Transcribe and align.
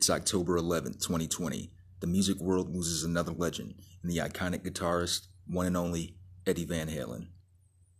It's 0.00 0.08
October 0.08 0.58
11th, 0.58 1.02
2020. 1.02 1.70
The 2.00 2.06
music 2.06 2.40
world 2.40 2.74
loses 2.74 3.04
another 3.04 3.32
legend 3.32 3.74
in 4.02 4.08
the 4.08 4.16
iconic 4.16 4.62
guitarist, 4.62 5.26
one 5.46 5.66
and 5.66 5.76
only 5.76 6.16
Eddie 6.46 6.64
Van 6.64 6.88
Halen. 6.88 7.26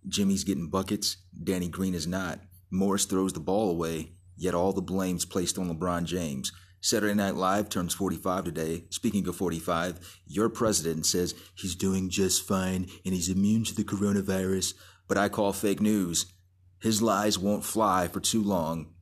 Jimmy's 0.09 0.43
getting 0.43 0.71
buckets, 0.71 1.19
Danny 1.45 1.69
Green 1.69 1.93
is 1.93 2.07
not. 2.07 2.41
Morris 2.71 3.05
throws 3.05 3.35
the 3.35 3.39
ball 3.41 3.71
away, 3.71 4.13
yet 4.35 4.55
all 4.55 4.73
the 4.73 4.81
blame's 4.81 5.27
placed 5.27 5.59
on 5.59 5.69
LeBron 5.69 6.05
James. 6.05 6.53
Saturday 6.81 7.13
Night 7.13 7.35
Live 7.35 7.69
turns 7.69 7.93
45 7.93 8.45
today. 8.45 8.87
Speaking 8.89 9.29
of 9.29 9.37
45, 9.37 10.21
your 10.27 10.49
president 10.49 11.05
says 11.05 11.35
he's 11.55 11.75
doing 11.75 12.09
just 12.09 12.49
fine 12.49 12.89
and 13.05 13.15
he's 13.15 13.29
immune 13.29 13.65
to 13.65 13.75
the 13.75 13.85
coronavirus, 13.85 14.73
but 15.07 15.19
I 15.19 15.29
call 15.29 15.53
fake 15.53 15.83
news. 15.83 16.33
His 16.81 17.03
lies 17.03 17.39
won't 17.39 17.63
fly 17.63 18.09
for 18.09 18.21
too 18.21 18.43
long. 18.43 18.95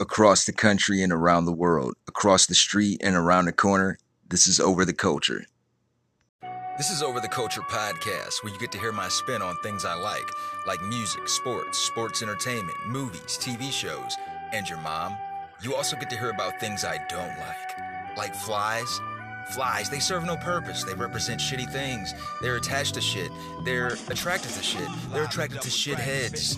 Across 0.00 0.46
the 0.46 0.54
country 0.54 1.02
and 1.02 1.12
around 1.12 1.44
the 1.44 1.52
world, 1.52 1.92
across 2.08 2.46
the 2.46 2.54
street 2.54 3.02
and 3.04 3.14
around 3.14 3.44
the 3.44 3.52
corner, 3.52 3.98
this 4.26 4.46
is 4.46 4.58
Over 4.58 4.86
the 4.86 4.94
Culture. 4.94 5.44
This 6.78 6.88
is 6.90 7.02
Over 7.02 7.20
the 7.20 7.28
Culture 7.28 7.60
podcast, 7.60 8.42
where 8.42 8.50
you 8.50 8.58
get 8.58 8.72
to 8.72 8.78
hear 8.78 8.92
my 8.92 9.08
spin 9.10 9.42
on 9.42 9.56
things 9.56 9.84
I 9.84 9.92
like, 9.92 10.26
like 10.66 10.80
music, 10.84 11.28
sports, 11.28 11.76
sports 11.76 12.22
entertainment, 12.22 12.78
movies, 12.86 13.38
TV 13.38 13.70
shows, 13.70 14.16
and 14.54 14.66
your 14.66 14.78
mom. 14.78 15.18
You 15.62 15.74
also 15.74 15.96
get 15.96 16.08
to 16.08 16.16
hear 16.16 16.30
about 16.30 16.58
things 16.58 16.82
I 16.82 16.96
don't 17.10 17.38
like, 17.38 18.16
like 18.16 18.34
flies. 18.34 19.02
Flies, 19.52 19.90
they 19.90 19.98
serve 19.98 20.24
no 20.24 20.36
purpose. 20.36 20.82
They 20.82 20.94
represent 20.94 21.42
shitty 21.42 21.70
things. 21.70 22.14
They're 22.40 22.56
attached 22.56 22.94
to 22.94 23.02
shit. 23.02 23.30
They're 23.66 23.98
attracted 24.08 24.52
to 24.52 24.62
shit. 24.62 24.88
They're 25.12 25.24
attracted 25.24 25.60
to 25.60 25.68
shitheads. 25.68 26.56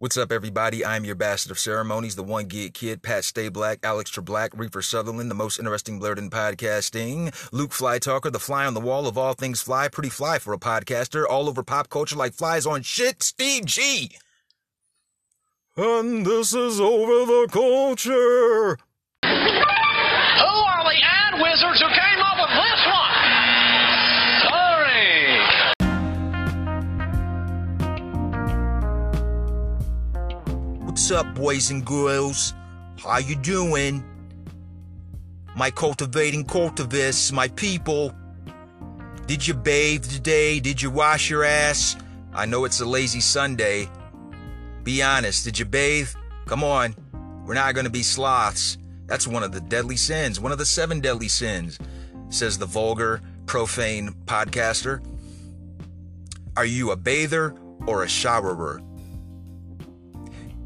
What's 0.00 0.16
up, 0.16 0.30
everybody? 0.30 0.84
I'm 0.84 1.04
your 1.04 1.16
bastard 1.16 1.50
of 1.50 1.58
ceremonies, 1.58 2.14
the 2.14 2.22
one 2.22 2.46
gig 2.46 2.72
kid, 2.72 3.02
Pat 3.02 3.24
Stay 3.24 3.48
Black, 3.48 3.80
Alex 3.82 4.12
Treblack, 4.12 4.50
Reefer 4.54 4.80
Sutherland, 4.80 5.28
the 5.28 5.34
most 5.34 5.58
interesting 5.58 5.98
blurred 5.98 6.20
in 6.20 6.30
podcasting, 6.30 7.34
Luke 7.52 7.72
Fly 7.72 7.98
Talker, 7.98 8.30
the 8.30 8.38
fly 8.38 8.64
on 8.64 8.74
the 8.74 8.80
wall 8.80 9.08
of 9.08 9.18
all 9.18 9.32
things 9.34 9.60
fly, 9.60 9.88
pretty 9.88 10.08
fly 10.08 10.38
for 10.38 10.54
a 10.54 10.58
podcaster, 10.58 11.24
all 11.28 11.48
over 11.48 11.64
pop 11.64 11.88
culture 11.88 12.14
like 12.14 12.32
flies 12.32 12.64
on 12.64 12.82
shit, 12.82 13.24
Steve 13.24 13.64
G. 13.64 14.12
And 15.76 16.24
this 16.24 16.54
is 16.54 16.80
over 16.80 17.26
the 17.26 17.48
culture. 17.50 18.78
Who 19.24 19.28
are 19.28 20.84
the 20.84 20.96
ad 21.02 21.40
wizards 21.42 21.80
who 21.80 21.88
came 21.88 22.20
up 22.20 22.38
with 22.38 22.50
this 22.50 22.86
one? 22.86 23.07
What's 31.08 31.26
up, 31.26 31.34
boys 31.34 31.70
and 31.70 31.82
girls? 31.86 32.52
How 33.02 33.16
you 33.16 33.34
doing? 33.34 34.04
My 35.56 35.70
cultivating 35.70 36.44
cultivists, 36.44 37.32
my 37.32 37.48
people. 37.48 38.14
Did 39.24 39.48
you 39.48 39.54
bathe 39.54 40.04
today? 40.04 40.60
Did 40.60 40.82
you 40.82 40.90
wash 40.90 41.30
your 41.30 41.44
ass? 41.44 41.96
I 42.34 42.44
know 42.44 42.66
it's 42.66 42.80
a 42.80 42.84
lazy 42.84 43.22
Sunday. 43.22 43.88
Be 44.84 45.02
honest, 45.02 45.46
did 45.46 45.58
you 45.58 45.64
bathe? 45.64 46.10
Come 46.44 46.62
on. 46.62 46.94
We're 47.46 47.54
not 47.54 47.72
going 47.72 47.86
to 47.86 47.90
be 47.90 48.02
sloths. 48.02 48.76
That's 49.06 49.26
one 49.26 49.42
of 49.42 49.52
the 49.52 49.62
deadly 49.62 49.96
sins, 49.96 50.38
one 50.38 50.52
of 50.52 50.58
the 50.58 50.66
seven 50.66 51.00
deadly 51.00 51.28
sins, 51.28 51.78
says 52.28 52.58
the 52.58 52.66
vulgar, 52.66 53.22
profane 53.46 54.10
podcaster. 54.26 55.02
Are 56.54 56.66
you 56.66 56.90
a 56.90 56.96
bather 56.96 57.54
or 57.86 58.02
a 58.02 58.08
showerer? 58.08 58.82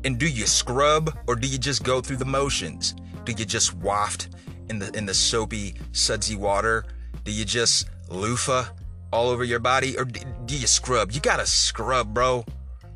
And 0.05 0.19
do 0.19 0.29
you 0.29 0.47
scrub 0.47 1.17
or 1.27 1.37
do 1.37 1.47
you 1.47 1.59
just 1.59 1.85
go 1.85 2.01
through 2.01 2.17
the 2.17 2.25
motions? 2.25 2.95
Do 3.25 3.33
you 3.33 3.45
just 3.45 3.75
waft 3.77 4.29
in 4.69 4.79
the 4.79 4.91
in 4.97 5.07
the 5.07 5.15
soapy, 5.15 5.75
sudsy 5.93 6.35
water? 6.35 6.85
Do 7.25 7.31
you 7.33 7.45
just 7.45 7.89
loofah 8.09 8.65
all 9.13 9.29
over 9.29 9.45
your 9.45 9.61
body 9.61 9.97
or 9.97 10.05
do, 10.05 10.21
do 10.47 10.57
you 10.57 10.67
scrub? 10.67 11.13
You 11.13 11.21
got 11.21 11.39
to 11.39 11.47
scrub, 11.47 12.13
bro. 12.13 12.45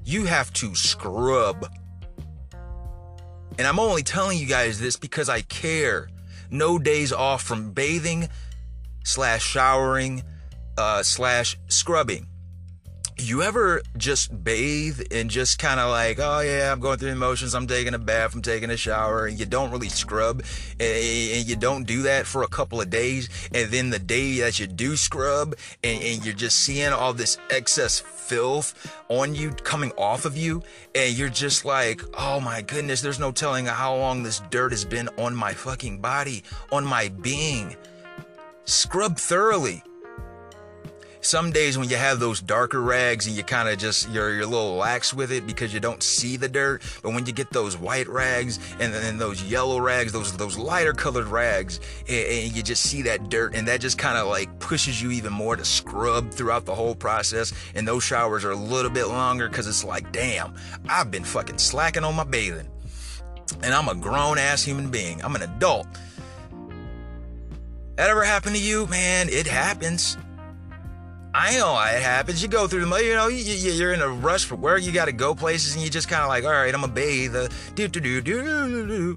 You 0.05 0.25
have 0.25 0.53
to 0.55 0.75
scrub. 0.75 1.71
And 3.59 3.67
I'm 3.67 3.79
only 3.79 4.03
telling 4.03 4.39
you 4.39 4.47
guys 4.47 4.81
this 4.81 4.97
because 4.97 5.29
I 5.29 5.43
care. 5.43 6.09
No 6.51 6.79
days 6.79 7.13
off 7.13 7.43
from 7.43 7.73
bathing 7.73 8.29
slash 9.05 9.43
showering 9.43 10.23
uh, 10.77 11.03
slash 11.03 11.57
scrubbing 11.69 12.27
you 13.19 13.43
ever 13.43 13.81
just 13.97 14.45
bathe 14.45 15.01
and 15.11 15.31
just 15.31 15.59
kind 15.59 15.81
of 15.81 15.91
like, 15.91 16.19
oh 16.21 16.41
yeah, 16.41 16.71
I'm 16.71 16.81
going 16.81 16.99
through 16.99 17.11
the 17.11 17.17
motions, 17.17 17.55
I'm 17.55 17.67
taking 17.67 17.95
a 17.95 17.99
bath, 17.99 18.35
I'm 18.35 18.43
taking 18.43 18.71
a 18.71 18.77
shower, 18.77 19.27
and 19.27 19.39
you 19.39 19.47
don't 19.47 19.71
really 19.71 19.89
scrub, 19.89 20.43
and 20.79 21.47
you 21.47 21.57
don't 21.57 21.85
do 21.85 22.03
that 22.03 22.27
for 22.27 22.43
a 22.43 22.49
couple 22.49 22.81
of 22.81 22.91
days, 22.91 23.29
and 23.55 23.71
then 23.71 23.89
the 23.91 23.99
day 23.99 24.41
that 24.41 24.61
you 24.61 24.67
do 24.67 24.97
scrub, 24.97 25.55
and, 25.83 26.03
and 26.03 26.25
you're 26.25 26.35
just 26.35 26.59
seeing 26.59 26.93
all 26.93 27.15
this 27.15 27.39
excess 27.49 28.01
filth 28.01 28.75
on 29.09 29.35
you 29.35 29.51
coming 29.51 29.93
off 29.93 30.27
of 30.27 30.37
you, 30.37 30.63
and 30.95 31.17
you're 31.17 31.31
just 31.31 31.65
like, 31.65 32.03
oh 32.19 32.39
my 32.39 32.61
goodness, 32.61 33.01
there's 33.01 33.21
no 33.21 33.33
telling 33.33 33.65
how 33.65 33.97
long 33.97 34.23
this 34.23 34.43
dirt 34.51 34.73
has 34.73 34.85
been 34.85 35.09
on 35.17 35.35
my 35.35 35.55
fucking 35.55 36.01
body, 36.01 36.43
on 36.71 36.85
my 36.85 37.09
being. 37.09 37.77
Scrub 38.67 39.17
thoroughly 39.17 39.83
some 41.27 41.51
days 41.51 41.77
when 41.77 41.89
you 41.89 41.97
have 41.97 42.21
those 42.21 42.41
darker 42.41 42.81
rags 42.81 43.27
and 43.27 43.37
you 43.37 43.43
kind 43.43 43.69
of 43.69 43.79
just 43.79 44.09
you're, 44.11 44.33
you're 44.33 44.45
a 44.45 44.47
little 44.47 44.77
lax 44.77 45.13
with 45.13 45.33
it 45.33 45.47
because 45.47 45.75
you 45.75 45.81
don't 45.81 46.03
see 46.03 46.37
the 46.37 46.49
dirt 46.49 46.83
but 47.03 47.13
when 47.13 47.27
you 47.27 47.33
get 47.33 47.51
those 47.51 47.77
white 47.77 48.09
rags 48.09 48.61
and 48.79 48.95
then 48.95 49.19
those 49.19 49.43
yellow 49.43 49.81
rags 49.81 50.13
those 50.13 50.37
those 50.37 50.57
lighter 50.57 50.93
colored 50.93 51.27
rags 51.27 51.81
and, 52.09 52.27
and 52.27 52.57
you 52.57 52.63
just 52.63 52.83
see 52.83 53.03
that 53.03 53.29
dirt 53.29 53.55
and 53.57 53.67
that 53.67 53.81
just 53.81 53.99
kind 53.99 54.17
of 54.17 54.29
like 54.29 54.57
pushes 54.61 55.03
you 55.03 55.11
even 55.11 55.33
more 55.33 55.57
to 55.57 55.65
scrub 55.65 56.31
throughout 56.31 56.65
the 56.65 56.75
whole 56.75 56.95
process. 56.95 57.53
And 57.75 57.87
those 57.87 58.05
showers 58.05 58.45
are 58.45 58.53
a 58.53 58.57
little 58.57 58.91
bit 58.91 59.07
longer 59.07 59.49
because 59.49 59.67
it's 59.67 59.85
like 59.85 60.13
damn 60.13 60.55
i've 60.89 61.11
been 61.11 61.25
fucking 61.25 61.59
slacking 61.59 62.05
on 62.05 62.15
my 62.15 62.25
bathing. 62.25 62.69
And 63.63 63.75
i'm 63.75 63.89
a 63.89 63.95
grown 63.95 64.39
ass 64.39 64.63
human 64.63 64.91
being. 64.91 65.23
I'm 65.25 65.35
an 65.35 65.43
adult. 65.43 65.87
That 67.97 68.11
ever 68.11 68.23
happened 68.23 68.55
to 68.55 68.63
you? 68.63 68.87
Man 68.87 69.29
it 69.29 69.47
happens 69.47 70.17
I 71.39 71.59
know 71.59 71.73
why 71.73 71.91
it 71.91 72.03
happens. 72.03 72.43
You 72.43 72.49
go 72.49 72.67
through 72.67 72.87
the, 72.87 72.97
you 72.97 73.13
know, 73.13 73.29
you, 73.29 73.87
are 73.87 73.93
in 73.93 74.01
a 74.01 74.09
rush 74.09 74.47
for 74.47 74.57
work. 74.57 74.83
You 74.83 74.91
got 74.91 75.05
to 75.05 75.13
go 75.13 75.35
places, 75.35 75.75
and 75.75 75.85
you 75.85 75.91
just 75.91 76.09
kind 76.09 76.23
of 76.23 76.29
like, 76.29 76.45
all 76.45 76.51
right, 76.51 76.75
I'm 76.75 76.81
gonna 76.81 76.95
bathe. 76.95 77.37
Uh, 77.37 77.49
do 77.75 77.89
do 77.89 78.01
do 78.01 78.23
do 78.23 78.87
do. 78.87 79.17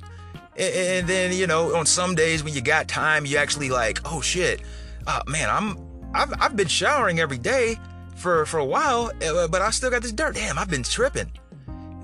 And 0.57 1.07
then 1.07 1.31
you 1.31 1.47
know, 1.47 1.74
on 1.78 1.85
some 1.85 2.16
days 2.16 2.44
when 2.44 2.53
you 2.53 2.59
got 2.59 2.90
time, 2.90 3.25
you 3.25 3.38
actually 3.38 3.69
like, 3.69 4.02
oh 4.03 4.19
shit, 4.19 4.63
uh, 5.07 5.22
man, 5.28 5.50
I'm, 5.50 5.78
I've, 6.13 6.34
I've 6.41 6.56
been 6.57 6.68
showering 6.68 7.22
every 7.22 7.38
day 7.38 7.78
for 8.18 8.46
for 8.46 8.57
a 8.57 8.66
while, 8.66 9.13
uh, 9.25 9.47
but 9.47 9.62
I 9.62 9.69
still 9.69 9.90
got 9.90 10.01
this 10.01 10.12
dirt. 10.12 10.36
Damn, 10.36 10.59
I've 10.59 10.69
been 10.69 10.84
tripping. 10.84 11.31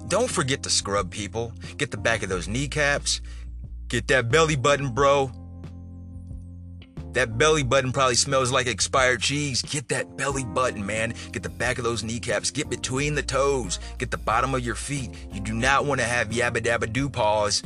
Don't 0.07 0.31
forget 0.31 0.63
to 0.63 0.69
scrub, 0.69 1.11
people. 1.11 1.51
Get 1.75 1.91
the 1.91 1.97
back 1.97 2.23
of 2.23 2.29
those 2.29 2.47
kneecaps. 2.47 3.19
Get 3.89 4.07
that 4.07 4.31
belly 4.31 4.55
button, 4.55 4.93
bro. 4.93 5.29
That 7.15 7.37
belly 7.37 7.63
button 7.63 7.93
probably 7.93 8.15
smells 8.15 8.51
like 8.51 8.67
expired 8.67 9.21
cheese. 9.21 9.61
Get 9.61 9.87
that 9.87 10.17
belly 10.17 10.43
button, 10.43 10.85
man. 10.85 11.13
Get 11.31 11.43
the 11.43 11.49
back 11.49 11.77
of 11.77 11.85
those 11.85 12.03
kneecaps. 12.03 12.51
Get 12.51 12.69
between 12.69 13.15
the 13.15 13.23
toes. 13.23 13.79
Get 13.97 14.11
the 14.11 14.17
bottom 14.17 14.53
of 14.53 14.65
your 14.65 14.75
feet. 14.75 15.11
You 15.31 15.39
do 15.39 15.53
not 15.53 15.85
want 15.85 16.01
to 16.01 16.05
have 16.05 16.27
yabba 16.27 16.57
dabba 16.57 16.91
doo 16.91 17.09
paws. 17.09 17.63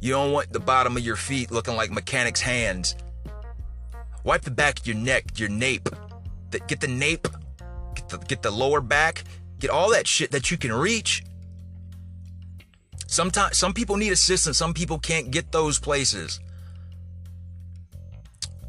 You 0.00 0.12
don't 0.14 0.32
want 0.32 0.52
the 0.52 0.58
bottom 0.58 0.96
of 0.96 1.04
your 1.04 1.14
feet 1.14 1.52
looking 1.52 1.76
like 1.76 1.92
mechanic's 1.92 2.40
hands. 2.40 2.96
Wipe 4.24 4.42
the 4.42 4.50
back 4.50 4.80
of 4.80 4.86
your 4.88 4.96
neck, 4.96 5.38
your 5.38 5.48
nape. 5.48 5.88
Get 6.66 6.80
the 6.80 6.88
nape. 6.88 7.28
Get 7.94 8.08
the, 8.08 8.18
get 8.18 8.42
the 8.42 8.50
lower 8.50 8.80
back. 8.80 9.22
Get 9.60 9.70
all 9.70 9.90
that 9.92 10.08
shit 10.08 10.32
that 10.32 10.50
you 10.50 10.58
can 10.58 10.72
reach. 10.72 11.22
Sometimes 13.10 13.58
some 13.58 13.74
people 13.74 13.96
need 13.96 14.12
assistance, 14.12 14.56
some 14.56 14.72
people 14.72 15.00
can't 15.00 15.32
get 15.32 15.50
those 15.50 15.80
places. 15.80 16.38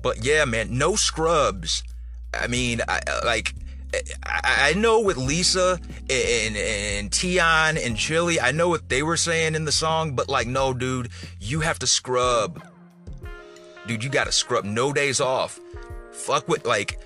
But 0.01 0.25
yeah, 0.25 0.45
man, 0.45 0.79
no 0.79 0.95
scrubs. 0.95 1.83
I 2.33 2.47
mean, 2.47 2.81
I, 2.87 3.01
like 3.23 3.53
I, 4.25 4.73
know 4.73 4.99
with 5.01 5.17
Lisa 5.17 5.79
and, 6.09 6.57
and 6.57 7.11
Tionne 7.11 7.85
and 7.85 7.95
Chilli, 7.95 8.39
I 8.41 8.51
know 8.51 8.67
what 8.67 8.89
they 8.89 9.03
were 9.03 9.15
saying 9.15 9.53
in 9.53 9.65
the 9.65 9.71
song, 9.71 10.15
but 10.15 10.27
like, 10.27 10.47
no, 10.47 10.73
dude, 10.73 11.09
you 11.39 11.59
have 11.59 11.77
to 11.77 11.87
scrub. 11.87 12.63
Dude, 13.85 14.03
you 14.03 14.09
gotta 14.09 14.31
scrub. 14.31 14.65
No 14.65 14.91
days 14.91 15.21
off. 15.21 15.59
Fuck 16.13 16.47
with 16.47 16.65
like 16.65 16.99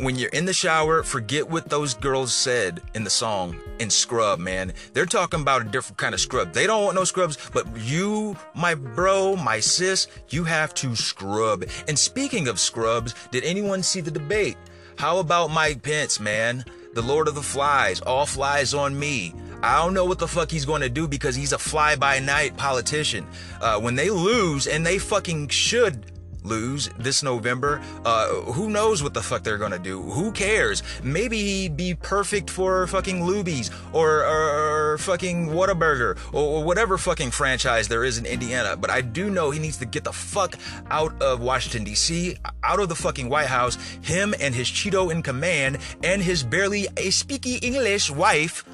when 0.00 0.16
you're 0.16 0.30
in 0.30 0.46
the 0.46 0.52
shower, 0.52 1.02
forget 1.02 1.48
what 1.48 1.68
those 1.68 1.94
girls 1.94 2.32
said 2.32 2.80
in 2.94 3.04
the 3.04 3.10
song 3.10 3.56
and 3.80 3.92
Scrub, 3.92 4.38
man. 4.38 4.72
They're 4.94 5.04
talking 5.04 5.40
about 5.40 5.62
a 5.62 5.64
different 5.64 5.98
kind 5.98 6.14
of 6.14 6.20
scrub. 6.20 6.52
They 6.52 6.66
don't 6.66 6.84
want 6.84 6.94
no 6.94 7.04
scrubs, 7.04 7.36
but 7.52 7.66
you, 7.76 8.36
my 8.54 8.74
bro, 8.74 9.36
my 9.36 9.60
sis, 9.60 10.08
you 10.30 10.44
have 10.44 10.72
to 10.74 10.96
scrub. 10.96 11.64
And 11.86 11.98
speaking 11.98 12.48
of 12.48 12.58
scrubs, 12.58 13.14
did 13.30 13.44
anyone 13.44 13.82
see 13.82 14.00
the 14.00 14.10
debate? 14.10 14.56
How 14.96 15.18
about 15.18 15.50
Mike 15.50 15.82
Pence, 15.82 16.18
man? 16.18 16.64
The 16.94 17.02
Lord 17.02 17.28
of 17.28 17.34
the 17.34 17.42
Flies, 17.42 18.00
all 18.00 18.24
flies 18.24 18.72
on 18.72 18.98
me. 18.98 19.34
I 19.62 19.82
don't 19.82 19.94
know 19.94 20.04
what 20.04 20.18
the 20.18 20.28
fuck 20.28 20.50
he's 20.50 20.64
going 20.64 20.82
to 20.82 20.88
do 20.88 21.08
because 21.08 21.34
he's 21.34 21.52
a 21.52 21.58
fly 21.58 21.96
by 21.96 22.20
night 22.20 22.56
politician. 22.56 23.26
Uh, 23.60 23.80
when 23.80 23.96
they 23.96 24.10
lose, 24.10 24.66
and 24.66 24.86
they 24.86 24.98
fucking 24.98 25.48
should 25.48 26.13
lose 26.44 26.88
this 26.98 27.22
November, 27.22 27.80
uh, 28.04 28.28
who 28.28 28.70
knows 28.70 29.02
what 29.02 29.14
the 29.14 29.22
fuck 29.22 29.42
they're 29.42 29.58
gonna 29.58 29.78
do? 29.78 30.02
Who 30.02 30.30
cares? 30.30 30.82
Maybe 31.02 31.38
he'd 31.38 31.76
be 31.76 31.94
perfect 31.94 32.50
for 32.50 32.86
fucking 32.86 33.20
Luby's 33.20 33.70
or, 33.92 34.24
or, 34.24 34.98
fucking 34.98 35.48
Whataburger 35.48 36.16
or, 36.32 36.40
or 36.40 36.64
whatever 36.64 36.98
fucking 36.98 37.30
franchise 37.30 37.88
there 37.88 38.04
is 38.04 38.18
in 38.18 38.26
Indiana. 38.26 38.76
But 38.76 38.90
I 38.90 39.00
do 39.00 39.30
know 39.30 39.50
he 39.50 39.58
needs 39.58 39.78
to 39.78 39.86
get 39.86 40.04
the 40.04 40.12
fuck 40.12 40.54
out 40.90 41.20
of 41.20 41.40
Washington, 41.40 41.84
D.C., 41.84 42.36
out 42.62 42.80
of 42.80 42.88
the 42.88 42.94
fucking 42.94 43.28
White 43.28 43.48
House. 43.48 43.76
Him 44.02 44.34
and 44.38 44.54
his 44.54 44.68
Cheeto 44.68 45.10
in 45.10 45.22
command 45.22 45.78
and 46.02 46.22
his 46.22 46.42
barely 46.42 46.86
a 46.96 47.08
speaky 47.08 47.62
English 47.62 48.10
wife. 48.10 48.64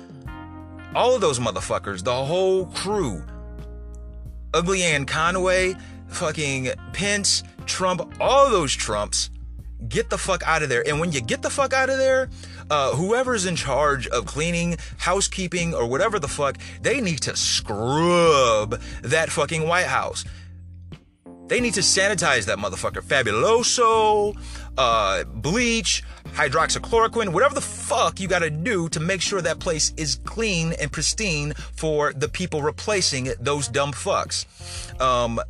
All 0.94 1.14
of 1.14 1.20
those 1.20 1.38
motherfuckers, 1.38 2.02
the 2.02 2.24
whole 2.24 2.66
crew. 2.66 3.22
Ugly 4.52 4.82
Ann 4.82 5.06
Conway, 5.06 5.76
fucking 6.08 6.70
Pence, 6.92 7.44
Trump, 7.80 8.12
all 8.20 8.50
those 8.50 8.74
Trumps, 8.74 9.30
get 9.88 10.10
the 10.10 10.18
fuck 10.18 10.42
out 10.46 10.62
of 10.62 10.68
there. 10.68 10.86
And 10.86 11.00
when 11.00 11.12
you 11.12 11.22
get 11.22 11.40
the 11.40 11.48
fuck 11.48 11.72
out 11.72 11.88
of 11.88 11.96
there, 11.96 12.28
uh, 12.68 12.94
whoever's 12.94 13.46
in 13.46 13.56
charge 13.56 14.06
of 14.08 14.26
cleaning, 14.26 14.76
housekeeping, 14.98 15.72
or 15.74 15.86
whatever 15.86 16.18
the 16.18 16.28
fuck, 16.28 16.58
they 16.82 17.00
need 17.00 17.22
to 17.22 17.34
scrub 17.34 18.78
that 19.00 19.30
fucking 19.30 19.66
White 19.66 19.86
House. 19.86 20.26
They 21.46 21.58
need 21.58 21.72
to 21.72 21.80
sanitize 21.80 22.44
that 22.44 22.58
motherfucker. 22.58 23.00
Fabuloso, 23.00 24.36
uh, 24.76 25.24
bleach, 25.24 26.04
hydroxychloroquine, 26.34 27.30
whatever 27.32 27.54
the 27.54 27.62
fuck 27.62 28.20
you 28.20 28.28
gotta 28.28 28.50
do 28.50 28.90
to 28.90 29.00
make 29.00 29.22
sure 29.22 29.40
that 29.40 29.58
place 29.58 29.94
is 29.96 30.20
clean 30.26 30.74
and 30.74 30.92
pristine 30.92 31.54
for 31.54 32.12
the 32.12 32.28
people 32.28 32.60
replacing 32.60 33.32
those 33.40 33.68
dumb 33.68 33.92
fucks. 33.92 34.44
Um, 35.00 35.40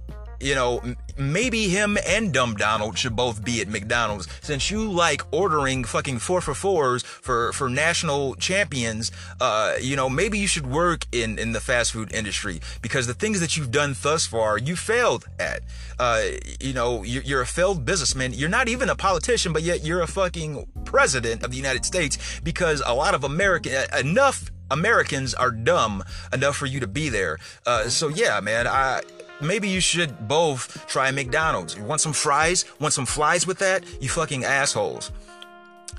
you 0.40 0.54
know, 0.54 0.82
maybe 1.16 1.68
him 1.68 1.98
and 2.06 2.32
Dumb 2.32 2.54
Donald 2.54 2.98
should 2.98 3.14
both 3.14 3.44
be 3.44 3.60
at 3.60 3.68
McDonald's 3.68 4.26
since 4.40 4.70
you 4.70 4.90
like 4.90 5.22
ordering 5.32 5.84
fucking 5.84 6.18
four 6.18 6.40
for 6.40 6.54
fours 6.54 7.02
for, 7.02 7.52
for 7.52 7.68
national 7.68 8.34
champions. 8.36 9.12
Uh, 9.40 9.74
you 9.80 9.96
know, 9.96 10.08
maybe 10.08 10.38
you 10.38 10.46
should 10.46 10.66
work 10.66 11.06
in, 11.12 11.38
in 11.38 11.52
the 11.52 11.60
fast 11.60 11.92
food 11.92 12.12
industry 12.12 12.60
because 12.82 13.06
the 13.06 13.14
things 13.14 13.40
that 13.40 13.56
you've 13.56 13.70
done 13.70 13.94
thus 14.02 14.26
far, 14.26 14.58
you 14.58 14.76
failed 14.76 15.26
at. 15.38 15.60
Uh, 15.98 16.22
you 16.58 16.72
know, 16.72 17.02
you're, 17.02 17.22
you're 17.22 17.42
a 17.42 17.46
failed 17.46 17.84
businessman. 17.84 18.32
You're 18.32 18.48
not 18.48 18.68
even 18.68 18.88
a 18.88 18.96
politician, 18.96 19.52
but 19.52 19.62
yet 19.62 19.84
you're 19.84 20.00
a 20.00 20.06
fucking 20.06 20.66
president 20.84 21.42
of 21.42 21.50
the 21.50 21.56
United 21.56 21.84
States 21.84 22.40
because 22.42 22.82
a 22.86 22.94
lot 22.94 23.14
of 23.14 23.24
American, 23.24 23.72
enough 23.98 24.50
Americans 24.70 25.34
are 25.34 25.50
dumb 25.50 26.02
enough 26.32 26.56
for 26.56 26.66
you 26.66 26.80
to 26.80 26.86
be 26.86 27.08
there. 27.08 27.38
Uh, 27.66 27.88
so 27.88 28.08
yeah, 28.08 28.40
man, 28.40 28.66
I, 28.66 29.02
maybe 29.40 29.68
you 29.68 29.80
should 29.80 30.28
both 30.28 30.86
try 30.86 31.10
McDonald's. 31.10 31.76
You 31.76 31.84
want 31.84 32.00
some 32.00 32.12
fries? 32.12 32.64
Want 32.78 32.94
some 32.94 33.06
flies 33.06 33.46
with 33.46 33.58
that? 33.58 33.84
You 34.00 34.08
fucking 34.08 34.44
assholes. 34.44 35.12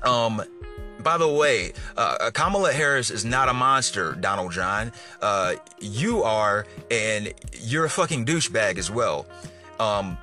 Um, 0.02 0.42
by 1.02 1.18
the 1.18 1.28
way, 1.28 1.72
uh, 1.96 2.30
Kamala 2.32 2.72
Harris 2.72 3.10
is 3.10 3.24
not 3.24 3.48
a 3.48 3.52
monster, 3.52 4.14
Donald 4.14 4.52
John. 4.52 4.92
Uh, 5.20 5.54
you 5.80 6.22
are, 6.22 6.66
and 6.90 7.32
you're 7.60 7.84
a 7.84 7.90
fucking 7.90 8.24
douchebag 8.24 8.78
as 8.78 8.90
well. 8.90 9.26
Um, 9.80 10.16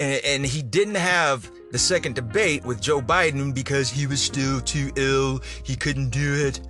and, 0.00 0.20
and 0.24 0.46
he 0.46 0.62
didn't 0.62 0.96
have 0.96 1.50
the 1.70 1.78
second 1.78 2.14
debate 2.14 2.64
with 2.64 2.80
Joe 2.80 3.00
Biden 3.00 3.54
because 3.54 3.90
he 3.90 4.06
was 4.06 4.20
still 4.22 4.60
too 4.60 4.90
ill. 4.96 5.40
He 5.62 5.76
couldn't 5.76 6.10
do 6.10 6.46
it 6.46 6.60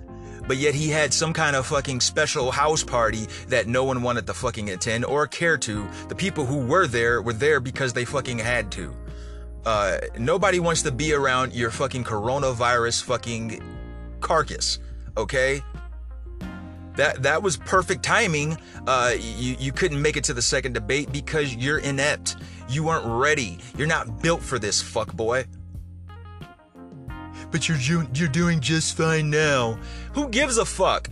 but 0.49 0.57
yet 0.57 0.73
he 0.73 0.89
had 0.89 1.13
some 1.13 1.31
kind 1.31 1.55
of 1.55 1.67
fucking 1.67 2.01
special 2.01 2.49
house 2.49 2.83
party 2.83 3.27
that 3.49 3.67
no 3.67 3.83
one 3.83 4.01
wanted 4.01 4.25
to 4.25 4.33
fucking 4.33 4.71
attend 4.71 5.05
or 5.05 5.27
care 5.27 5.59
to. 5.59 5.87
The 6.07 6.15
people 6.15 6.43
who 6.43 6.65
were 6.65 6.87
there 6.87 7.21
were 7.21 7.33
there 7.33 7.59
because 7.59 7.93
they 7.93 8.03
fucking 8.03 8.39
had 8.39 8.71
to. 8.71 8.91
Uh, 9.63 9.99
nobody 10.17 10.59
wants 10.59 10.81
to 10.81 10.91
be 10.91 11.13
around 11.13 11.53
your 11.53 11.69
fucking 11.69 12.03
coronavirus 12.03 13.03
fucking 13.03 13.61
carcass, 14.21 14.79
okay? 15.15 15.61
That 16.95 17.21
that 17.21 17.43
was 17.43 17.55
perfect 17.55 18.01
timing. 18.01 18.57
Uh, 18.87 19.13
you 19.19 19.55
you 19.59 19.71
couldn't 19.71 20.01
make 20.01 20.17
it 20.17 20.23
to 20.25 20.33
the 20.33 20.41
second 20.41 20.73
debate 20.73 21.11
because 21.11 21.55
you're 21.55 21.77
inept. 21.77 22.37
You 22.67 22.85
weren't 22.85 23.05
ready. 23.05 23.59
You're 23.77 23.87
not 23.87 24.23
built 24.23 24.41
for 24.41 24.57
this, 24.57 24.81
fuck 24.81 25.13
boy 25.13 25.45
but 27.51 27.67
you're 27.67 28.05
you're 28.13 28.27
doing 28.27 28.59
just 28.59 28.95
fine 28.95 29.29
now. 29.29 29.77
Who 30.13 30.29
gives 30.29 30.57
a 30.57 30.65
fuck? 30.65 31.09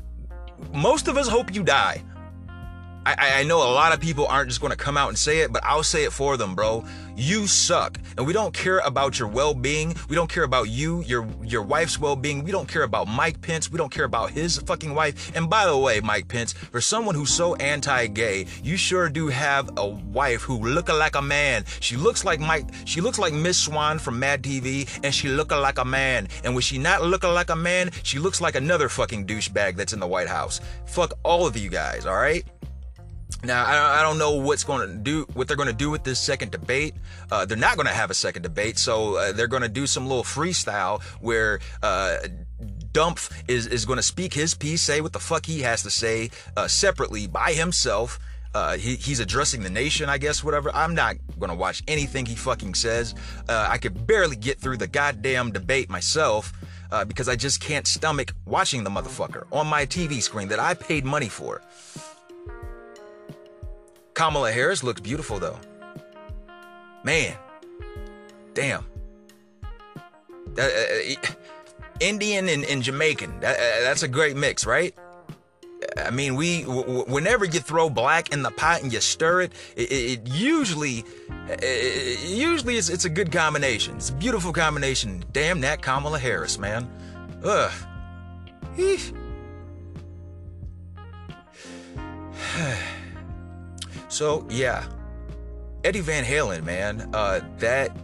Most 0.74 1.08
of 1.08 1.18
us 1.18 1.28
hope 1.28 1.54
you 1.54 1.64
die. 1.64 2.04
I, 3.08 3.40
I 3.40 3.44
know 3.44 3.60
a 3.60 3.72
lot 3.72 3.94
of 3.94 4.02
people 4.02 4.28
aren't 4.28 4.50
just 4.50 4.60
going 4.60 4.72
to 4.72 4.78
come 4.78 4.98
out 4.98 5.08
and 5.08 5.18
say 5.18 5.40
it, 5.40 5.54
but 5.54 5.64
I'll 5.64 5.84
say 5.84 6.04
it 6.04 6.12
for 6.12 6.36
them, 6.36 6.56
bro. 6.56 6.84
You 7.16 7.48
suck. 7.48 7.98
And 8.18 8.28
we 8.28 8.34
don't 8.34 8.54
care 8.54 8.80
about 8.80 9.18
your 9.18 9.30
well-being. 9.30 9.96
We 10.10 10.16
don't 10.16 10.30
care 10.30 10.44
about 10.44 10.70
you, 10.70 11.02
your 11.04 11.26
your 11.42 11.64
wife's 11.64 11.98
well-being. 11.98 12.44
We 12.44 12.52
don't 12.52 12.68
care 12.68 12.84
about 12.84 13.08
Mike 13.08 13.42
Pence. 13.42 13.72
We 13.72 13.78
don't 13.78 13.92
care 13.92 14.04
about 14.04 14.32
his 14.32 14.58
fucking 14.58 14.94
wife. 14.94 15.34
And 15.36 15.50
by 15.50 15.66
the 15.66 15.78
way, 15.78 16.02
Mike 16.02 16.28
Pence, 16.28 16.52
for 16.52 16.82
someone 16.82 17.16
who's 17.16 17.34
so 17.34 17.56
anti-gay, 17.56 18.46
you 18.62 18.76
sure 18.76 19.08
do 19.08 19.30
have 19.30 19.70
a 19.78 19.88
wife 19.88 20.42
who 20.42 20.60
look 20.60 20.90
like 20.90 21.16
a 21.16 21.22
man. 21.22 21.64
She 21.80 21.96
looks 21.96 22.26
like 22.26 22.42
Mike. 22.42 22.68
She 22.84 23.00
looks 23.00 23.18
like 23.18 23.34
Miss 23.34 23.58
Swan 23.58 24.00
from 24.00 24.20
Mad 24.20 24.44
TV, 24.44 24.88
and 25.02 25.16
she 25.16 25.30
look 25.30 25.52
like 25.52 25.78
a 25.78 25.86
man. 25.86 26.28
And 26.44 26.54
when 26.54 26.62
she 26.62 26.78
not 26.78 27.04
looking 27.04 27.34
like 27.34 27.50
a 27.50 27.56
man, 27.56 27.92
she 28.04 28.20
looks 28.20 28.42
like 28.42 28.56
another 28.56 28.90
fucking 28.90 29.26
douchebag 29.26 29.78
that's 29.78 29.94
in 29.94 30.02
the 30.02 30.08
White 30.08 30.28
House. 30.28 30.60
Fuck 30.86 31.14
all 31.24 31.48
of 31.48 31.56
you 31.56 31.70
guys, 31.70 32.06
all 32.06 32.18
right? 32.18 32.46
Now 33.44 33.66
I, 33.66 34.02
don't 34.02 34.18
know 34.18 34.32
what's 34.32 34.64
going 34.64 34.88
to 34.88 34.96
do, 34.96 35.28
what 35.34 35.48
they're 35.48 35.58
going 35.58 35.68
to 35.68 35.74
do 35.74 35.92
with 35.92 36.04
this 36.04 36.20
second 36.20 36.52
debate. 36.52 36.96
Uh, 37.32 37.46
they're 37.46 37.56
not 37.56 37.76
going 37.76 37.88
to 37.88 37.94
have 37.94 38.10
a 38.10 38.16
second 38.16 38.42
debate, 38.42 38.80
so 38.80 39.16
uh, 39.16 39.32
they're 39.32 39.48
going 39.48 39.62
to 39.62 39.70
do 39.70 39.86
some 39.86 40.08
little 40.08 40.24
freestyle 40.24 41.02
where 41.22 41.60
uh, 41.84 42.18
Dumpf 42.92 43.32
is 43.48 43.68
is 43.68 43.86
going 43.86 43.98
to 43.98 44.04
speak 44.04 44.34
his 44.34 44.56
piece, 44.56 44.82
say 44.82 45.02
what 45.02 45.14
the 45.14 45.20
fuck 45.20 45.46
he 45.46 45.62
has 45.62 45.84
to 45.84 45.92
say 45.92 46.32
uh, 46.56 46.68
separately 46.68 47.28
by 47.28 47.54
himself. 47.54 48.20
Uh, 48.56 48.76
he, 48.76 48.96
he's 48.96 49.20
addressing 49.20 49.62
the 49.62 49.70
nation, 49.70 50.10
I 50.10 50.18
guess, 50.18 50.44
whatever. 50.44 50.72
I'm 50.74 50.96
not 50.96 51.18
going 51.38 51.52
to 51.52 51.56
watch 51.56 51.84
anything 51.88 52.26
he 52.26 52.34
fucking 52.34 52.74
says. 52.74 53.14
Uh, 53.48 53.68
I 53.70 53.78
could 53.78 54.08
barely 54.08 54.36
get 54.36 54.60
through 54.60 54.78
the 54.78 54.88
goddamn 54.88 55.52
debate 55.52 55.90
myself. 55.90 56.54
Because 57.06 57.28
I 57.28 57.36
just 57.36 57.60
can't 57.60 57.86
stomach 57.86 58.34
watching 58.46 58.86
the 58.86 58.90
motherfucker 58.90 59.44
on 59.52 59.68
my 59.68 59.86
TV 59.86 60.22
screen 60.22 60.48
that 60.48 60.60
I 60.60 60.74
paid 60.74 61.04
money 61.04 61.28
for. 61.28 61.62
Kamala 64.18 64.52
Harris 64.52 64.84
looks 64.84 65.00
beautiful 65.00 65.38
though. 65.38 65.60
Man, 67.04 67.38
damn. 68.56 68.84
Uh, 70.58 70.62
uh, 70.62 71.16
Indian 72.00 72.50
and, 72.50 72.66
and 72.66 72.82
Jamaican. 72.82 73.42
That, 73.42 73.58
uh, 73.58 73.84
that's 73.84 74.02
a 74.02 74.08
great 74.08 74.36
mix, 74.36 74.66
right? 74.66 74.96
I 76.04 76.10
mean, 76.10 76.36
we 76.36 76.64
w- 76.64 77.06
whenever 77.06 77.46
you 77.46 77.60
throw 77.60 77.92
black 77.92 78.34
in 78.34 78.42
the 78.42 78.50
pot 78.50 78.82
and 78.82 78.92
you 78.92 79.02
stir 79.02 79.42
it, 79.42 79.52
it, 79.76 79.92
it 79.92 80.28
usually, 80.28 81.06
it, 81.48 82.28
usually 82.28 82.78
it's, 82.78 82.90
it's 82.90 83.06
a 83.06 83.12
good 83.12 83.32
combination. 83.32 83.98
It's 83.98 84.10
a 84.10 84.14
beautiful 84.14 84.52
combination. 84.52 85.24
Damn 85.32 85.62
that 85.62 85.84
Kamala 85.84 86.18
Harris, 86.18 86.58
man. 86.58 86.90
Ugh. 87.44 87.72
Eesh. 88.78 89.14
So 94.08 94.46
yeah, 94.50 94.86
Eddie 95.84 96.02
Van 96.02 96.24
Halen, 96.24 96.64
man, 96.64 97.10
uh, 97.14 97.42
that 97.60 97.96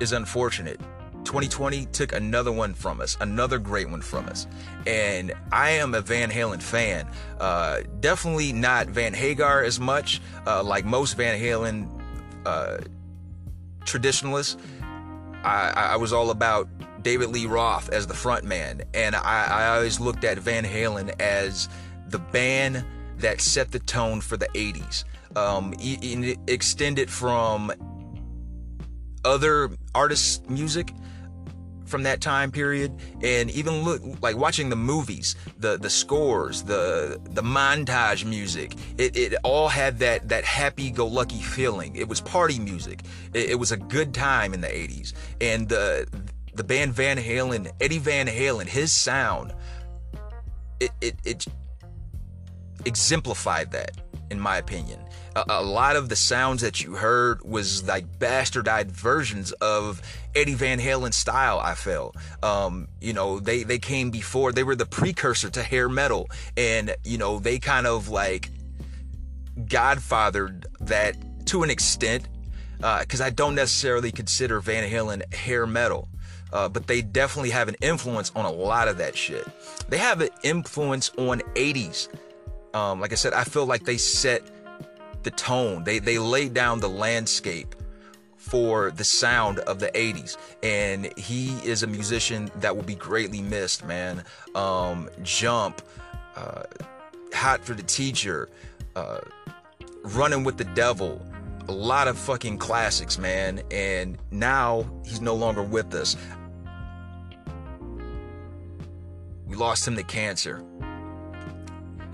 is 0.00 0.12
unfortunate. 0.12 0.80
2020 1.24 1.86
took 1.86 2.12
another 2.12 2.52
one 2.52 2.72
from 2.72 3.00
us, 3.00 3.16
another 3.20 3.58
great 3.58 3.90
one 3.90 4.00
from 4.00 4.26
us. 4.28 4.46
And 4.86 5.32
I 5.52 5.70
am 5.70 5.94
a 5.94 6.00
Van 6.00 6.30
Halen 6.30 6.62
fan. 6.62 7.06
Uh, 7.38 7.80
definitely 8.00 8.52
not 8.52 8.86
Van 8.86 9.12
Hagar 9.12 9.62
as 9.62 9.78
much, 9.78 10.22
uh, 10.46 10.62
like 10.62 10.84
most 10.84 11.16
Van 11.16 11.38
Halen 11.38 11.88
uh, 12.46 12.78
traditionalists. 13.84 14.56
I, 15.44 15.90
I, 15.92 15.96
was 15.96 16.12
all 16.12 16.30
about 16.30 16.68
David 17.02 17.28
Lee 17.28 17.46
Roth 17.46 17.90
as 17.90 18.06
the 18.06 18.14
front 18.14 18.44
man, 18.44 18.82
and 18.92 19.14
I, 19.14 19.46
I 19.46 19.76
always 19.76 20.00
looked 20.00 20.24
at 20.24 20.38
Van 20.38 20.64
Halen 20.64 21.14
as 21.20 21.68
the 22.08 22.18
band 22.18 22.84
that 23.18 23.40
set 23.40 23.70
the 23.70 23.78
tone 23.78 24.20
for 24.20 24.36
the 24.36 24.48
80s 24.48 25.04
um, 25.36 25.74
extended 26.46 27.10
from 27.10 27.72
other 29.24 29.70
artists' 29.94 30.40
music 30.48 30.92
from 31.88 32.02
that 32.02 32.20
time 32.20 32.50
period. 32.50 32.92
And 33.22 33.50
even 33.50 33.82
look 33.82 34.02
like 34.22 34.36
watching 34.36 34.68
the 34.68 34.76
movies 34.76 35.36
the 35.58 35.78
the 35.78 35.90
scores 35.90 36.62
the 36.62 37.20
the 37.30 37.42
montage 37.42 38.24
music 38.24 38.74
it, 38.98 39.16
it 39.16 39.34
all 39.42 39.68
had 39.68 39.98
that 39.98 40.28
that 40.28 40.44
happy-go-lucky 40.44 41.40
feeling. 41.40 41.96
It 41.96 42.08
was 42.08 42.20
party 42.20 42.58
music. 42.58 43.02
It, 43.32 43.50
it 43.50 43.54
was 43.58 43.72
a 43.72 43.76
good 43.76 44.14
time 44.14 44.54
in 44.54 44.60
the 44.60 44.68
80s 44.68 45.14
and 45.40 45.68
the 45.68 46.06
the 46.54 46.64
band 46.64 46.92
van 46.92 47.16
halen 47.16 47.70
eddie 47.80 47.98
van 47.98 48.26
halen 48.26 48.66
his 48.66 48.90
sound 48.90 49.54
it 50.80 50.90
it, 51.00 51.14
it 51.24 51.46
exemplified 52.84 53.70
that 53.72 53.92
in 54.30 54.38
my 54.38 54.58
opinion 54.58 54.98
a, 55.38 55.44
a 55.60 55.62
lot 55.62 55.96
of 55.96 56.08
the 56.08 56.16
sounds 56.16 56.62
that 56.62 56.82
you 56.82 56.94
heard 56.94 57.42
was 57.42 57.86
like 57.86 58.18
bastardized 58.18 58.90
versions 58.90 59.52
of 59.52 60.02
Eddie 60.34 60.54
Van 60.54 60.78
Halen 60.78 61.12
style. 61.12 61.58
I 61.58 61.74
felt, 61.74 62.16
um, 62.42 62.88
you 63.00 63.12
know, 63.12 63.38
they 63.38 63.62
they 63.62 63.78
came 63.78 64.10
before. 64.10 64.52
They 64.52 64.64
were 64.64 64.76
the 64.76 64.86
precursor 64.86 65.50
to 65.50 65.62
hair 65.62 65.88
metal, 65.88 66.28
and 66.56 66.96
you 67.04 67.18
know, 67.18 67.38
they 67.38 67.58
kind 67.58 67.86
of 67.86 68.08
like 68.08 68.50
godfathered 69.58 70.64
that 70.80 71.16
to 71.46 71.62
an 71.62 71.70
extent, 71.70 72.28
because 72.76 73.20
uh, 73.20 73.24
I 73.24 73.30
don't 73.30 73.54
necessarily 73.54 74.12
consider 74.12 74.60
Van 74.60 74.88
Halen 74.88 75.32
hair 75.32 75.66
metal. 75.66 76.08
Uh, 76.50 76.66
but 76.66 76.86
they 76.86 77.02
definitely 77.02 77.50
have 77.50 77.68
an 77.68 77.76
influence 77.82 78.32
on 78.34 78.46
a 78.46 78.50
lot 78.50 78.88
of 78.88 78.96
that 78.96 79.14
shit. 79.14 79.46
They 79.90 79.98
have 79.98 80.22
an 80.22 80.30
influence 80.42 81.10
on 81.18 81.40
80s. 81.54 82.08
Um, 82.78 83.00
like 83.00 83.12
I 83.12 83.16
said, 83.16 83.32
I 83.32 83.42
feel 83.42 83.66
like 83.66 83.84
they 83.84 83.96
set 83.96 84.42
the 85.24 85.30
tone. 85.32 85.82
They 85.84 85.98
they 85.98 86.18
laid 86.18 86.54
down 86.54 86.78
the 86.80 86.88
landscape 86.88 87.74
for 88.36 88.92
the 88.92 89.04
sound 89.04 89.58
of 89.60 89.78
the 89.78 89.88
80s 89.88 90.38
and 90.62 91.12
he 91.18 91.48
is 91.68 91.82
a 91.82 91.86
musician 91.86 92.50
that 92.56 92.74
will 92.74 92.84
be 92.84 92.94
greatly 92.94 93.42
missed 93.42 93.84
man. 93.84 94.24
Um, 94.54 95.10
jump 95.22 95.82
uh, 96.36 96.62
hot 97.34 97.62
for 97.64 97.74
the 97.74 97.82
teacher 97.82 98.48
uh, 98.96 99.18
running 100.02 100.44
with 100.44 100.56
the 100.56 100.64
devil 100.64 101.20
a 101.68 101.72
lot 101.72 102.08
of 102.08 102.16
fucking 102.16 102.56
classics 102.56 103.18
man. 103.18 103.60
And 103.70 104.16
now 104.30 104.86
he's 105.04 105.20
no 105.20 105.34
longer 105.34 105.62
with 105.62 105.92
us. 105.94 106.16
We 109.46 109.56
lost 109.56 109.86
him 109.86 109.96
to 109.96 110.02
cancer 110.04 110.64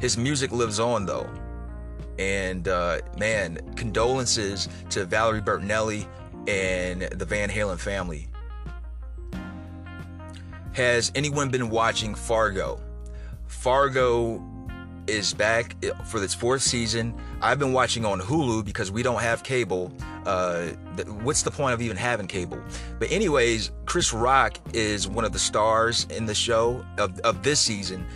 his 0.04 0.18
music 0.18 0.52
lives 0.52 0.78
on 0.78 1.06
though 1.06 1.26
and 2.18 2.68
uh, 2.68 2.98
man, 3.18 3.58
condolences 3.74 4.68
to 4.90 5.06
Valerie 5.06 5.40
Bertinelli 5.40 6.06
and 6.46 7.02
the 7.02 7.24
Van 7.24 7.48
Halen 7.48 7.78
family. 7.78 8.28
Has 10.74 11.10
anyone 11.14 11.48
been 11.48 11.70
watching 11.70 12.14
Fargo? 12.14 12.78
Fargo 13.46 14.44
is 15.06 15.32
back 15.32 15.74
for 16.04 16.22
its 16.22 16.34
fourth 16.34 16.60
season. 16.60 17.14
I've 17.40 17.58
been 17.58 17.72
watching 17.72 18.04
on 18.04 18.20
Hulu 18.20 18.62
because 18.62 18.90
we 18.90 19.02
don't 19.02 19.22
have 19.22 19.42
cable. 19.42 19.90
Uh, 20.26 20.66
what's 21.22 21.42
the 21.42 21.50
point 21.50 21.72
of 21.72 21.80
even 21.80 21.96
having 21.96 22.26
cable? 22.26 22.62
But 22.98 23.10
anyways, 23.10 23.70
Chris 23.86 24.12
Rock 24.12 24.58
is 24.74 25.08
one 25.08 25.24
of 25.24 25.32
the 25.32 25.38
stars 25.38 26.06
in 26.10 26.26
the 26.26 26.34
show 26.34 26.84
of, 26.98 27.18
of 27.20 27.42
this 27.42 27.58
season 27.58 28.06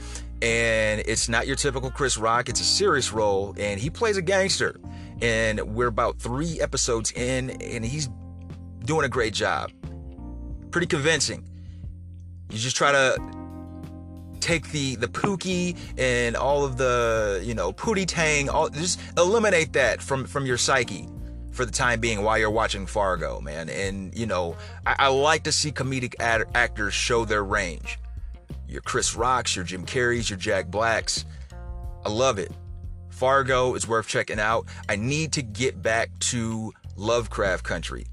and 0.42 1.02
it's 1.06 1.28
not 1.28 1.46
your 1.46 1.56
typical 1.56 1.90
Chris 1.90 2.16
Rock. 2.16 2.48
It's 2.48 2.60
a 2.60 2.64
serious 2.64 3.12
role, 3.12 3.54
and 3.58 3.80
he 3.80 3.90
plays 3.90 4.16
a 4.16 4.22
gangster. 4.22 4.78
And 5.20 5.60
we're 5.74 5.88
about 5.88 6.18
three 6.18 6.60
episodes 6.60 7.10
in, 7.12 7.50
and 7.50 7.84
he's 7.84 8.08
doing 8.84 9.04
a 9.04 9.08
great 9.08 9.34
job. 9.34 9.72
Pretty 10.70 10.86
convincing. 10.86 11.44
You 12.50 12.58
just 12.58 12.76
try 12.76 12.92
to 12.92 13.16
take 14.40 14.70
the 14.70 14.94
the 14.96 15.08
pookie 15.08 15.76
and 15.98 16.36
all 16.36 16.64
of 16.64 16.76
the 16.76 17.42
you 17.44 17.54
know 17.54 17.72
pootie 17.72 18.06
tang, 18.06 18.48
all 18.48 18.68
just 18.68 19.00
eliminate 19.16 19.72
that 19.72 20.00
from 20.00 20.24
from 20.24 20.46
your 20.46 20.56
psyche 20.56 21.08
for 21.50 21.64
the 21.64 21.72
time 21.72 21.98
being 21.98 22.22
while 22.22 22.38
you're 22.38 22.50
watching 22.50 22.86
Fargo, 22.86 23.40
man. 23.40 23.68
And 23.68 24.16
you 24.16 24.26
know, 24.26 24.56
I, 24.86 24.94
I 25.00 25.08
like 25.08 25.42
to 25.44 25.52
see 25.52 25.72
comedic 25.72 26.14
ad- 26.20 26.44
actors 26.54 26.94
show 26.94 27.24
their 27.24 27.42
range 27.42 27.98
your 28.68 28.82
Chris 28.82 29.16
Rocks, 29.16 29.56
your 29.56 29.64
Jim 29.64 29.86
Carreys, 29.86 30.28
your 30.28 30.38
Jack 30.38 30.66
Blacks. 30.68 31.24
I 32.04 32.10
love 32.10 32.38
it. 32.38 32.52
Fargo 33.10 33.74
is 33.74 33.88
worth 33.88 34.06
checking 34.06 34.38
out. 34.38 34.66
I 34.88 34.96
need 34.96 35.32
to 35.32 35.42
get 35.42 35.82
back 35.82 36.10
to 36.20 36.72
Lovecraft 36.96 37.64
Country. 37.64 38.06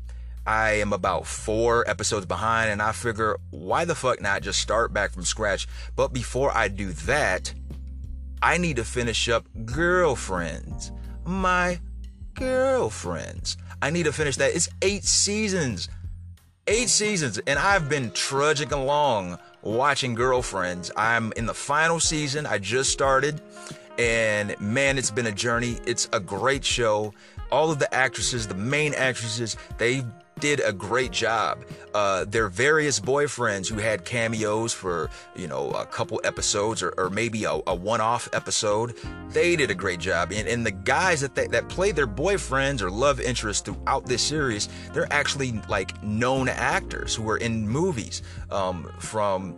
I 0.47 0.71
am 0.73 0.93
about 0.93 1.25
four 1.27 1.87
episodes 1.89 2.25
behind, 2.25 2.71
and 2.71 2.81
I 2.81 2.91
figure, 2.91 3.37
why 3.49 3.85
the 3.85 3.95
fuck 3.95 4.21
not 4.21 4.41
just 4.41 4.59
start 4.59 4.93
back 4.93 5.11
from 5.11 5.23
scratch? 5.23 5.67
But 5.95 6.13
before 6.13 6.55
I 6.55 6.67
do 6.67 6.91
that, 6.91 7.53
I 8.41 8.57
need 8.57 8.77
to 8.77 8.83
finish 8.83 9.27
up 9.27 9.47
Girlfriends. 9.65 10.91
My 11.25 11.79
Girlfriends. 12.35 13.57
I 13.81 13.89
need 13.89 14.03
to 14.03 14.13
finish 14.13 14.37
that. 14.37 14.55
It's 14.55 14.69
eight 14.81 15.03
seasons. 15.03 15.89
Eight 16.67 16.89
seasons, 16.89 17.39
and 17.45 17.59
I've 17.59 17.89
been 17.89 18.09
trudging 18.09 18.73
along 18.73 19.37
watching 19.65 20.15
Girlfriends. 20.15 20.91
I'm 20.95 21.33
in 21.33 21.45
the 21.45 21.53
final 21.53 21.99
season. 21.99 22.45
I 22.45 22.59
just 22.59 22.91
started. 22.91 23.41
And 23.97 24.59
man, 24.61 24.97
it's 24.97 25.11
been 25.11 25.27
a 25.27 25.31
journey. 25.31 25.79
It's 25.85 26.07
a 26.13 26.19
great 26.19 26.63
show. 26.63 27.13
All 27.51 27.71
of 27.71 27.79
the 27.79 27.93
actresses, 27.93 28.47
the 28.47 28.55
main 28.55 28.93
actresses, 28.93 29.57
they 29.77 30.03
did 30.39 30.59
a 30.65 30.73
great 30.73 31.11
job. 31.11 31.63
Uh, 31.93 32.25
their 32.25 32.49
various 32.49 32.99
boyfriends 32.99 33.69
who 33.69 33.79
had 33.79 34.03
cameos 34.03 34.73
for, 34.73 35.09
you 35.35 35.47
know, 35.47 35.71
a 35.71 35.85
couple 35.85 36.19
episodes 36.23 36.83
or, 36.83 36.93
or 36.97 37.09
maybe 37.09 37.45
a, 37.45 37.59
a 37.67 37.75
one-off 37.75 38.27
episode, 38.33 38.95
they 39.29 39.55
did 39.55 39.71
a 39.71 39.75
great 39.75 39.99
job. 39.99 40.31
And, 40.33 40.47
and 40.47 40.65
the 40.65 40.71
guys 40.71 41.21
that 41.21 41.35
they, 41.35 41.47
that 41.47 41.69
play 41.69 41.91
their 41.91 42.07
boyfriends 42.07 42.81
or 42.81 42.91
love 42.91 43.21
interests 43.21 43.61
throughout 43.61 44.05
this 44.05 44.21
series, 44.21 44.67
they're 44.93 45.11
actually 45.11 45.61
like 45.69 46.01
known 46.03 46.49
actors 46.49 47.15
who 47.15 47.23
were 47.23 47.37
in 47.37 47.67
movies 47.67 48.21
um, 48.51 48.91
from 48.99 49.57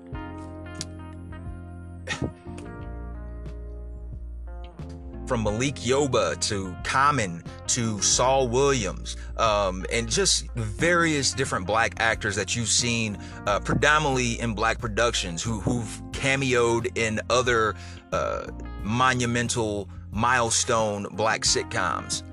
from 5.27 5.43
Malik 5.43 5.75
Yoba 5.75 6.39
to 6.47 6.75
Common 6.83 7.43
to 7.67 8.01
Saul 8.01 8.47
Williams, 8.47 9.17
um, 9.37 9.85
and 9.91 10.09
just 10.09 10.49
various 10.55 11.33
different 11.33 11.67
black 11.67 11.95
actors 11.99 12.35
that 12.35 12.55
you've 12.55 12.69
seen 12.69 13.17
uh, 13.45 13.59
predominantly 13.59 14.39
in 14.39 14.53
black 14.53 14.79
productions 14.79 15.43
who, 15.43 15.59
who've 15.59 16.01
cameoed 16.11 16.97
in 16.97 17.19
other 17.29 17.75
uh, 18.13 18.47
monumental 18.83 19.89
milestone 20.11 21.07
black 21.11 21.41
sitcoms 21.41 22.23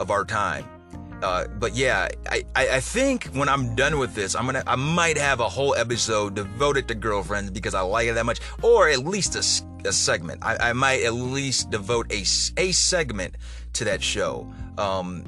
of 0.00 0.10
our 0.10 0.24
time. 0.24 0.64
Uh, 1.22 1.46
but 1.46 1.74
yeah, 1.74 2.08
I, 2.30 2.44
I 2.56 2.80
think 2.80 3.26
when 3.26 3.48
I'm 3.48 3.74
done 3.74 3.98
with 3.98 4.14
this, 4.14 4.34
I'm 4.34 4.46
gonna 4.46 4.62
I 4.66 4.76
might 4.76 5.18
have 5.18 5.40
a 5.40 5.48
whole 5.48 5.74
episode 5.74 6.34
devoted 6.34 6.88
to 6.88 6.94
girlfriends 6.94 7.50
because 7.50 7.74
I 7.74 7.82
like 7.82 8.08
it 8.08 8.14
that 8.14 8.26
much, 8.26 8.40
or 8.62 8.88
at 8.88 9.00
least 9.00 9.36
a 9.36 9.88
a 9.88 9.92
segment. 9.92 10.44
I, 10.44 10.70
I 10.70 10.72
might 10.72 11.02
at 11.02 11.14
least 11.14 11.70
devote 11.70 12.12
a, 12.12 12.20
a 12.56 12.72
segment 12.72 13.36
to 13.74 13.84
that 13.84 14.02
show. 14.02 14.50
Um, 14.78 15.24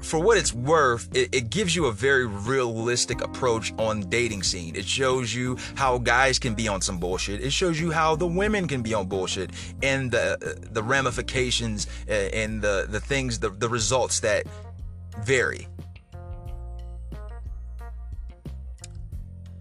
for 0.00 0.18
what 0.20 0.36
it's 0.38 0.52
worth, 0.52 1.08
it, 1.14 1.34
it, 1.34 1.50
gives 1.50 1.74
you 1.74 1.86
a 1.86 1.92
very 1.92 2.26
realistic 2.26 3.22
approach 3.22 3.72
on 3.78 4.08
dating 4.08 4.42
scene. 4.42 4.76
It 4.76 4.86
shows 4.86 5.34
you 5.34 5.58
how 5.74 5.98
guys 5.98 6.38
can 6.38 6.54
be 6.54 6.68
on 6.68 6.80
some 6.80 6.98
bullshit. 6.98 7.40
It 7.40 7.52
shows 7.52 7.80
you 7.80 7.90
how 7.90 8.16
the 8.16 8.26
women 8.26 8.68
can 8.68 8.82
be 8.82 8.94
on 8.94 9.06
bullshit 9.06 9.50
and 9.82 10.10
the 10.10 10.58
the 10.70 10.82
ramifications 10.82 11.86
uh, 12.08 12.12
and 12.12 12.62
the 12.62 12.86
the 12.88 13.00
things 13.00 13.38
the 13.38 13.50
the 13.50 13.68
results 13.68 14.20
that 14.20 14.46
vary. 15.22 15.66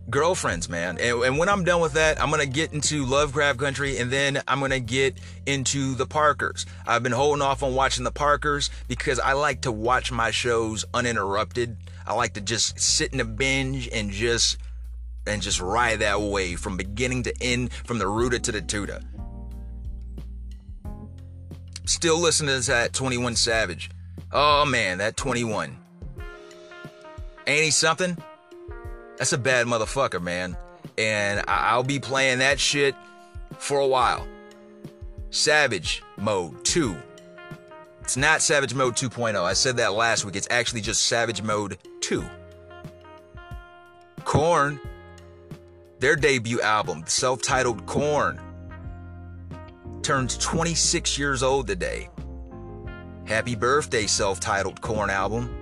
Girlfriends, 0.09 0.69
man. 0.69 0.97
And, 0.99 1.23
and, 1.23 1.37
when 1.37 1.49
I'm 1.49 1.63
done 1.63 1.81
with 1.81 1.93
that, 1.93 2.21
I'm 2.21 2.29
gonna 2.29 2.45
get 2.45 2.73
into 2.73 3.05
Lovecraft 3.05 3.59
Country, 3.59 3.97
and 3.97 4.11
then 4.11 4.41
I'm 4.47 4.59
gonna 4.59 4.79
get 4.79 5.17
into 5.45 5.95
the 5.95 6.05
Parkers. 6.05 6.65
I've 6.87 7.03
been 7.03 7.11
holding 7.11 7.41
off 7.41 7.63
on 7.63 7.75
watching 7.75 8.03
the 8.03 8.11
Parkers 8.11 8.69
because 8.87 9.19
I 9.19 9.33
like 9.33 9.61
to 9.61 9.71
watch 9.71 10.11
my 10.11 10.31
shows 10.31 10.85
uninterrupted. 10.93 11.77
I 12.05 12.13
like 12.13 12.33
to 12.33 12.41
just 12.41 12.79
sit 12.79 13.13
in 13.13 13.19
a 13.19 13.25
binge 13.25 13.87
and 13.89 14.11
just 14.11 14.57
and 15.27 15.41
just 15.41 15.61
ride 15.61 15.99
that 15.99 16.19
way 16.21 16.55
from 16.55 16.77
beginning 16.77 17.23
to 17.23 17.33
end, 17.41 17.71
from 17.71 17.99
the 17.99 18.07
rooter 18.07 18.39
to 18.39 18.51
the 18.51 18.61
tutor. 18.61 19.01
Still 21.85 22.19
listening 22.19 22.61
to 22.61 22.67
that 22.67 22.93
21 22.93 23.35
Savage. 23.35 23.89
Oh 24.31 24.65
man, 24.65 24.99
that 24.99 25.17
21. 25.17 25.77
Ain't 27.47 27.63
he 27.63 27.71
something? 27.71 28.15
That's 29.19 29.33
a 29.33 29.37
bad 29.37 29.67
motherfucker, 29.67 30.21
man. 30.21 30.57
And 30.97 31.43
I'll 31.47 31.83
be 31.83 31.99
playing 31.99 32.39
that 32.39 32.59
shit 32.59 32.95
for 33.57 33.79
a 33.79 33.87
while. 33.87 34.25
Savage 35.29 36.01
Mode 36.17 36.63
2. 36.63 36.95
It's 38.01 38.15
not 38.15 38.41
Savage 38.41 38.73
Mode 38.73 38.95
2.0. 38.95 39.43
I 39.43 39.53
said 39.53 39.77
that 39.77 39.93
last 39.93 40.23
week. 40.23 40.37
It's 40.37 40.47
actually 40.49 40.81
just 40.81 41.03
Savage 41.03 41.43
Mode 41.43 41.77
2. 41.99 42.23
Korn, 44.23 44.79
their 45.99 46.15
debut 46.15 46.61
album, 46.61 47.01
the 47.01 47.11
self 47.11 47.41
titled 47.41 47.85
Korn, 47.85 48.39
turns 50.01 50.37
26 50.37 51.17
years 51.17 51.43
old 51.43 51.67
today. 51.67 52.09
Happy 53.25 53.55
birthday, 53.55 54.07
self 54.07 54.39
titled 54.39 54.79
Korn 54.81 55.09
album. 55.09 55.58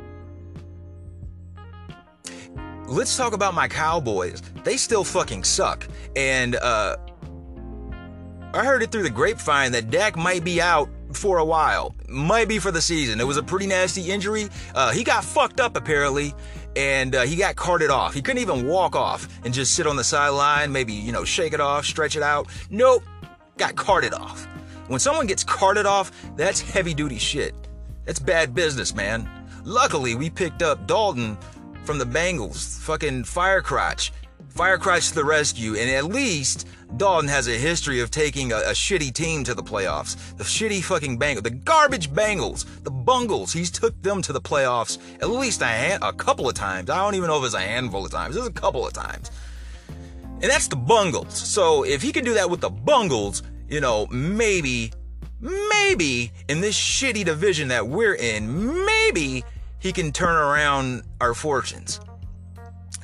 Let's 2.87 3.17
talk 3.17 3.33
about 3.33 3.53
my 3.53 3.67
Cowboys. 3.67 4.41
They 4.63 4.77
still 4.77 5.03
fucking 5.03 5.43
suck. 5.43 5.85
And 6.15 6.55
uh, 6.55 6.95
I 8.53 8.63
heard 8.63 8.81
it 8.81 8.91
through 8.91 9.03
the 9.03 9.09
grapevine 9.09 9.73
that 9.73 9.89
Dak 9.89 10.15
might 10.15 10.45
be 10.45 10.61
out 10.61 10.89
for 11.11 11.39
a 11.39 11.45
while. 11.45 11.93
Might 12.07 12.47
be 12.47 12.59
for 12.59 12.71
the 12.71 12.81
season. 12.81 13.19
It 13.19 13.25
was 13.25 13.35
a 13.35 13.43
pretty 13.43 13.67
nasty 13.67 14.09
injury. 14.09 14.47
Uh, 14.73 14.91
he 14.91 15.03
got 15.03 15.25
fucked 15.25 15.59
up 15.59 15.75
apparently, 15.75 16.33
and 16.77 17.13
uh, 17.13 17.23
he 17.23 17.35
got 17.35 17.57
carted 17.57 17.89
off. 17.89 18.13
He 18.13 18.21
couldn't 18.21 18.41
even 18.41 18.65
walk 18.67 18.95
off 18.95 19.27
and 19.43 19.53
just 19.53 19.75
sit 19.75 19.85
on 19.85 19.97
the 19.97 20.03
sideline, 20.03 20.71
maybe, 20.71 20.93
you 20.93 21.11
know, 21.11 21.25
shake 21.25 21.53
it 21.53 21.59
off, 21.59 21.85
stretch 21.85 22.15
it 22.15 22.23
out. 22.23 22.47
Nope, 22.69 23.03
got 23.57 23.75
carted 23.75 24.13
off. 24.13 24.45
When 24.87 25.01
someone 25.01 25.27
gets 25.27 25.43
carted 25.43 25.85
off, 25.85 26.11
that's 26.37 26.61
heavy 26.61 26.93
duty 26.93 27.17
shit. 27.17 27.53
That's 28.05 28.19
bad 28.19 28.55
business, 28.55 28.95
man. 28.95 29.29
Luckily, 29.65 30.15
we 30.15 30.29
picked 30.29 30.61
up 30.61 30.87
Dalton 30.87 31.37
from 31.87 31.97
the 31.97 32.05
Bengals, 32.05 32.77
fucking 32.81 33.23
Firecrotch. 33.23 34.11
Firecrotch 34.53 35.07
to 35.07 35.15
the 35.15 35.23
rescue, 35.23 35.75
and 35.75 35.89
at 35.89 36.03
least 36.03 36.67
Dalton 36.97 37.29
has 37.29 37.47
a 37.47 37.53
history 37.53 38.01
of 38.01 38.11
taking 38.11 38.51
a, 38.51 38.57
a, 38.57 38.71
shitty 38.71 39.13
team 39.13 39.45
to 39.45 39.53
the 39.53 39.63
playoffs. 39.63 40.35
The 40.35 40.43
shitty 40.43 40.83
fucking 40.83 41.17
Bengals, 41.17 41.43
the 41.43 41.49
garbage 41.51 42.09
Bengals, 42.11 42.65
the 42.83 42.91
Bungles. 42.91 43.53
He's 43.53 43.71
took 43.71 43.99
them 44.01 44.21
to 44.23 44.33
the 44.33 44.41
playoffs 44.41 44.97
at 45.21 45.29
least 45.29 45.61
a, 45.61 45.65
hand, 45.65 46.03
a 46.03 46.11
couple 46.11 46.49
of 46.49 46.55
times. 46.55 46.89
I 46.89 46.97
don't 46.97 47.15
even 47.15 47.29
know 47.29 47.39
if 47.39 47.45
it's 47.45 47.53
a 47.53 47.61
handful 47.61 48.03
of 48.03 48.11
times. 48.11 48.35
It's 48.35 48.45
a 48.45 48.51
couple 48.51 48.85
of 48.85 48.91
times. 48.91 49.31
And 49.87 50.43
that's 50.43 50.67
the 50.67 50.75
Bungles. 50.75 51.37
So 51.37 51.85
if 51.85 52.01
he 52.01 52.11
can 52.11 52.25
do 52.25 52.33
that 52.33 52.49
with 52.49 52.59
the 52.59 52.69
Bungles, 52.69 53.43
you 53.69 53.79
know, 53.79 54.07
maybe, 54.07 54.91
maybe 55.39 56.33
in 56.49 56.59
this 56.59 56.77
shitty 56.77 57.23
division 57.23 57.69
that 57.69 57.87
we're 57.87 58.15
in, 58.15 58.85
maybe 58.85 59.45
he 59.87 59.93
can 59.93 60.11
turn 60.11 60.35
around 60.35 61.03
our 61.21 61.33
fortunes. 61.33 62.01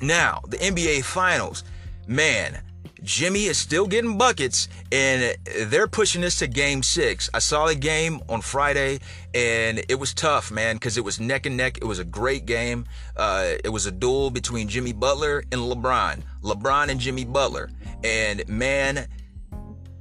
Now, 0.01 0.41
the 0.49 0.57
NBA 0.57 1.05
Finals. 1.05 1.63
Man, 2.07 2.61
Jimmy 3.03 3.45
is 3.45 3.57
still 3.57 3.87
getting 3.87 4.17
buckets, 4.17 4.67
and 4.91 5.37
they're 5.67 5.87
pushing 5.87 6.19
this 6.19 6.39
to 6.39 6.47
game 6.47 6.83
six. 6.83 7.29
I 7.33 7.39
saw 7.39 7.67
the 7.67 7.75
game 7.75 8.19
on 8.27 8.41
Friday, 8.41 8.99
and 9.33 9.81
it 9.87 9.97
was 9.97 10.13
tough, 10.13 10.51
man, 10.51 10.75
because 10.75 10.97
it 10.97 11.05
was 11.05 11.21
neck 11.21 11.45
and 11.45 11.55
neck. 11.55 11.77
It 11.77 11.85
was 11.85 11.99
a 11.99 12.03
great 12.03 12.45
game. 12.45 12.83
Uh, 13.15 13.53
it 13.63 13.69
was 13.69 13.85
a 13.85 13.91
duel 13.91 14.29
between 14.29 14.67
Jimmy 14.67 14.91
Butler 14.91 15.45
and 15.53 15.61
LeBron. 15.61 16.21
LeBron 16.41 16.89
and 16.89 16.99
Jimmy 16.99 17.23
Butler. 17.23 17.69
And 18.03 18.45
man, 18.49 19.07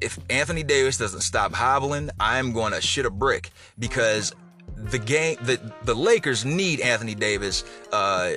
if 0.00 0.18
Anthony 0.28 0.64
Davis 0.64 0.98
doesn't 0.98 1.20
stop 1.20 1.52
hobbling, 1.52 2.10
I'm 2.18 2.52
going 2.52 2.72
to 2.72 2.80
shit 2.80 3.06
a 3.06 3.10
brick 3.10 3.50
because 3.78 4.34
the 4.90 4.98
game, 4.98 5.36
the 5.42 5.60
the 5.84 5.94
Lakers 5.94 6.44
need 6.44 6.80
Anthony 6.80 7.14
Davis. 7.14 7.64
Uh, 7.92 8.32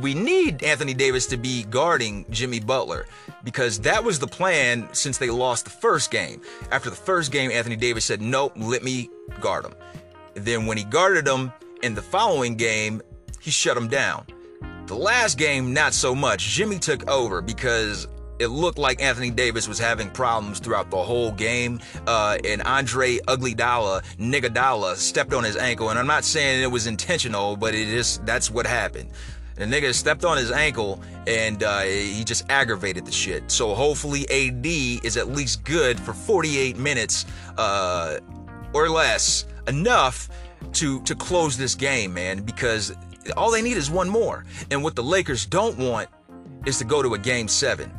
we 0.00 0.14
need 0.14 0.62
Anthony 0.62 0.94
Davis 0.94 1.26
to 1.26 1.36
be 1.36 1.64
guarding 1.64 2.24
Jimmy 2.30 2.60
Butler 2.60 3.06
because 3.44 3.78
that 3.80 4.02
was 4.02 4.18
the 4.18 4.26
plan 4.26 4.88
since 4.92 5.18
they 5.18 5.30
lost 5.30 5.64
the 5.64 5.70
first 5.70 6.10
game. 6.10 6.40
After 6.70 6.90
the 6.90 6.96
first 6.96 7.32
game, 7.32 7.50
Anthony 7.50 7.76
Davis 7.76 8.04
said, 8.04 8.20
Nope, 8.20 8.52
let 8.56 8.82
me 8.82 9.10
guard 9.40 9.66
him. 9.66 9.74
then 10.34 10.66
when 10.66 10.78
he 10.78 10.84
guarded 10.84 11.26
him 11.26 11.52
in 11.82 11.94
the 11.94 12.02
following 12.02 12.56
game, 12.56 13.02
he 13.40 13.50
shut 13.50 13.76
him 13.76 13.88
down. 13.88 14.26
The 14.86 14.96
last 14.96 15.36
game, 15.36 15.74
not 15.74 15.94
so 15.94 16.14
much. 16.14 16.46
Jimmy 16.46 16.78
took 16.78 17.08
over 17.10 17.42
because 17.42 18.06
it 18.38 18.48
looked 18.48 18.78
like 18.78 19.02
Anthony 19.02 19.30
Davis 19.30 19.68
was 19.68 19.78
having 19.78 20.10
problems 20.10 20.58
throughout 20.58 20.90
the 20.90 21.02
whole 21.02 21.32
game. 21.32 21.80
Uh, 22.06 22.38
and 22.44 22.62
Andre 22.62 23.18
Ugly-Dalla, 23.26 24.02
Niggadala, 24.18 24.96
stepped 24.96 25.32
on 25.32 25.44
his 25.44 25.56
ankle. 25.56 25.90
And 25.90 25.98
I'm 25.98 26.06
not 26.06 26.24
saying 26.24 26.62
it 26.62 26.70
was 26.70 26.86
intentional, 26.86 27.56
but 27.56 27.74
it 27.74 27.88
is 27.88 28.18
that's 28.24 28.50
what 28.50 28.66
happened. 28.66 29.10
The 29.56 29.64
nigga 29.64 29.94
stepped 29.94 30.26
on 30.26 30.36
his 30.36 30.50
ankle 30.50 31.00
and 31.26 31.62
uh, 31.62 31.80
he 31.80 32.24
just 32.24 32.44
aggravated 32.50 33.06
the 33.06 33.12
shit. 33.12 33.50
So 33.50 33.74
hopefully 33.74 34.28
AD 34.28 34.66
is 34.66 35.16
at 35.16 35.28
least 35.28 35.64
good 35.64 35.98
for 35.98 36.12
48 36.12 36.76
minutes 36.76 37.24
uh, 37.56 38.18
or 38.74 38.90
less, 38.90 39.46
enough 39.66 40.28
to 40.74 41.00
to 41.02 41.14
close 41.14 41.56
this 41.56 41.74
game, 41.74 42.12
man. 42.12 42.42
Because 42.42 42.94
all 43.36 43.50
they 43.50 43.62
need 43.62 43.78
is 43.78 43.90
one 43.90 44.10
more. 44.10 44.44
And 44.70 44.82
what 44.82 44.94
the 44.94 45.02
Lakers 45.02 45.46
don't 45.46 45.78
want 45.78 46.10
is 46.66 46.76
to 46.78 46.84
go 46.84 47.02
to 47.02 47.14
a 47.14 47.18
game 47.18 47.48
seven. 47.48 47.90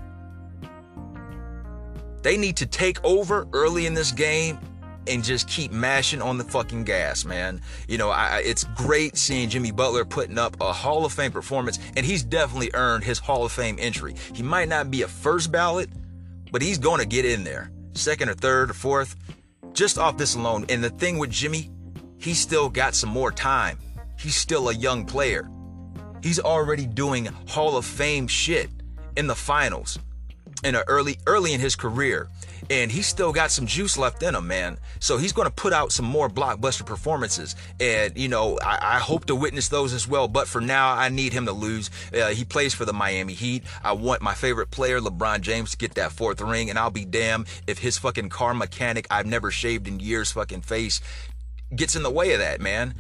They 2.21 2.37
need 2.37 2.57
to 2.57 2.65
take 2.65 3.03
over 3.03 3.47
early 3.53 3.85
in 3.85 3.93
this 3.93 4.11
game 4.11 4.59
and 5.07 5.23
just 5.23 5.47
keep 5.47 5.71
mashing 5.71 6.21
on 6.21 6.37
the 6.37 6.43
fucking 6.43 6.83
gas, 6.83 7.25
man. 7.25 7.61
You 7.87 7.97
know, 7.97 8.09
I, 8.09 8.41
it's 8.43 8.65
great 8.75 9.17
seeing 9.17 9.49
Jimmy 9.49 9.71
Butler 9.71 10.05
putting 10.05 10.37
up 10.37 10.57
a 10.59 10.73
Hall 10.73 11.05
of 11.05 11.13
Fame 11.13 11.31
performance, 11.31 11.79
and 11.95 12.05
he's 12.05 12.23
definitely 12.23 12.71
earned 12.73 13.03
his 13.03 13.19
Hall 13.19 13.45
of 13.45 13.51
Fame 13.51 13.77
entry. 13.79 14.15
He 14.33 14.43
might 14.43 14.67
not 14.67 14.91
be 14.91 15.03
a 15.03 15.07
first 15.07 15.51
ballot, 15.51 15.89
but 16.51 16.61
he's 16.61 16.77
going 16.77 16.99
to 16.99 17.05
get 17.05 17.25
in 17.25 17.43
there, 17.43 17.71
second 17.93 18.29
or 18.29 18.33
third 18.33 18.69
or 18.69 18.73
fourth, 18.73 19.15
just 19.73 19.97
off 19.97 20.17
this 20.17 20.35
alone. 20.35 20.65
And 20.69 20.83
the 20.83 20.89
thing 20.89 21.17
with 21.17 21.29
Jimmy, 21.29 21.69
he's 22.17 22.39
still 22.39 22.69
got 22.69 22.95
some 22.95 23.09
more 23.09 23.31
time. 23.31 23.77
He's 24.19 24.35
still 24.35 24.69
a 24.69 24.73
young 24.73 25.05
player. 25.05 25.49
He's 26.21 26.39
already 26.39 26.85
doing 26.85 27.25
Hall 27.47 27.77
of 27.77 27.85
Fame 27.85 28.27
shit 28.27 28.69
in 29.15 29.27
the 29.27 29.35
finals 29.35 29.99
in 30.63 30.75
a 30.75 30.83
early 30.87 31.17
early 31.27 31.53
in 31.53 31.59
his 31.59 31.75
career 31.75 32.27
and 32.69 32.91
he's 32.91 33.07
still 33.07 33.31
got 33.31 33.51
some 33.51 33.65
juice 33.65 33.97
left 33.97 34.23
in 34.23 34.33
him 34.35 34.47
man 34.47 34.77
so 34.99 35.17
he's 35.17 35.31
going 35.31 35.47
to 35.47 35.53
put 35.53 35.73
out 35.73 35.91
some 35.91 36.05
more 36.05 36.29
blockbuster 36.29 36.85
performances 36.85 37.55
and 37.79 38.17
you 38.17 38.27
know 38.27 38.57
I, 38.63 38.95
I, 38.95 38.99
hope 38.99 39.25
to 39.25 39.35
witness 39.35 39.67
those 39.69 39.93
as 39.93 40.07
well 40.07 40.27
but 40.27 40.47
for 40.47 40.59
now 40.59 40.93
i 40.93 41.09
need 41.09 41.33
him 41.33 41.45
to 41.45 41.51
lose 41.51 41.91
uh, 42.13 42.29
he 42.29 42.43
plays 42.43 42.73
for 42.73 42.85
the 42.85 42.93
miami 42.93 43.33
heat 43.33 43.63
i 43.83 43.91
want 43.91 44.21
my 44.21 44.33
favorite 44.33 44.71
player 44.71 44.99
lebron 44.99 45.41
james 45.41 45.71
to 45.71 45.77
get 45.77 45.93
that 45.95 46.11
fourth 46.11 46.41
ring 46.41 46.69
and 46.69 46.79
i'll 46.79 46.89
be 46.89 47.05
damned 47.05 47.47
if 47.67 47.79
his 47.79 47.97
fucking 47.97 48.29
car 48.29 48.53
mechanic 48.53 49.05
i've 49.11 49.27
never 49.27 49.51
shaved 49.51 49.87
in 49.87 49.99
years 49.99 50.31
fucking 50.31 50.61
face 50.61 51.01
gets 51.75 51.95
in 51.95 52.03
the 52.03 52.11
way 52.11 52.33
of 52.33 52.39
that 52.39 52.59
man 52.59 52.95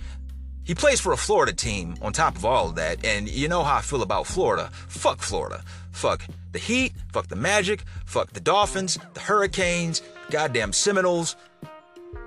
he 0.63 0.75
plays 0.75 0.99
for 0.99 1.13
a 1.13 1.17
Florida 1.17 1.53
team 1.53 1.95
on 2.01 2.11
top 2.11 2.35
of 2.35 2.43
all 2.43 2.67
of 2.67 2.75
that, 2.75 3.05
and 3.05 3.29
you 3.29 3.47
know 3.47 3.63
how 3.63 3.77
I 3.77 3.81
feel 3.81 4.01
about 4.01 4.27
Florida. 4.27 4.69
Fuck 4.89 5.19
Florida. 5.19 5.63
Fuck 5.93 6.25
the 6.57 6.63
Heat, 6.63 6.93
fuck 7.13 7.27
the 7.27 7.35
Magic, 7.35 7.83
fuck 8.07 8.33
the 8.33 8.39
Dolphins, 8.39 8.97
the 9.13 9.19
Hurricanes, 9.19 10.01
goddamn 10.31 10.73
Seminoles, 10.73 11.35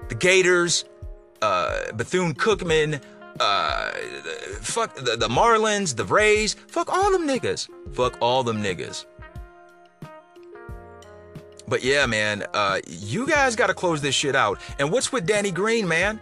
the 0.08 0.14
Gators, 0.14 0.84
uh, 1.42 1.90
Bethune 1.96 2.34
Cookman, 2.34 3.02
uh, 3.40 3.90
fuck 4.60 4.94
the, 4.94 5.16
the 5.16 5.28
Marlins, 5.28 5.96
the 5.96 6.04
Rays, 6.04 6.54
fuck 6.68 6.92
all 6.92 7.10
them 7.10 7.26
niggas. 7.26 7.68
Fuck 7.92 8.18
all 8.20 8.44
them 8.44 8.62
niggas. 8.62 9.04
But 11.66 11.82
yeah, 11.82 12.06
man, 12.06 12.46
uh, 12.54 12.78
you 12.86 13.26
guys 13.26 13.56
gotta 13.56 13.74
close 13.74 14.00
this 14.00 14.14
shit 14.14 14.36
out. 14.36 14.60
And 14.78 14.92
what's 14.92 15.10
with 15.10 15.26
Danny 15.26 15.50
Green, 15.50 15.88
man? 15.88 16.20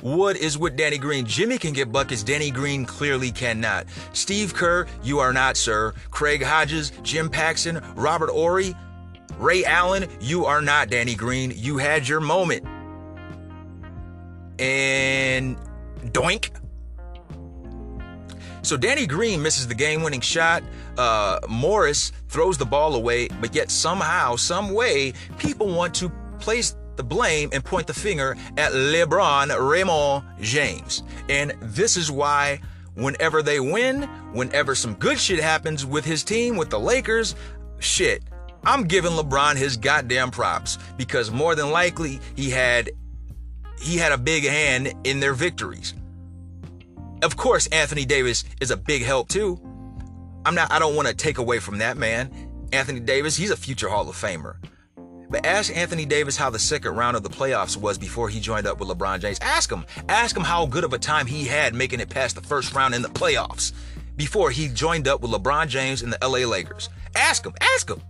What 0.00 0.36
is 0.36 0.56
with 0.56 0.76
Danny 0.76 0.98
Green? 0.98 1.26
Jimmy 1.26 1.58
can 1.58 1.72
get 1.72 1.90
buckets. 1.90 2.22
Danny 2.22 2.50
Green 2.50 2.84
clearly 2.84 3.32
cannot. 3.32 3.86
Steve 4.12 4.54
Kerr, 4.54 4.86
you 5.02 5.18
are 5.18 5.32
not, 5.32 5.56
sir. 5.56 5.92
Craig 6.10 6.42
Hodges, 6.42 6.92
Jim 7.02 7.28
Paxson, 7.28 7.82
Robert 7.94 8.30
Horry, 8.30 8.74
Ray 9.38 9.64
Allen, 9.64 10.08
you 10.20 10.46
are 10.46 10.60
not 10.60 10.88
Danny 10.88 11.14
Green. 11.14 11.52
You 11.54 11.78
had 11.78 12.06
your 12.08 12.20
moment. 12.20 12.64
And 14.60 15.56
doink. 16.06 16.50
So 18.62 18.76
Danny 18.76 19.06
Green 19.06 19.40
misses 19.40 19.66
the 19.66 19.74
game-winning 19.74 20.20
shot. 20.20 20.62
Uh, 20.96 21.38
Morris 21.48 22.12
throws 22.28 22.58
the 22.58 22.66
ball 22.66 22.94
away, 22.96 23.28
but 23.40 23.54
yet 23.54 23.70
somehow, 23.70 24.36
some 24.36 24.74
way, 24.74 25.12
people 25.38 25.68
want 25.68 25.94
to 25.94 26.10
place 26.38 26.76
the 26.98 27.02
blame 27.02 27.48
and 27.52 27.64
point 27.64 27.86
the 27.86 27.94
finger 27.94 28.36
at 28.58 28.72
LeBron 28.72 29.70
Raymond 29.70 30.24
James. 30.42 31.02
And 31.30 31.54
this 31.62 31.96
is 31.96 32.10
why 32.10 32.60
whenever 32.94 33.42
they 33.42 33.60
win, 33.60 34.02
whenever 34.32 34.74
some 34.74 34.94
good 34.94 35.18
shit 35.18 35.40
happens 35.40 35.86
with 35.86 36.04
his 36.04 36.22
team, 36.22 36.56
with 36.56 36.68
the 36.68 36.78
Lakers, 36.78 37.34
shit, 37.78 38.22
I'm 38.64 38.84
giving 38.84 39.12
LeBron 39.12 39.56
his 39.56 39.76
goddamn 39.76 40.30
props 40.30 40.78
because 40.96 41.30
more 41.30 41.54
than 41.54 41.70
likely 41.70 42.20
he 42.36 42.50
had 42.50 42.90
he 43.80 43.96
had 43.96 44.10
a 44.10 44.18
big 44.18 44.42
hand 44.42 44.92
in 45.04 45.20
their 45.20 45.32
victories. 45.32 45.94
Of 47.22 47.36
course, 47.36 47.68
Anthony 47.68 48.04
Davis 48.04 48.44
is 48.60 48.72
a 48.72 48.76
big 48.76 49.02
help 49.02 49.28
too. 49.28 49.60
I'm 50.44 50.56
not 50.56 50.72
I 50.72 50.80
don't 50.80 50.96
want 50.96 51.06
to 51.06 51.14
take 51.14 51.38
away 51.38 51.60
from 51.60 51.78
that 51.78 51.96
man. 51.96 52.30
Anthony 52.72 53.00
Davis, 53.00 53.36
he's 53.36 53.50
a 53.50 53.56
future 53.56 53.88
Hall 53.88 54.08
of 54.08 54.16
Famer. 54.16 54.56
But 55.30 55.44
ask 55.44 55.74
Anthony 55.76 56.06
Davis 56.06 56.36
how 56.36 56.50
the 56.50 56.58
second 56.58 56.96
round 56.96 57.16
of 57.16 57.22
the 57.22 57.28
playoffs 57.28 57.76
was 57.76 57.98
before 57.98 58.28
he 58.28 58.40
joined 58.40 58.66
up 58.66 58.80
with 58.80 58.88
LeBron 58.88 59.20
James. 59.20 59.38
Ask 59.40 59.70
him. 59.70 59.84
Ask 60.08 60.36
him 60.36 60.42
how 60.42 60.66
good 60.66 60.84
of 60.84 60.92
a 60.92 60.98
time 60.98 61.26
he 61.26 61.44
had 61.44 61.74
making 61.74 62.00
it 62.00 62.08
past 62.08 62.34
the 62.34 62.40
first 62.40 62.74
round 62.74 62.94
in 62.94 63.02
the 63.02 63.08
playoffs 63.08 63.72
before 64.16 64.50
he 64.50 64.68
joined 64.68 65.06
up 65.06 65.20
with 65.20 65.30
LeBron 65.30 65.68
James 65.68 66.02
and 66.02 66.12
the 66.12 66.18
LA 66.26 66.48
Lakers. 66.48 66.88
Ask 67.14 67.44
him. 67.44 67.52
Ask 67.60 67.90
him. 67.90 68.00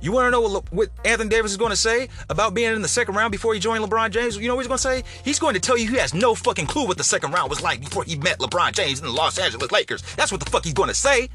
You 0.00 0.12
want 0.12 0.26
to 0.26 0.30
know 0.30 0.40
what, 0.40 0.72
what, 0.72 0.90
Anthony 1.04 1.28
Davis 1.28 1.50
is 1.50 1.56
going 1.56 1.70
to 1.70 1.76
say 1.76 2.08
about 2.30 2.54
being 2.54 2.72
in 2.72 2.82
the 2.82 2.88
second 2.88 3.16
round 3.16 3.32
before 3.32 3.52
he 3.54 3.60
joined 3.60 3.82
LeBron 3.84 4.10
James? 4.10 4.36
You 4.36 4.46
know 4.46 4.54
what 4.54 4.60
he's 4.60 4.68
going 4.68 4.78
to 4.78 4.82
say? 4.82 5.02
He's 5.24 5.38
going 5.38 5.54
to 5.54 5.60
tell 5.60 5.76
you 5.76 5.88
he 5.88 5.96
has 5.96 6.14
no 6.14 6.34
fucking 6.34 6.66
clue 6.66 6.86
what 6.86 6.98
the 6.98 7.04
second 7.04 7.32
round 7.32 7.50
was 7.50 7.62
like 7.62 7.80
before 7.80 8.04
he 8.04 8.16
met 8.16 8.38
LeBron 8.38 8.72
James 8.72 9.00
and 9.00 9.08
the 9.08 9.12
Los 9.12 9.38
Angeles 9.38 9.72
Lakers. 9.72 10.02
That's 10.16 10.30
what 10.30 10.40
the 10.40 10.50
fuck 10.50 10.64
he's 10.64 10.74
going 10.74 10.88
to 10.88 10.94
say. 10.94 11.28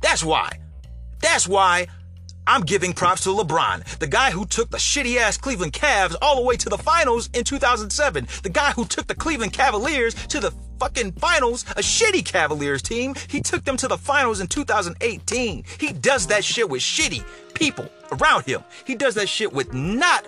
That's 0.00 0.24
why. 0.24 0.50
That's 1.20 1.46
why 1.46 1.86
I'm 2.48 2.62
giving 2.62 2.94
props 2.94 3.24
to 3.24 3.28
LeBron, 3.28 3.98
the 3.98 4.06
guy 4.06 4.30
who 4.30 4.46
took 4.46 4.70
the 4.70 4.78
shitty 4.78 5.18
ass 5.18 5.36
Cleveland 5.36 5.74
Cavs 5.74 6.16
all 6.22 6.36
the 6.36 6.42
way 6.42 6.56
to 6.56 6.70
the 6.70 6.78
finals 6.78 7.28
in 7.34 7.44
2007, 7.44 8.26
the 8.42 8.48
guy 8.48 8.70
who 8.70 8.86
took 8.86 9.06
the 9.06 9.14
Cleveland 9.14 9.52
Cavaliers 9.52 10.14
to 10.28 10.40
the 10.40 10.50
fucking 10.80 11.12
finals, 11.12 11.66
a 11.72 11.82
shitty 11.82 12.24
Cavaliers 12.24 12.80
team. 12.80 13.14
He 13.28 13.42
took 13.42 13.64
them 13.64 13.76
to 13.76 13.86
the 13.86 13.98
finals 13.98 14.40
in 14.40 14.46
2018. 14.46 15.64
He 15.78 15.92
does 15.92 16.28
that 16.28 16.42
shit 16.42 16.70
with 16.70 16.80
shitty 16.80 17.22
people 17.52 17.86
around 18.12 18.46
him. 18.46 18.64
He 18.86 18.94
does 18.94 19.14
that 19.16 19.28
shit 19.28 19.52
with 19.52 19.74
not 19.74 20.26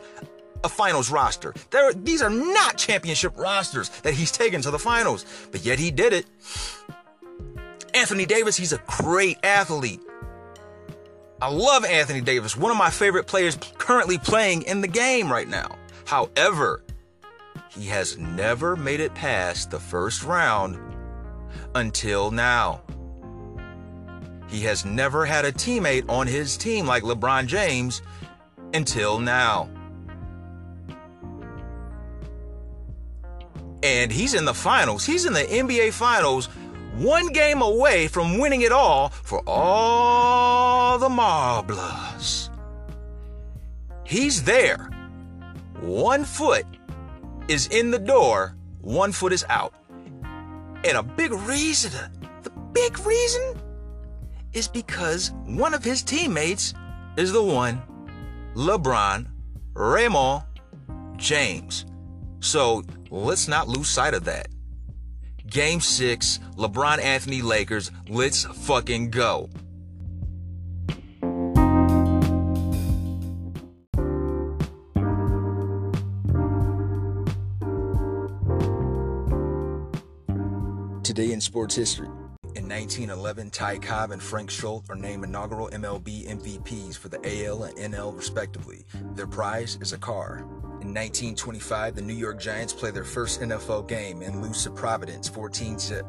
a 0.62 0.68
finals 0.68 1.11
roster. 1.11 1.54
There, 1.70 1.90
these 1.94 2.20
are 2.20 2.28
not 2.28 2.76
championship 2.76 3.33
rosters 3.38 3.88
that 4.02 4.12
he's 4.12 4.30
taken 4.30 4.61
to 4.61 4.70
the 4.70 4.78
finals, 4.78 5.24
but 5.50 5.64
yet 5.64 5.78
he 5.78 5.90
did 5.90 6.12
it. 6.12 6.26
Anthony 7.94 8.26
Davis, 8.26 8.59
he's 8.59 8.74
a 8.74 8.83
great 8.87 9.38
athlete. 9.42 10.02
I 11.42 11.48
love 11.48 11.87
Anthony 11.87 12.20
Davis, 12.20 12.55
one 12.55 12.70
of 12.70 12.76
my 12.76 12.90
favorite 12.90 13.26
players 13.26 13.57
currently 13.79 14.18
playing 14.18 14.62
in 14.62 14.83
the 14.83 14.88
game 14.88 15.33
right 15.33 15.48
now. 15.48 15.76
However, 16.05 16.83
he 17.70 17.87
has 17.87 18.18
never 18.18 18.76
made 18.76 19.00
it 19.00 19.14
past 19.14 19.70
the 19.70 19.81
first 19.81 20.22
round 20.22 20.79
until 21.74 22.31
now. 22.31 22.83
He 24.48 24.61
has 24.62 24.85
never 24.85 25.24
had 25.24 25.46
a 25.46 25.53
teammate 25.53 26.11
on 26.11 26.26
his 26.26 26.59
team 26.59 26.85
like 26.85 27.05
LeBron 27.05 27.46
James 27.46 28.03
until 28.74 29.18
now. 29.18 29.70
And 33.83 34.12
he's 34.12 34.35
in 34.35 34.44
the 34.44 34.53
finals. 34.53 35.07
He's 35.07 35.24
in 35.24 35.33
the 35.33 35.44
NBA 35.44 35.94
finals 35.94 36.50
one 36.96 37.33
game 37.33 37.62
away 37.62 38.09
from 38.09 38.38
winning 38.38 38.62
it 38.62 38.72
all 38.72 39.09
for 39.09 39.42
all 39.46 40.98
the 40.98 41.09
marbles. 41.09 42.50
He's 44.05 44.42
there. 44.42 44.90
One 45.81 46.24
foot 46.24 46.66
is 47.48 47.68
in 47.68 47.90
the 47.90 47.98
door, 47.98 48.57
one 48.81 49.12
foot 49.12 49.33
is 49.33 49.44
out. 49.48 49.74
And 50.85 50.96
a 50.96 51.03
big 51.03 51.33
reason, 51.33 51.92
the 52.42 52.50
big 52.72 52.98
reason, 53.00 53.61
is 54.53 54.68
because 54.68 55.33
one 55.46 55.74
of 55.74 55.85
his 55.85 56.03
teammates 56.03 56.74
is 57.16 57.33
the 57.33 57.42
one, 57.42 57.83
LeBron 58.55 59.26
Raymond 59.74 60.42
James. 61.16 61.87
So 62.40 62.83
let's 63.11 63.48
not 63.48 63.68
lose 63.68 63.88
sight 63.88 64.14
of 64.14 64.24
that. 64.24 64.48
Game 65.48 65.81
six, 65.81 66.38
LeBron 66.57 67.03
Anthony 67.03 67.42
Lakers. 67.42 67.90
Let's 68.09 68.44
fucking 68.44 69.11
go. 69.11 69.50
Today 81.03 81.33
in 81.33 81.40
sports 81.40 81.74
history. 81.74 82.09
In 82.56 82.68
1911, 82.68 83.50
Ty 83.50 83.78
Cobb 83.78 84.10
and 84.10 84.20
Frank 84.20 84.50
Schulte 84.50 84.90
are 84.90 84.96
named 84.96 85.22
inaugural 85.22 85.68
MLB 85.68 86.28
MVPs 86.28 86.98
for 86.98 87.08
the 87.08 87.18
AL 87.46 87.62
and 87.62 87.76
NL 87.76 88.16
respectively. 88.16 88.84
Their 89.14 89.28
prize 89.28 89.78
is 89.80 89.92
a 89.92 89.98
car. 89.98 90.38
In 90.80 90.92
1925, 90.92 91.94
the 91.94 92.02
New 92.02 92.14
York 92.14 92.40
Giants 92.40 92.72
play 92.72 92.90
their 92.90 93.04
first 93.04 93.40
NFL 93.40 93.86
game 93.86 94.22
and 94.22 94.42
lose 94.42 94.64
to 94.64 94.70
Providence 94.70 95.28
14 95.28 95.78
zip. 95.78 96.04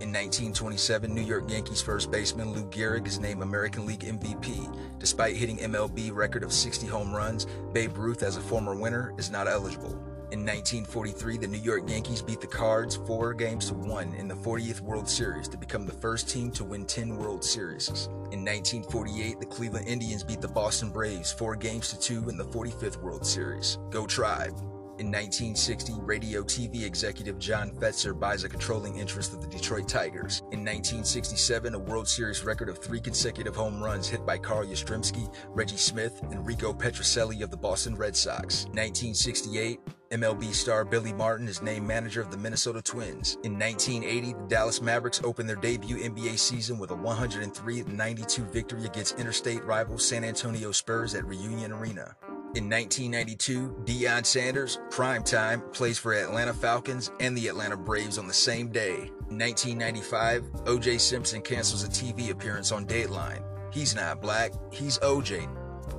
In 0.00 0.12
1927, 0.12 1.14
New 1.14 1.22
York 1.22 1.48
Yankees 1.48 1.80
first 1.80 2.10
baseman 2.10 2.52
Lou 2.52 2.64
Gehrig 2.66 3.06
is 3.06 3.20
named 3.20 3.42
American 3.42 3.86
League 3.86 4.00
MVP. 4.00 4.98
Despite 4.98 5.36
hitting 5.36 5.58
MLB 5.58 6.12
record 6.12 6.42
of 6.42 6.52
60 6.52 6.88
home 6.88 7.14
runs, 7.14 7.46
Babe 7.72 7.96
Ruth, 7.96 8.24
as 8.24 8.36
a 8.36 8.40
former 8.40 8.74
winner, 8.74 9.14
is 9.16 9.30
not 9.30 9.46
eligible. 9.46 9.96
In 10.30 10.40
1943, 10.40 11.38
the 11.38 11.46
New 11.46 11.56
York 11.56 11.88
Yankees 11.88 12.20
beat 12.20 12.42
the 12.42 12.46
Cards 12.46 12.96
four 12.96 13.32
games 13.32 13.68
to 13.68 13.74
one 13.74 14.12
in 14.12 14.28
the 14.28 14.34
40th 14.34 14.82
World 14.82 15.08
Series 15.08 15.48
to 15.48 15.56
become 15.56 15.86
the 15.86 15.92
first 15.94 16.28
team 16.28 16.50
to 16.50 16.64
win 16.64 16.84
10 16.84 17.16
World 17.16 17.42
Series. 17.42 17.88
In 18.30 18.44
1948, 18.44 19.40
the 19.40 19.46
Cleveland 19.46 19.88
Indians 19.88 20.22
beat 20.22 20.42
the 20.42 20.48
Boston 20.48 20.90
Braves 20.90 21.32
four 21.32 21.56
games 21.56 21.88
to 21.90 21.98
two 21.98 22.28
in 22.28 22.36
the 22.36 22.44
45th 22.44 22.98
World 22.98 23.24
Series. 23.24 23.78
Go 23.88 24.06
Tribe! 24.06 24.77
In 24.98 25.12
1960, 25.12 25.92
radio 26.00 26.42
TV 26.42 26.82
executive 26.82 27.38
John 27.38 27.70
Fetzer 27.70 28.18
buys 28.18 28.42
a 28.42 28.48
controlling 28.48 28.96
interest 28.96 29.32
of 29.32 29.40
the 29.40 29.46
Detroit 29.46 29.86
Tigers. 29.86 30.40
In 30.50 30.64
1967, 30.64 31.72
a 31.72 31.78
World 31.78 32.08
Series 32.08 32.42
record 32.42 32.68
of 32.68 32.78
three 32.78 33.00
consecutive 33.00 33.54
home 33.54 33.80
runs 33.80 34.08
hit 34.08 34.26
by 34.26 34.38
Carl 34.38 34.66
Yastrzemski, 34.66 35.32
Reggie 35.50 35.76
Smith, 35.76 36.20
and 36.32 36.44
Rico 36.44 36.72
Petrocelli 36.72 37.44
of 37.44 37.52
the 37.52 37.56
Boston 37.56 37.94
Red 37.94 38.16
Sox. 38.16 38.64
1968, 38.72 39.78
MLB 40.10 40.52
star 40.52 40.84
Billy 40.84 41.12
Martin 41.12 41.46
is 41.46 41.62
named 41.62 41.86
manager 41.86 42.20
of 42.20 42.32
the 42.32 42.36
Minnesota 42.36 42.82
Twins. 42.82 43.38
In 43.44 43.56
1980, 43.56 44.32
the 44.32 44.48
Dallas 44.48 44.82
Mavericks 44.82 45.20
opened 45.22 45.48
their 45.48 45.54
debut 45.54 45.98
NBA 45.98 46.36
season 46.40 46.76
with 46.76 46.90
a 46.90 46.96
103-92 46.96 48.52
victory 48.52 48.84
against 48.84 49.16
interstate 49.20 49.64
rival 49.64 49.96
San 49.96 50.24
Antonio 50.24 50.72
Spurs 50.72 51.14
at 51.14 51.24
Reunion 51.24 51.70
Arena. 51.70 52.16
In 52.54 52.68
1992, 52.70 53.82
Deion 53.84 54.24
Sanders, 54.24 54.78
prime 54.90 55.22
time, 55.22 55.62
plays 55.72 55.98
for 55.98 56.14
Atlanta 56.14 56.54
Falcons 56.54 57.10
and 57.20 57.36
the 57.36 57.48
Atlanta 57.48 57.76
Braves 57.76 58.18
on 58.18 58.26
the 58.26 58.32
same 58.32 58.68
day. 58.68 59.10
In 59.30 59.38
1995, 59.38 60.44
O.J. 60.66 60.98
Simpson 60.98 61.42
cancels 61.42 61.84
a 61.84 61.88
TV 61.88 62.30
appearance 62.30 62.72
on 62.72 62.86
Dateline. 62.86 63.44
He's 63.72 63.94
not 63.94 64.22
black, 64.22 64.52
he's 64.72 64.98
OJ, 65.00 65.46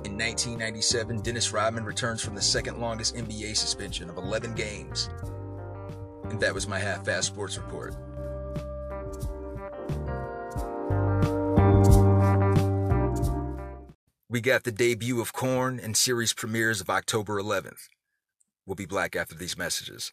in 0.04 0.16
1997, 0.16 1.20
Dennis 1.20 1.52
Rodman 1.52 1.84
returns 1.84 2.24
from 2.24 2.34
the 2.34 2.40
second 2.40 2.80
longest 2.80 3.16
NBA 3.16 3.54
suspension 3.54 4.08
of 4.08 4.16
11 4.16 4.54
games. 4.54 5.10
And 6.24 6.40
that 6.40 6.54
was 6.54 6.66
my 6.66 6.78
half 6.78 7.04
fast 7.04 7.26
sports 7.26 7.58
report. 7.58 7.94
We 14.32 14.40
got 14.40 14.62
the 14.62 14.70
debut 14.70 15.20
of 15.20 15.32
Korn 15.32 15.80
and 15.80 15.96
series 15.96 16.32
premieres 16.32 16.80
of 16.80 16.88
October 16.88 17.42
11th. 17.42 17.88
We'll 18.64 18.76
be 18.76 18.86
black 18.86 19.16
after 19.16 19.34
these 19.34 19.58
messages. 19.58 20.12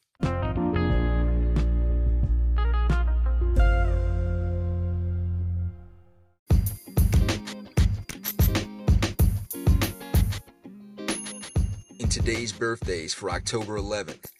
In 11.99 12.09
today's 12.09 12.51
birthdays 12.51 13.13
for 13.13 13.29
October 13.29 13.77
11th. 13.77 14.36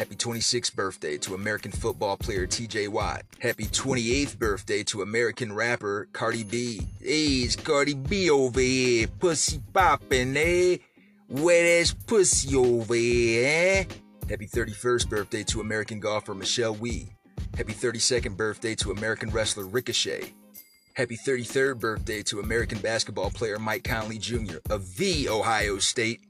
Happy 0.00 0.16
26th 0.16 0.74
birthday 0.74 1.18
to 1.18 1.34
American 1.34 1.70
football 1.70 2.16
player 2.16 2.46
TJ 2.46 2.88
Watt. 2.88 3.20
Happy 3.38 3.66
28th 3.66 4.38
birthday 4.38 4.82
to 4.84 5.02
American 5.02 5.52
rapper 5.52 6.08
Cardi 6.14 6.42
B. 6.42 6.80
Hey, 7.02 7.42
it's 7.44 7.54
Cardi 7.54 7.92
B 7.92 8.30
over 8.30 8.60
here. 8.60 9.08
Pussy 9.18 9.60
poppin', 9.74 10.34
eh? 10.38 10.78
Wet 11.28 11.82
ass 11.82 11.92
pussy 11.92 12.56
over 12.56 12.94
here, 12.94 13.46
eh? 13.46 13.84
Happy 14.30 14.46
31st 14.46 15.10
birthday 15.10 15.42
to 15.42 15.60
American 15.60 16.00
golfer 16.00 16.34
Michelle 16.34 16.76
Wie. 16.76 17.10
Happy 17.58 17.74
32nd 17.74 18.38
birthday 18.38 18.74
to 18.76 18.92
American 18.92 19.28
wrestler 19.28 19.66
Ricochet. 19.66 20.32
Happy 20.94 21.18
33rd 21.18 21.78
birthday 21.78 22.22
to 22.22 22.40
American 22.40 22.78
basketball 22.78 23.28
player 23.28 23.58
Mike 23.58 23.84
Conley 23.84 24.16
Jr. 24.16 24.60
of 24.70 24.96
the 24.96 25.28
Ohio 25.28 25.76
State. 25.76 26.22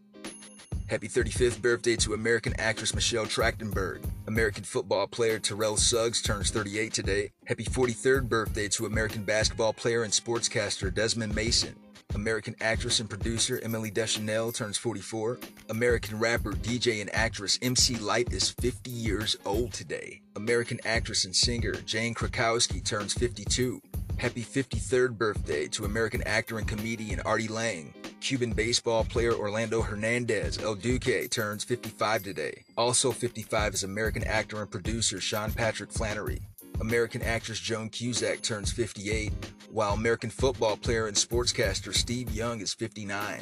Happy 0.91 1.07
35th 1.07 1.63
birthday 1.63 1.95
to 1.95 2.15
American 2.15 2.53
actress 2.59 2.97
Michelle 2.97 3.25
Trachtenberg. 3.25 4.03
American 4.27 4.65
football 4.65 5.07
player 5.07 5.39
Terrell 5.39 5.77
Suggs 5.77 6.21
turns 6.21 6.51
38 6.51 6.93
today. 6.93 7.31
Happy 7.47 7.63
43rd 7.63 8.29
birthday 8.29 8.67
to 8.71 8.87
American 8.87 9.23
basketball 9.23 9.73
player 9.73 10.03
and 10.03 10.13
sportscaster 10.13 10.93
Desmond 10.93 11.33
Mason. 11.33 11.77
American 12.17 12.57
actress 12.61 12.99
and 12.99 13.09
producer 13.09 13.61
Emily 13.63 13.93
Deschanel 13.93 14.51
turns 14.51 14.77
44. 14.79 15.39
American 15.69 16.19
rapper, 16.19 16.55
DJ, 16.55 17.01
and 17.01 17.15
actress 17.15 17.57
MC 17.63 17.95
Lyte 17.95 18.33
is 18.33 18.51
50 18.51 18.91
years 18.91 19.37
old 19.47 19.73
today. 19.73 20.21
American 20.35 20.81
actress 20.85 21.25
and 21.25 21.37
singer 21.37 21.75
Jane 21.87 22.15
Krakowski 22.15 22.85
turns 22.85 23.15
52. 23.15 23.81
Happy 24.21 24.43
53rd 24.43 25.17
birthday 25.17 25.67
to 25.69 25.87
American 25.87 26.23
actor 26.25 26.59
and 26.59 26.69
comedian 26.69 27.21
Artie 27.21 27.49
Lange. 27.49 27.95
Cuban 28.21 28.53
baseball 28.53 29.03
player 29.03 29.33
Orlando 29.33 29.81
Hernandez, 29.81 30.59
El 30.59 30.75
Duque, 30.75 31.31
turns 31.31 31.65
55 31.65 32.25
today. 32.25 32.63
Also 32.77 33.13
55 33.13 33.73
is 33.73 33.83
American 33.83 34.23
actor 34.25 34.61
and 34.61 34.71
producer 34.71 35.23
Sean 35.23 35.51
Patrick 35.53 35.91
Flanery. 35.91 36.43
American 36.83 37.23
actress 37.23 37.59
Joan 37.59 37.89
Cusack 37.89 38.43
turns 38.43 38.71
58, 38.71 39.33
while 39.71 39.95
American 39.95 40.29
football 40.29 40.77
player 40.77 41.07
and 41.07 41.17
sportscaster 41.17 41.95
Steve 41.95 42.31
Young 42.31 42.61
is 42.61 42.75
59. 42.75 43.41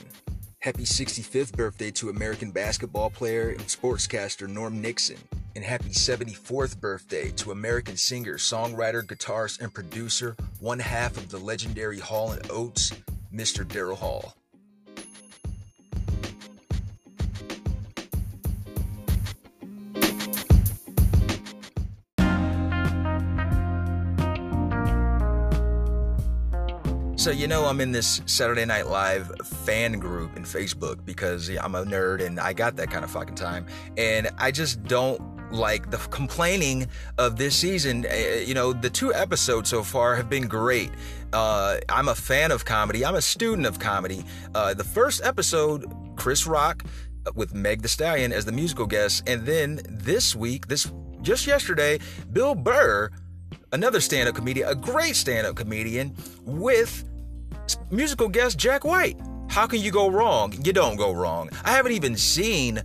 Happy 0.61 0.85
65th 0.85 1.57
birthday 1.57 1.91
to 1.91 2.09
American 2.09 2.53
basketball 2.53 3.11
player 3.11 3.49
and 3.49 3.63
sportscaster 3.63 4.47
Norm 4.47 4.81
Nixon. 4.81 5.19
And 5.59 5.65
happy 5.65 5.89
74th 5.89 6.79
birthday 6.79 7.33
to 7.33 7.51
American 7.51 7.97
singer, 7.97 8.35
songwriter, 8.35 9.03
guitarist, 9.03 9.61
and 9.61 9.75
producer, 9.75 10.37
one 10.61 10.79
half 10.79 11.17
of 11.17 11.31
the 11.31 11.39
legendary 11.39 11.99
Hall 11.99 12.31
and 12.31 12.49
Oates, 12.49 12.93
Mr. 13.35 13.65
Daryl 13.65 13.97
Hall. 13.97 14.37
So, 27.17 27.33
you 27.33 27.49
know, 27.49 27.65
I'm 27.65 27.81
in 27.81 27.91
this 27.91 28.23
Saturday 28.27 28.65
Night 28.65 28.87
Live 28.87 29.33
fan 29.45 29.99
group 29.99 30.37
in 30.37 30.45
Facebook 30.45 31.05
because 31.05 31.49
I'm 31.49 31.75
a 31.75 31.85
nerd 31.85 32.25
and 32.25 32.39
I 32.39 32.53
got 32.53 32.77
that 32.77 32.93
kind 32.93 33.03
of 33.03 33.11
fucking 33.11 33.35
time. 33.35 33.67
And 33.97 34.31
I 34.39 34.53
just 34.53 34.85
don't 34.85 35.38
like 35.51 35.91
the 35.91 35.97
complaining 35.97 36.89
of 37.17 37.37
this 37.37 37.57
season. 37.57 38.07
Uh, 38.07 38.15
you 38.45 38.55
know, 38.55 38.73
the 38.73 38.91
two 38.91 39.15
episodes 39.15 39.71
so 39.71 39.83
far 39.83 40.17
have 40.17 40.29
been 40.29 40.47
great. 40.47 40.91
Uh, 41.33 41.79
I'm 41.89 42.09
a 42.09 42.15
fan 42.15 42.51
of 42.53 42.65
comedy, 42.65 43.05
I'm 43.05 43.15
a 43.15 43.23
student 43.23 43.67
of 43.67 43.79
comedy. 43.79 44.25
Uh, 44.55 44.75
the 44.75 44.85
first 44.85 45.23
episode, 45.25 45.87
Chris 46.17 46.47
Rock 46.47 46.85
uh, 47.27 47.33
with 47.35 47.55
Meg 47.55 47.83
the 47.83 47.89
Stallion 47.89 48.33
as 48.33 48.45
the 48.45 48.53
musical 48.53 48.87
guest. 48.87 49.29
And 49.29 49.45
then 49.45 49.81
this 49.89 50.35
week, 50.35 50.69
this 50.69 50.91
just 51.23 51.47
yesterday, 51.47 51.99
Bill 52.33 52.55
Burr 52.55 53.11
another 53.73 54.01
stand 54.01 54.29
up 54.29 54.35
comedian, 54.35 54.69
a 54.69 54.75
great 54.75 55.17
stand 55.17 55.47
up 55.47 55.57
comedian, 55.57 56.15
with 56.45 57.05
musical 57.91 58.29
guest 58.29 58.59
Jack 58.59 58.85
White. 58.85 59.19
How 59.49 59.67
can 59.67 59.81
you 59.81 59.91
go 59.91 60.09
wrong? 60.09 60.53
You 60.65 60.73
don't 60.73 60.97
go 60.97 61.13
wrong. 61.13 61.49
I 61.65 61.73
haven't 61.73 61.93
even 61.93 62.17
seen 62.17 62.83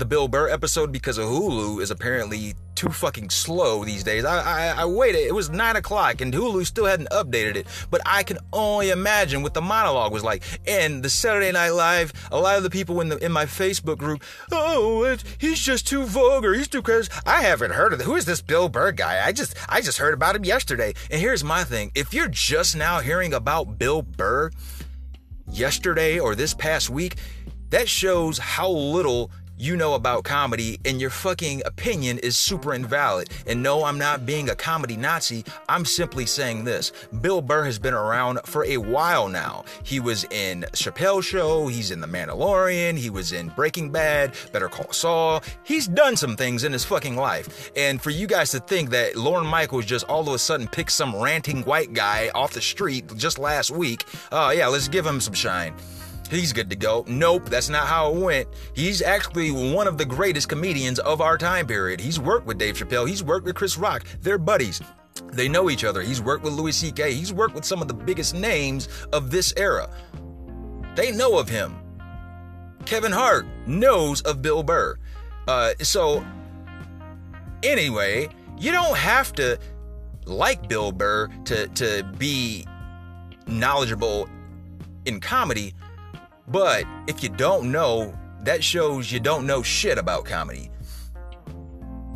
the 0.00 0.06
Bill 0.06 0.28
Burr 0.28 0.48
episode 0.48 0.90
because 0.90 1.18
of 1.18 1.26
Hulu 1.26 1.82
is 1.82 1.90
apparently 1.90 2.54
too 2.74 2.88
fucking 2.88 3.28
slow 3.28 3.84
these 3.84 4.02
days. 4.02 4.24
I, 4.24 4.40
I, 4.40 4.80
I 4.80 4.84
waited. 4.86 5.18
It 5.18 5.34
was 5.34 5.50
nine 5.50 5.76
o'clock 5.76 6.22
and 6.22 6.32
Hulu 6.32 6.64
still 6.64 6.86
hadn't 6.86 7.10
updated 7.10 7.56
it. 7.56 7.66
But 7.90 8.00
I 8.06 8.22
can 8.22 8.38
only 8.50 8.88
imagine 8.88 9.42
what 9.42 9.52
the 9.52 9.60
monologue 9.60 10.10
was 10.10 10.24
like. 10.24 10.42
And 10.66 11.02
the 11.02 11.10
Saturday 11.10 11.52
Night 11.52 11.70
Live, 11.70 12.14
a 12.32 12.40
lot 12.40 12.56
of 12.56 12.62
the 12.62 12.70
people 12.70 13.02
in 13.02 13.10
the 13.10 13.18
in 13.18 13.30
my 13.30 13.44
Facebook 13.44 13.98
group, 13.98 14.24
oh, 14.50 15.18
he's 15.36 15.60
just 15.60 15.86
too 15.86 16.04
vulgar. 16.04 16.54
He's 16.54 16.68
too 16.68 16.80
crazy. 16.80 17.10
I 17.26 17.42
haven't 17.42 17.72
heard 17.72 17.92
of 17.92 18.00
it. 18.00 18.04
Who 18.04 18.16
is 18.16 18.24
this 18.24 18.40
Bill 18.40 18.70
Burr 18.70 18.92
guy? 18.92 19.22
I 19.22 19.32
just 19.32 19.54
I 19.68 19.82
just 19.82 19.98
heard 19.98 20.14
about 20.14 20.34
him 20.34 20.46
yesterday. 20.46 20.94
And 21.10 21.20
here's 21.20 21.44
my 21.44 21.62
thing: 21.62 21.92
if 21.94 22.14
you're 22.14 22.28
just 22.28 22.74
now 22.74 23.00
hearing 23.00 23.34
about 23.34 23.78
Bill 23.78 24.00
Burr 24.00 24.50
yesterday 25.46 26.18
or 26.18 26.34
this 26.34 26.54
past 26.54 26.88
week, 26.88 27.16
that 27.68 27.88
shows 27.88 28.38
how 28.38 28.70
little 28.70 29.30
you 29.60 29.76
know 29.76 29.92
about 29.92 30.24
comedy 30.24 30.80
and 30.86 31.00
your 31.00 31.10
fucking 31.10 31.60
opinion 31.66 32.18
is 32.20 32.38
super 32.38 32.72
invalid. 32.72 33.28
And 33.46 33.62
no, 33.62 33.84
I'm 33.84 33.98
not 33.98 34.24
being 34.24 34.48
a 34.48 34.54
comedy 34.54 34.96
Nazi. 34.96 35.44
I'm 35.68 35.84
simply 35.84 36.24
saying 36.24 36.64
this. 36.64 36.92
Bill 37.20 37.42
Burr 37.42 37.64
has 37.64 37.78
been 37.78 37.92
around 37.92 38.40
for 38.46 38.64
a 38.64 38.78
while 38.78 39.28
now. 39.28 39.64
He 39.82 40.00
was 40.00 40.24
in 40.30 40.64
Chappelle 40.72 41.22
Show, 41.22 41.66
he's 41.66 41.90
in 41.90 42.00
The 42.00 42.06
Mandalorian, 42.06 42.96
he 42.96 43.10
was 43.10 43.32
in 43.32 43.48
Breaking 43.50 43.90
Bad, 43.90 44.34
Better 44.50 44.68
Call 44.68 44.92
Saul. 44.92 45.42
He's 45.62 45.86
done 45.86 46.16
some 46.16 46.36
things 46.36 46.64
in 46.64 46.72
his 46.72 46.84
fucking 46.84 47.16
life. 47.16 47.70
And 47.76 48.00
for 48.00 48.10
you 48.10 48.26
guys 48.26 48.52
to 48.52 48.60
think 48.60 48.88
that 48.90 49.16
Lorne 49.16 49.46
Michaels 49.46 49.84
just 49.84 50.06
all 50.06 50.26
of 50.26 50.34
a 50.34 50.38
sudden 50.38 50.68
picked 50.68 50.92
some 50.92 51.14
ranting 51.14 51.62
white 51.64 51.92
guy 51.92 52.30
off 52.34 52.54
the 52.54 52.62
street 52.62 53.14
just 53.16 53.38
last 53.38 53.70
week, 53.70 54.06
oh 54.32 54.46
uh, 54.46 54.50
yeah, 54.50 54.68
let's 54.68 54.88
give 54.88 55.04
him 55.04 55.20
some 55.20 55.34
shine 55.34 55.74
he's 56.30 56.52
good 56.52 56.70
to 56.70 56.76
go. 56.76 57.04
Nope, 57.08 57.48
that's 57.48 57.68
not 57.68 57.86
how 57.86 58.12
it 58.12 58.20
went. 58.20 58.48
He's 58.74 59.02
actually 59.02 59.50
one 59.50 59.86
of 59.86 59.98
the 59.98 60.04
greatest 60.04 60.48
comedians 60.48 60.98
of 61.00 61.20
our 61.20 61.36
time 61.36 61.66
period. 61.66 62.00
He's 62.00 62.20
worked 62.20 62.46
with 62.46 62.58
Dave 62.58 62.76
Chappelle, 62.76 63.08
he's 63.08 63.22
worked 63.22 63.46
with 63.46 63.56
Chris 63.56 63.76
Rock. 63.76 64.04
They're 64.20 64.38
buddies. 64.38 64.80
They 65.32 65.48
know 65.48 65.70
each 65.70 65.84
other. 65.84 66.02
He's 66.02 66.22
worked 66.22 66.44
with 66.44 66.54
Louis 66.54 66.72
C.K., 66.72 67.12
he's 67.12 67.32
worked 67.32 67.54
with 67.54 67.64
some 67.64 67.82
of 67.82 67.88
the 67.88 67.94
biggest 67.94 68.34
names 68.34 68.88
of 69.12 69.30
this 69.30 69.52
era. 69.56 69.90
They 70.94 71.12
know 71.12 71.38
of 71.38 71.48
him. 71.48 71.76
Kevin 72.86 73.12
Hart 73.12 73.46
knows 73.66 74.22
of 74.22 74.42
Bill 74.42 74.62
Burr. 74.62 74.96
Uh, 75.46 75.72
so, 75.80 76.24
anyway, 77.62 78.28
you 78.58 78.72
don't 78.72 78.96
have 78.96 79.32
to 79.34 79.58
like 80.26 80.68
Bill 80.68 80.92
Burr 80.92 81.28
to, 81.44 81.68
to 81.68 82.04
be 82.18 82.66
knowledgeable 83.46 84.28
in 85.04 85.20
comedy 85.20 85.74
but 86.50 86.84
if 87.06 87.22
you 87.22 87.28
don't 87.28 87.70
know, 87.70 88.14
that 88.42 88.62
shows 88.62 89.10
you 89.10 89.20
don't 89.20 89.46
know 89.46 89.62
shit 89.62 89.98
about 89.98 90.24
comedy. 90.24 90.70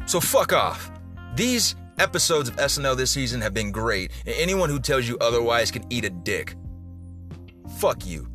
So 0.06 0.20
fuck 0.20 0.52
off. 0.52 0.90
These 1.34 1.76
episodes 1.98 2.48
of 2.48 2.56
SNL 2.56 2.96
this 2.96 3.10
season 3.10 3.40
have 3.40 3.54
been 3.54 3.70
great, 3.70 4.10
and 4.26 4.34
anyone 4.36 4.68
who 4.68 4.78
tells 4.78 5.08
you 5.08 5.16
otherwise 5.20 5.70
can 5.70 5.84
eat 5.90 6.04
a 6.04 6.10
dick. 6.10 6.56
Fuck 7.78 8.06
you. 8.06 8.28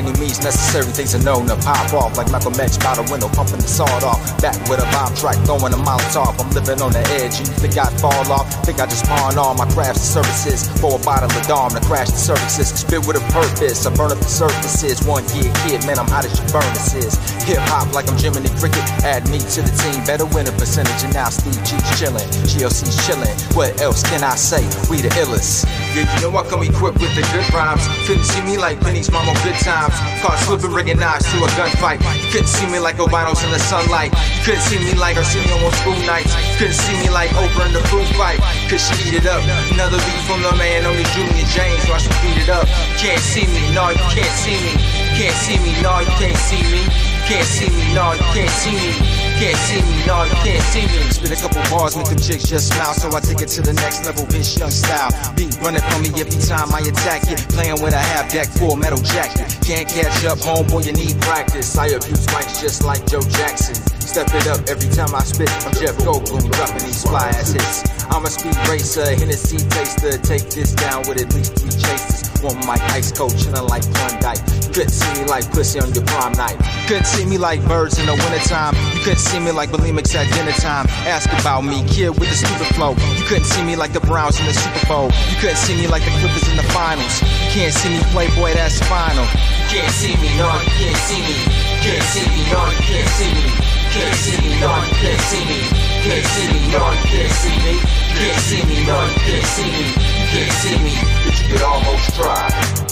Any 0.00 0.16
means 0.16 0.40
necessary, 0.40 0.88
things 0.96 1.12
are 1.14 1.22
known 1.22 1.44
to 1.44 1.56
pop 1.60 1.92
off 1.92 2.16
like 2.16 2.32
Malcolm 2.32 2.56
X 2.56 2.80
by 2.80 2.96
the 2.96 3.04
window, 3.12 3.28
pumping 3.28 3.60
the 3.60 3.68
sawed 3.68 4.00
off. 4.00 4.16
Back 4.40 4.56
with 4.64 4.80
a 4.80 4.88
bomb 4.96 5.12
track, 5.12 5.36
throwing 5.44 5.76
a 5.76 5.80
Molotov. 5.84 6.40
I'm 6.40 6.48
living 6.56 6.80
on 6.80 6.96
the 6.96 7.04
edge. 7.20 7.36
You 7.36 7.44
think 7.60 7.76
I'd 7.76 7.92
fall 8.00 8.24
off? 8.32 8.48
Think 8.64 8.80
I 8.80 8.88
just 8.88 9.04
pawn 9.04 9.36
all 9.36 9.52
my 9.52 9.68
crafts 9.76 10.00
and 10.00 10.24
services 10.24 10.64
for 10.80 10.96
a 10.96 11.02
bottle 11.04 11.28
of 11.28 11.44
Dom 11.44 11.76
to 11.76 11.82
crash 11.84 12.08
the 12.08 12.16
services. 12.16 12.72
Spit 12.72 13.04
with 13.04 13.20
a 13.20 13.24
purpose, 13.28 13.84
I 13.84 13.92
burn 13.92 14.08
up 14.08 14.18
the 14.24 14.32
surfaces. 14.32 15.04
One 15.04 15.24
year 15.36 15.52
kid, 15.68 15.84
man, 15.84 16.00
I'm 16.00 16.08
hot 16.08 16.24
as 16.24 16.32
your 16.32 16.48
furnaces. 16.48 17.20
Hip 17.44 17.60
hop 17.68 17.92
like 17.92 18.08
I'm 18.08 18.16
Jiminy 18.16 18.48
Cricket. 18.56 18.84
Add 19.04 19.28
me 19.28 19.38
to 19.52 19.60
the 19.60 19.72
team, 19.84 20.00
better 20.08 20.24
win 20.32 20.48
a 20.48 20.54
percentage. 20.56 21.04
And 21.04 21.12
now 21.12 21.28
Steve 21.28 21.60
G's 21.60 21.84
chillin', 22.00 22.24
GLC's 22.48 22.96
chillin'. 23.04 23.36
What 23.52 23.76
else 23.84 24.00
can 24.08 24.24
I 24.24 24.32
say? 24.36 24.64
We 24.88 25.04
the 25.04 25.12
illest. 25.20 25.68
Yeah, 25.92 26.08
you 26.08 26.24
know 26.24 26.32
I 26.32 26.48
come 26.48 26.64
equipped 26.64 27.04
with 27.04 27.12
the 27.12 27.24
good 27.36 27.44
rhymes. 27.52 27.84
Couldn't 28.08 28.24
see 28.24 28.40
me 28.48 28.56
like 28.56 28.80
pennies, 28.80 29.10
mama, 29.12 29.36
good 29.44 29.60
time 29.60 29.89
times. 29.90 30.22
Caught 30.22 30.38
slipping, 30.46 30.72
rigging 30.72 30.98
knives 30.98 31.26
to 31.32 31.36
a 31.42 31.48
gunfight. 31.58 32.00
You 32.22 32.30
couldn't 32.30 32.50
see 32.50 32.66
me 32.66 32.78
like 32.78 32.98
albinos 32.98 33.42
in 33.44 33.50
the 33.50 33.58
sunlight. 33.58 34.12
You 34.14 34.40
couldn't 34.44 34.64
see 34.64 34.78
me 34.78 34.94
like 34.94 35.16
Arsenio 35.16 35.56
on 35.60 35.72
school 35.82 35.98
nights. 36.06 36.32
couldn't 36.58 36.78
see 36.78 36.96
me 37.00 37.08
like 37.10 37.30
Oprah 37.36 37.66
in 37.66 37.72
the 37.72 37.84
food 37.90 38.06
fight. 38.14 38.38
Cause 38.70 38.80
she 38.80 39.10
eat 39.10 39.14
it 39.20 39.26
up. 39.26 39.42
Another 39.74 39.98
beat 39.98 40.22
from 40.26 40.42
the 40.42 40.52
man 40.56 40.86
on 40.86 40.96
the 40.96 41.06
Junior 41.12 41.46
James. 41.52 41.82
Watch 41.90 42.08
me 42.08 42.14
beat 42.22 42.46
it 42.46 42.50
up. 42.50 42.66
Can't 42.96 43.20
see 43.20 43.46
me, 43.46 43.62
no, 43.74 43.90
you 43.90 44.06
can't 44.14 44.34
see 44.38 44.56
me. 44.60 44.72
Can't 45.18 45.36
see 45.36 45.58
me, 45.60 45.74
no, 45.82 46.00
you 46.00 46.14
can't 46.18 46.38
see 46.38 46.62
me. 46.70 47.19
Can't 47.30 47.46
see 47.46 47.70
me, 47.70 47.94
no, 47.94 48.12
you 48.12 48.26
can't 48.34 48.50
see 48.50 48.74
me 48.74 49.20
can't 49.40 49.56
see 49.56 49.80
me, 49.80 50.04
no, 50.04 50.22
you 50.24 50.36
can't 50.44 50.62
see 50.68 50.84
me. 50.84 51.00
Spit 51.08 51.32
a 51.32 51.40
couple 51.40 51.64
bars, 51.72 51.96
make 51.96 52.12
them 52.12 52.20
chicks 52.20 52.44
just 52.44 52.76
smile, 52.76 52.92
so 52.92 53.08
I 53.08 53.20
take 53.20 53.40
it 53.40 53.48
to 53.56 53.62
the 53.62 53.72
next 53.72 54.04
level, 54.04 54.28
bitch, 54.28 54.58
young 54.58 54.68
style. 54.68 55.08
Beat 55.32 55.56
running 55.64 55.80
from 55.80 56.02
me 56.04 56.12
every 56.20 56.36
time 56.44 56.68
I 56.76 56.84
attack 56.84 57.24
it. 57.32 57.40
Playing 57.48 57.80
with 57.80 57.94
a 57.96 58.04
half 58.12 58.30
deck, 58.30 58.48
full 58.48 58.76
metal 58.76 59.00
jacket. 59.00 59.48
Can't 59.64 59.88
catch 59.88 60.24
up, 60.28 60.36
homeboy, 60.44 60.84
you 60.84 60.92
need 60.92 61.16
practice. 61.22 61.72
I 61.78 61.86
abuse 61.96 62.26
mics 62.36 62.60
just 62.60 62.84
like 62.84 63.06
Joe 63.08 63.24
Jackson. 63.40 63.76
Step 64.04 64.28
it 64.28 64.46
up 64.46 64.60
every 64.68 64.92
time 64.92 65.14
I 65.14 65.24
spit. 65.24 65.48
I'm 65.64 65.72
Jeff 65.72 65.96
Goldblum, 66.04 66.44
dropping 66.52 66.84
these 66.84 67.02
fly 67.02 67.28
ass 67.28 67.56
hits. 67.56 67.88
I'm 68.12 68.26
a 68.26 68.28
speed 68.28 68.60
racer, 68.68 69.08
Hennessy 69.16 69.56
taster. 69.72 70.18
Take 70.18 70.50
this 70.50 70.74
down 70.74 71.08
with 71.08 71.16
at 71.16 71.32
least 71.32 71.56
three 71.56 71.70
chasers. 71.70 72.29
One 72.42 72.56
mic, 72.60 72.80
ice 72.96 73.12
cold, 73.12 73.32
chillin' 73.32 73.68
like 73.68 73.82
Klondike. 73.94 74.40
Couldn't 74.72 74.90
see 74.90 75.20
me 75.20 75.28
like 75.28 75.50
pussy 75.52 75.80
on 75.80 75.92
your 75.92 76.04
prom 76.04 76.32
night. 76.32 76.56
Couldn't 76.86 77.04
see 77.04 77.26
me 77.26 77.36
like 77.36 77.60
birds 77.68 77.98
in 77.98 78.06
the 78.06 78.14
wintertime. 78.14 78.74
You 78.94 79.00
You 79.00 79.04
couldn't 79.16 79.24
see 79.32 79.40
me 79.40 79.50
like 79.50 79.72
bulimics 79.72 80.12
at 80.12 80.28
dinner 80.36 80.52
time. 80.60 80.84
Ask 81.08 81.32
about 81.32 81.64
me, 81.64 81.80
kid 81.88 82.12
with 82.20 82.28
the 82.28 82.36
stupid 82.36 82.68
flow. 82.76 82.92
You 83.16 83.24
couldn't 83.24 83.48
see 83.48 83.64
me 83.64 83.74
like 83.74 83.96
the 83.96 84.04
Browns 84.04 84.38
in 84.38 84.44
the 84.44 84.52
Super 84.52 84.84
Bowl. 84.84 85.08
You 85.32 85.40
couldn't 85.40 85.56
see 85.56 85.72
me 85.72 85.88
like 85.88 86.04
the 86.04 86.12
Clippers 86.20 86.44
in 86.52 86.56
the 86.60 86.68
finals. 86.76 87.16
You 87.24 87.48
can't 87.48 87.72
see 87.72 87.88
me 87.88 88.04
play, 88.12 88.28
boy, 88.36 88.52
that's 88.52 88.76
final. 88.84 89.24
You 89.24 89.80
can't 89.80 89.88
see 89.88 90.12
me, 90.20 90.36
no, 90.36 90.52
you 90.52 90.84
can't 90.84 91.00
see 91.08 91.20
me. 91.24 91.32
You 91.32 91.80
can't 91.80 92.04
see 92.12 92.28
me, 92.28 92.42
no, 92.52 92.60
you 92.60 92.84
can't 92.84 93.08
see 93.16 93.32
me. 93.32 93.44
You 93.48 93.88
can't 93.88 94.16
see 94.20 94.36
me, 94.36 94.52
no, 94.60 94.68
you 94.68 94.92
can't 95.00 95.22
see 95.32 95.44
me. 95.48 95.60
You 95.64 96.04
can't 96.04 96.26
see 96.28 96.46
me, 96.52 96.60
no, 96.68 96.82
you 96.92 97.04
can't 97.08 97.32
see 97.40 97.56
me. 97.56 97.74
You 97.80 98.16
can't 98.20 98.40
see 98.44 98.62
me, 98.68 98.76
no, 98.84 98.96
you 99.00 99.16
can't 99.24 99.48
see 99.48 99.64
me. 99.64 99.86
You 99.88 100.26
can't 100.28 100.52
see 100.60 100.76
me, 100.84 100.94
but 101.24 101.48
you 101.48 101.64
almost 101.64 102.14
try. 102.14 102.89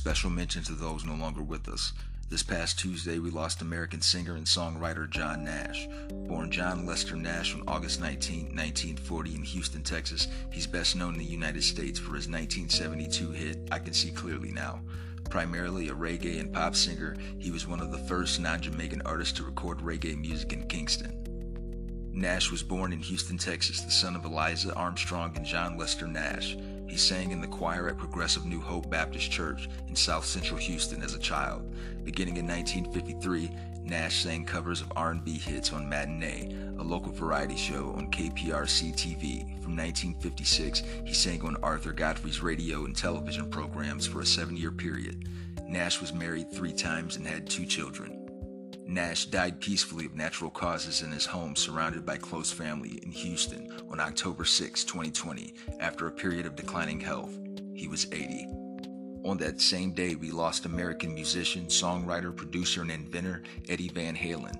Special 0.00 0.30
mention 0.30 0.62
to 0.62 0.72
those 0.72 1.04
no 1.04 1.14
longer 1.14 1.42
with 1.42 1.68
us. 1.68 1.92
This 2.30 2.42
past 2.42 2.78
Tuesday, 2.78 3.18
we 3.18 3.28
lost 3.28 3.60
American 3.60 4.00
singer 4.00 4.34
and 4.34 4.46
songwriter 4.46 5.10
John 5.10 5.44
Nash. 5.44 5.86
Born 6.26 6.50
John 6.50 6.86
Lester 6.86 7.16
Nash 7.16 7.54
on 7.54 7.64
August 7.68 8.00
19, 8.00 8.44
1940, 8.44 9.34
in 9.34 9.42
Houston, 9.42 9.82
Texas, 9.82 10.28
he's 10.50 10.66
best 10.66 10.96
known 10.96 11.12
in 11.12 11.18
the 11.18 11.24
United 11.26 11.62
States 11.62 11.98
for 11.98 12.14
his 12.14 12.28
1972 12.28 13.30
hit, 13.32 13.68
I 13.70 13.78
Can 13.78 13.92
See 13.92 14.10
Clearly 14.10 14.50
Now. 14.50 14.80
Primarily 15.28 15.90
a 15.90 15.94
reggae 15.94 16.40
and 16.40 16.50
pop 16.50 16.74
singer, 16.74 17.14
he 17.38 17.50
was 17.50 17.68
one 17.68 17.80
of 17.80 17.92
the 17.92 17.98
first 17.98 18.40
non 18.40 18.62
Jamaican 18.62 19.02
artists 19.02 19.36
to 19.36 19.44
record 19.44 19.80
reggae 19.80 20.18
music 20.18 20.54
in 20.54 20.66
Kingston. 20.66 22.10
Nash 22.10 22.50
was 22.50 22.62
born 22.62 22.94
in 22.94 23.00
Houston, 23.00 23.36
Texas, 23.36 23.82
the 23.82 23.90
son 23.90 24.16
of 24.16 24.24
Eliza 24.24 24.74
Armstrong 24.74 25.36
and 25.36 25.44
John 25.44 25.76
Lester 25.76 26.06
Nash. 26.06 26.56
He 26.90 26.96
sang 26.96 27.30
in 27.30 27.40
the 27.40 27.46
choir 27.46 27.88
at 27.88 27.98
Progressive 27.98 28.44
New 28.44 28.60
Hope 28.60 28.90
Baptist 28.90 29.30
Church 29.30 29.68
in 29.86 29.94
South 29.94 30.24
Central 30.24 30.58
Houston 30.58 31.04
as 31.04 31.14
a 31.14 31.20
child. 31.20 31.72
Beginning 32.02 32.36
in 32.36 32.48
1953, 32.48 33.48
Nash 33.84 34.24
sang 34.24 34.44
covers 34.44 34.80
of 34.80 34.92
R&B 34.96 35.38
hits 35.38 35.72
on 35.72 35.88
Matinee, 35.88 36.52
a 36.80 36.82
local 36.82 37.12
variety 37.12 37.54
show 37.54 37.94
on 37.96 38.10
KPRC 38.10 38.92
TV. 38.94 39.42
From 39.62 39.76
1956, 39.76 40.82
he 41.04 41.14
sang 41.14 41.42
on 41.42 41.54
Arthur 41.62 41.92
Godfrey's 41.92 42.42
radio 42.42 42.84
and 42.86 42.96
television 42.96 43.48
programs 43.48 44.08
for 44.08 44.20
a 44.20 44.26
seven-year 44.26 44.72
period. 44.72 45.28
Nash 45.68 46.00
was 46.00 46.12
married 46.12 46.50
three 46.50 46.72
times 46.72 47.14
and 47.14 47.24
had 47.24 47.48
two 47.48 47.66
children. 47.66 48.19
Nash 48.90 49.26
died 49.26 49.60
peacefully 49.60 50.06
of 50.06 50.16
natural 50.16 50.50
causes 50.50 51.02
in 51.02 51.12
his 51.12 51.24
home 51.24 51.54
surrounded 51.54 52.04
by 52.04 52.16
close 52.16 52.50
family 52.50 52.98
in 53.04 53.12
Houston 53.12 53.70
on 53.88 54.00
October 54.00 54.44
6, 54.44 54.82
2020, 54.82 55.54
after 55.78 56.08
a 56.08 56.10
period 56.10 56.44
of 56.44 56.56
declining 56.56 56.98
health. 56.98 57.38
He 57.72 57.86
was 57.86 58.08
80. 58.10 58.48
On 59.24 59.36
that 59.38 59.60
same 59.60 59.92
day, 59.92 60.16
we 60.16 60.32
lost 60.32 60.66
American 60.66 61.14
musician, 61.14 61.66
songwriter, 61.66 62.34
producer, 62.34 62.82
and 62.82 62.90
inventor 62.90 63.44
Eddie 63.68 63.90
Van 63.90 64.16
Halen. 64.16 64.58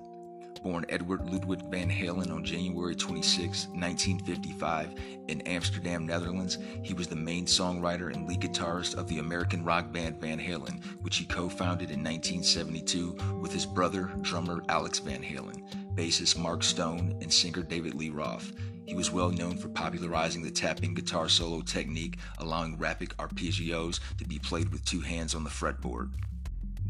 Born 0.63 0.85
Edward 0.89 1.27
Ludwig 1.29 1.61
Van 1.71 1.89
Halen 1.89 2.31
on 2.31 2.43
January 2.43 2.95
26, 2.95 3.67
1955, 3.67 4.93
in 5.27 5.41
Amsterdam, 5.41 6.05
Netherlands, 6.05 6.59
he 6.83 6.93
was 6.93 7.07
the 7.07 7.15
main 7.15 7.45
songwriter 7.45 8.13
and 8.13 8.27
lead 8.27 8.41
guitarist 8.41 8.95
of 8.95 9.07
the 9.07 9.19
American 9.19 9.63
rock 9.63 9.91
band 9.91 10.21
Van 10.21 10.39
Halen, 10.39 10.83
which 11.01 11.17
he 11.17 11.25
co 11.25 11.49
founded 11.49 11.89
in 11.89 12.03
1972 12.03 13.39
with 13.41 13.51
his 13.51 13.65
brother, 13.65 14.11
drummer 14.21 14.61
Alex 14.69 14.99
Van 14.99 15.23
Halen, 15.23 15.63
bassist 15.95 16.37
Mark 16.37 16.63
Stone, 16.63 17.17
and 17.21 17.33
singer 17.33 17.63
David 17.63 17.95
Lee 17.95 18.09
Roth. 18.09 18.53
He 18.85 18.95
was 18.95 19.11
well 19.11 19.29
known 19.29 19.57
for 19.57 19.69
popularizing 19.69 20.43
the 20.43 20.51
tapping 20.51 20.93
guitar 20.93 21.29
solo 21.29 21.61
technique, 21.61 22.17
allowing 22.39 22.77
rapid 22.77 23.09
arpeggios 23.17 23.99
to 24.17 24.25
be 24.25 24.37
played 24.37 24.69
with 24.69 24.85
two 24.85 25.01
hands 25.01 25.33
on 25.33 25.43
the 25.43 25.49
fretboard. 25.49 26.11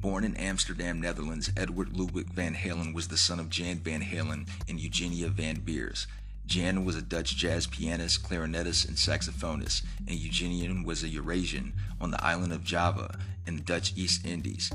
Born 0.01 0.23
in 0.23 0.35
Amsterdam, 0.35 0.99
Netherlands, 0.99 1.51
Edward 1.55 1.95
Ludwig 1.95 2.25
van 2.33 2.55
Halen 2.55 2.91
was 2.91 3.07
the 3.07 3.17
son 3.17 3.39
of 3.39 3.51
Jan 3.51 3.77
van 3.77 4.01
Halen 4.01 4.49
and 4.67 4.79
Eugenia 4.79 5.27
van 5.27 5.57
Beers. 5.57 6.07
Jan 6.47 6.83
was 6.83 6.95
a 6.95 7.03
Dutch 7.03 7.37
jazz 7.37 7.67
pianist, 7.67 8.23
clarinetist, 8.23 8.87
and 8.87 8.97
saxophonist, 8.97 9.83
and 10.07 10.17
Eugenia 10.17 10.73
was 10.83 11.03
a 11.03 11.07
Eurasian 11.07 11.73
on 12.01 12.09
the 12.09 12.25
island 12.25 12.51
of 12.51 12.63
Java 12.63 13.15
in 13.45 13.57
the 13.57 13.61
Dutch 13.61 13.93
East 13.95 14.25
Indies. 14.25 14.71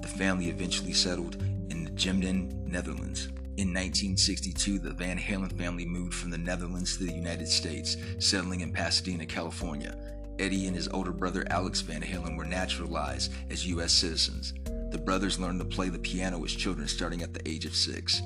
The 0.00 0.08
family 0.08 0.48
eventually 0.48 0.94
settled 0.94 1.36
in 1.68 1.84
the 1.84 1.90
Gemden, 1.90 2.64
Netherlands. 2.66 3.26
In 3.58 3.74
1962, 3.74 4.78
the 4.78 4.94
Van 4.94 5.18
Halen 5.18 5.52
family 5.58 5.84
moved 5.84 6.14
from 6.14 6.30
the 6.30 6.38
Netherlands 6.38 6.96
to 6.96 7.04
the 7.04 7.12
United 7.12 7.48
States, 7.48 7.98
settling 8.18 8.62
in 8.62 8.72
Pasadena, 8.72 9.26
California. 9.26 9.94
Eddie 10.40 10.66
and 10.66 10.74
his 10.74 10.88
older 10.88 11.12
brother 11.12 11.44
Alex 11.50 11.82
Van 11.82 12.00
Halen 12.00 12.34
were 12.34 12.46
naturalized 12.46 13.30
as 13.50 13.66
U.S. 13.66 13.92
citizens. 13.92 14.54
The 14.90 14.98
brothers 14.98 15.38
learned 15.38 15.60
to 15.60 15.66
play 15.66 15.90
the 15.90 15.98
piano 15.98 16.42
as 16.42 16.52
children 16.52 16.88
starting 16.88 17.20
at 17.22 17.34
the 17.34 17.46
age 17.46 17.66
of 17.66 17.76
six. 17.76 18.22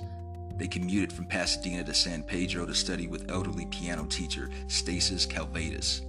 They 0.57 0.69
commuted 0.69 1.13
from 1.13 1.27
Pasadena 1.27 1.83
to 1.83 1.93
San 1.93 2.23
Pedro 2.23 2.67
to 2.67 2.75
study 2.75 3.09
with 3.09 3.29
elderly 3.31 3.67
piano 3.67 4.05
teacher 4.05 4.49
Stasis 4.69 5.27
Calvados. 5.27 6.03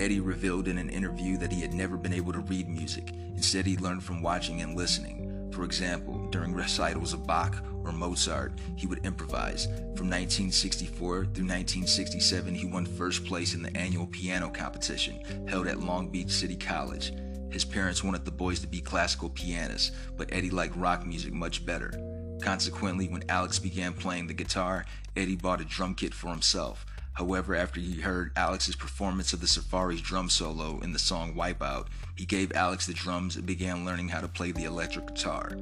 Eddie 0.00 0.18
revealed 0.18 0.66
in 0.66 0.78
an 0.78 0.90
interview 0.90 1.36
that 1.36 1.52
he 1.52 1.60
had 1.60 1.72
never 1.72 1.96
been 1.96 2.12
able 2.12 2.32
to 2.32 2.40
read 2.40 2.68
music. 2.68 3.12
Instead, 3.36 3.66
he 3.66 3.76
learned 3.76 4.02
from 4.02 4.20
watching 4.20 4.62
and 4.62 4.76
listening. 4.76 5.31
For 5.52 5.64
example, 5.64 6.26
during 6.30 6.54
recitals 6.54 7.12
of 7.12 7.26
Bach 7.26 7.62
or 7.84 7.92
Mozart, 7.92 8.52
he 8.76 8.86
would 8.86 9.04
improvise. 9.04 9.66
From 9.96 10.08
1964 10.08 10.96
through 10.98 11.44
1967, 11.44 12.54
he 12.54 12.66
won 12.66 12.86
first 12.86 13.24
place 13.26 13.54
in 13.54 13.62
the 13.62 13.76
annual 13.76 14.06
piano 14.06 14.48
competition 14.48 15.46
held 15.46 15.66
at 15.66 15.80
Long 15.80 16.08
Beach 16.08 16.30
City 16.30 16.56
College. 16.56 17.12
His 17.50 17.66
parents 17.66 18.02
wanted 18.02 18.24
the 18.24 18.30
boys 18.30 18.60
to 18.60 18.66
be 18.66 18.80
classical 18.80 19.28
pianists, 19.28 19.92
but 20.16 20.32
Eddie 20.32 20.48
liked 20.48 20.74
rock 20.74 21.04
music 21.06 21.34
much 21.34 21.66
better. 21.66 21.92
Consequently, 22.40 23.08
when 23.08 23.22
Alex 23.28 23.58
began 23.58 23.92
playing 23.92 24.26
the 24.26 24.34
guitar, 24.34 24.86
Eddie 25.16 25.36
bought 25.36 25.60
a 25.60 25.64
drum 25.64 25.94
kit 25.94 26.14
for 26.14 26.28
himself. 26.28 26.86
However, 27.14 27.54
after 27.54 27.78
he 27.78 28.00
heard 28.00 28.32
Alex's 28.36 28.74
performance 28.74 29.32
of 29.32 29.40
the 29.40 29.46
Surfaris 29.46 30.00
drum 30.02 30.30
solo 30.30 30.80
in 30.80 30.92
the 30.92 30.98
song 30.98 31.34
Wipeout, 31.34 31.88
he 32.16 32.24
gave 32.24 32.52
Alex 32.52 32.86
the 32.86 32.94
drums 32.94 33.36
and 33.36 33.46
began 33.46 33.84
learning 33.84 34.08
how 34.08 34.20
to 34.20 34.28
play 34.28 34.50
the 34.50 34.64
electric 34.64 35.08
guitar. 35.08 35.52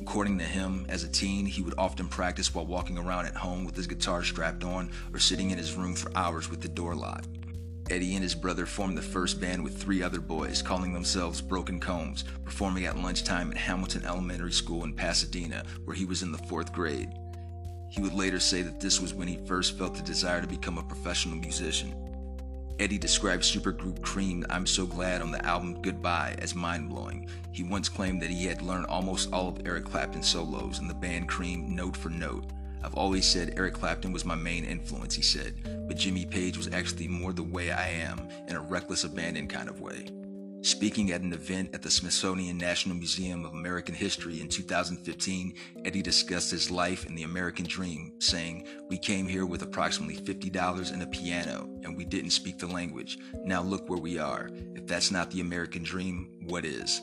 According 0.00 0.38
to 0.38 0.44
him, 0.44 0.86
as 0.88 1.04
a 1.04 1.08
teen, 1.08 1.46
he 1.46 1.62
would 1.62 1.74
often 1.78 2.08
practice 2.08 2.54
while 2.54 2.66
walking 2.66 2.98
around 2.98 3.26
at 3.26 3.36
home 3.36 3.64
with 3.64 3.76
his 3.76 3.86
guitar 3.86 4.24
strapped 4.24 4.64
on 4.64 4.90
or 5.12 5.18
sitting 5.18 5.50
in 5.50 5.58
his 5.58 5.74
room 5.74 5.94
for 5.94 6.10
hours 6.16 6.50
with 6.50 6.60
the 6.60 6.68
door 6.68 6.94
locked. 6.94 7.28
Eddie 7.90 8.14
and 8.14 8.22
his 8.22 8.34
brother 8.34 8.64
formed 8.64 8.96
the 8.96 9.02
first 9.02 9.40
band 9.40 9.62
with 9.62 9.80
three 9.80 10.02
other 10.02 10.20
boys, 10.20 10.62
calling 10.62 10.92
themselves 10.92 11.42
Broken 11.42 11.78
Combs, 11.78 12.24
performing 12.44 12.86
at 12.86 12.96
lunchtime 12.96 13.50
at 13.50 13.58
Hamilton 13.58 14.04
Elementary 14.04 14.52
School 14.52 14.84
in 14.84 14.94
Pasadena, 14.94 15.64
where 15.84 15.96
he 15.96 16.04
was 16.04 16.22
in 16.22 16.32
the 16.32 16.38
fourth 16.38 16.72
grade. 16.72 17.10
He 17.92 18.00
would 18.00 18.14
later 18.14 18.40
say 18.40 18.62
that 18.62 18.80
this 18.80 19.02
was 19.02 19.12
when 19.12 19.28
he 19.28 19.36
first 19.46 19.76
felt 19.76 19.94
the 19.94 20.02
desire 20.02 20.40
to 20.40 20.46
become 20.46 20.78
a 20.78 20.82
professional 20.82 21.36
musician. 21.36 21.94
Eddie 22.78 22.96
described 22.96 23.42
supergroup 23.42 24.00
Cream 24.00 24.46
I'm 24.48 24.66
So 24.66 24.86
Glad 24.86 25.20
on 25.20 25.30
the 25.30 25.44
album 25.44 25.82
Goodbye 25.82 26.36
as 26.38 26.54
mind 26.54 26.88
blowing. 26.88 27.28
He 27.52 27.64
once 27.64 27.90
claimed 27.90 28.22
that 28.22 28.30
he 28.30 28.46
had 28.46 28.62
learned 28.62 28.86
almost 28.86 29.30
all 29.30 29.46
of 29.46 29.66
Eric 29.66 29.84
Clapton's 29.84 30.26
solos 30.26 30.78
in 30.78 30.88
the 30.88 30.94
band 30.94 31.28
Cream 31.28 31.76
note 31.76 31.94
for 31.94 32.08
note. 32.08 32.46
I've 32.82 32.94
always 32.94 33.26
said 33.26 33.52
Eric 33.58 33.74
Clapton 33.74 34.10
was 34.10 34.24
my 34.24 34.36
main 34.36 34.64
influence, 34.64 35.14
he 35.14 35.22
said, 35.22 35.86
but 35.86 35.98
Jimmy 35.98 36.24
Page 36.24 36.56
was 36.56 36.72
actually 36.72 37.08
more 37.08 37.34
the 37.34 37.42
way 37.42 37.72
I 37.72 37.90
am, 37.90 38.26
in 38.48 38.56
a 38.56 38.62
reckless 38.62 39.04
abandon 39.04 39.48
kind 39.48 39.68
of 39.68 39.82
way. 39.82 40.06
Speaking 40.62 41.10
at 41.10 41.22
an 41.22 41.32
event 41.32 41.74
at 41.74 41.82
the 41.82 41.90
Smithsonian 41.90 42.56
National 42.56 42.94
Museum 42.94 43.44
of 43.44 43.52
American 43.52 43.96
History 43.96 44.40
in 44.40 44.48
2015, 44.48 45.54
Eddie 45.84 46.02
discussed 46.02 46.52
his 46.52 46.70
life 46.70 47.04
and 47.04 47.18
the 47.18 47.24
American 47.24 47.66
dream, 47.66 48.12
saying, 48.20 48.68
We 48.88 48.96
came 48.96 49.26
here 49.26 49.44
with 49.44 49.62
approximately 49.62 50.18
$50 50.18 50.92
and 50.92 51.02
a 51.02 51.06
piano, 51.08 51.68
and 51.82 51.96
we 51.96 52.04
didn't 52.04 52.30
speak 52.30 52.58
the 52.58 52.68
language. 52.68 53.18
Now 53.44 53.60
look 53.60 53.90
where 53.90 53.98
we 53.98 54.18
are. 54.18 54.50
If 54.76 54.86
that's 54.86 55.10
not 55.10 55.32
the 55.32 55.40
American 55.40 55.82
dream, 55.82 56.30
what 56.46 56.64
is? 56.64 57.02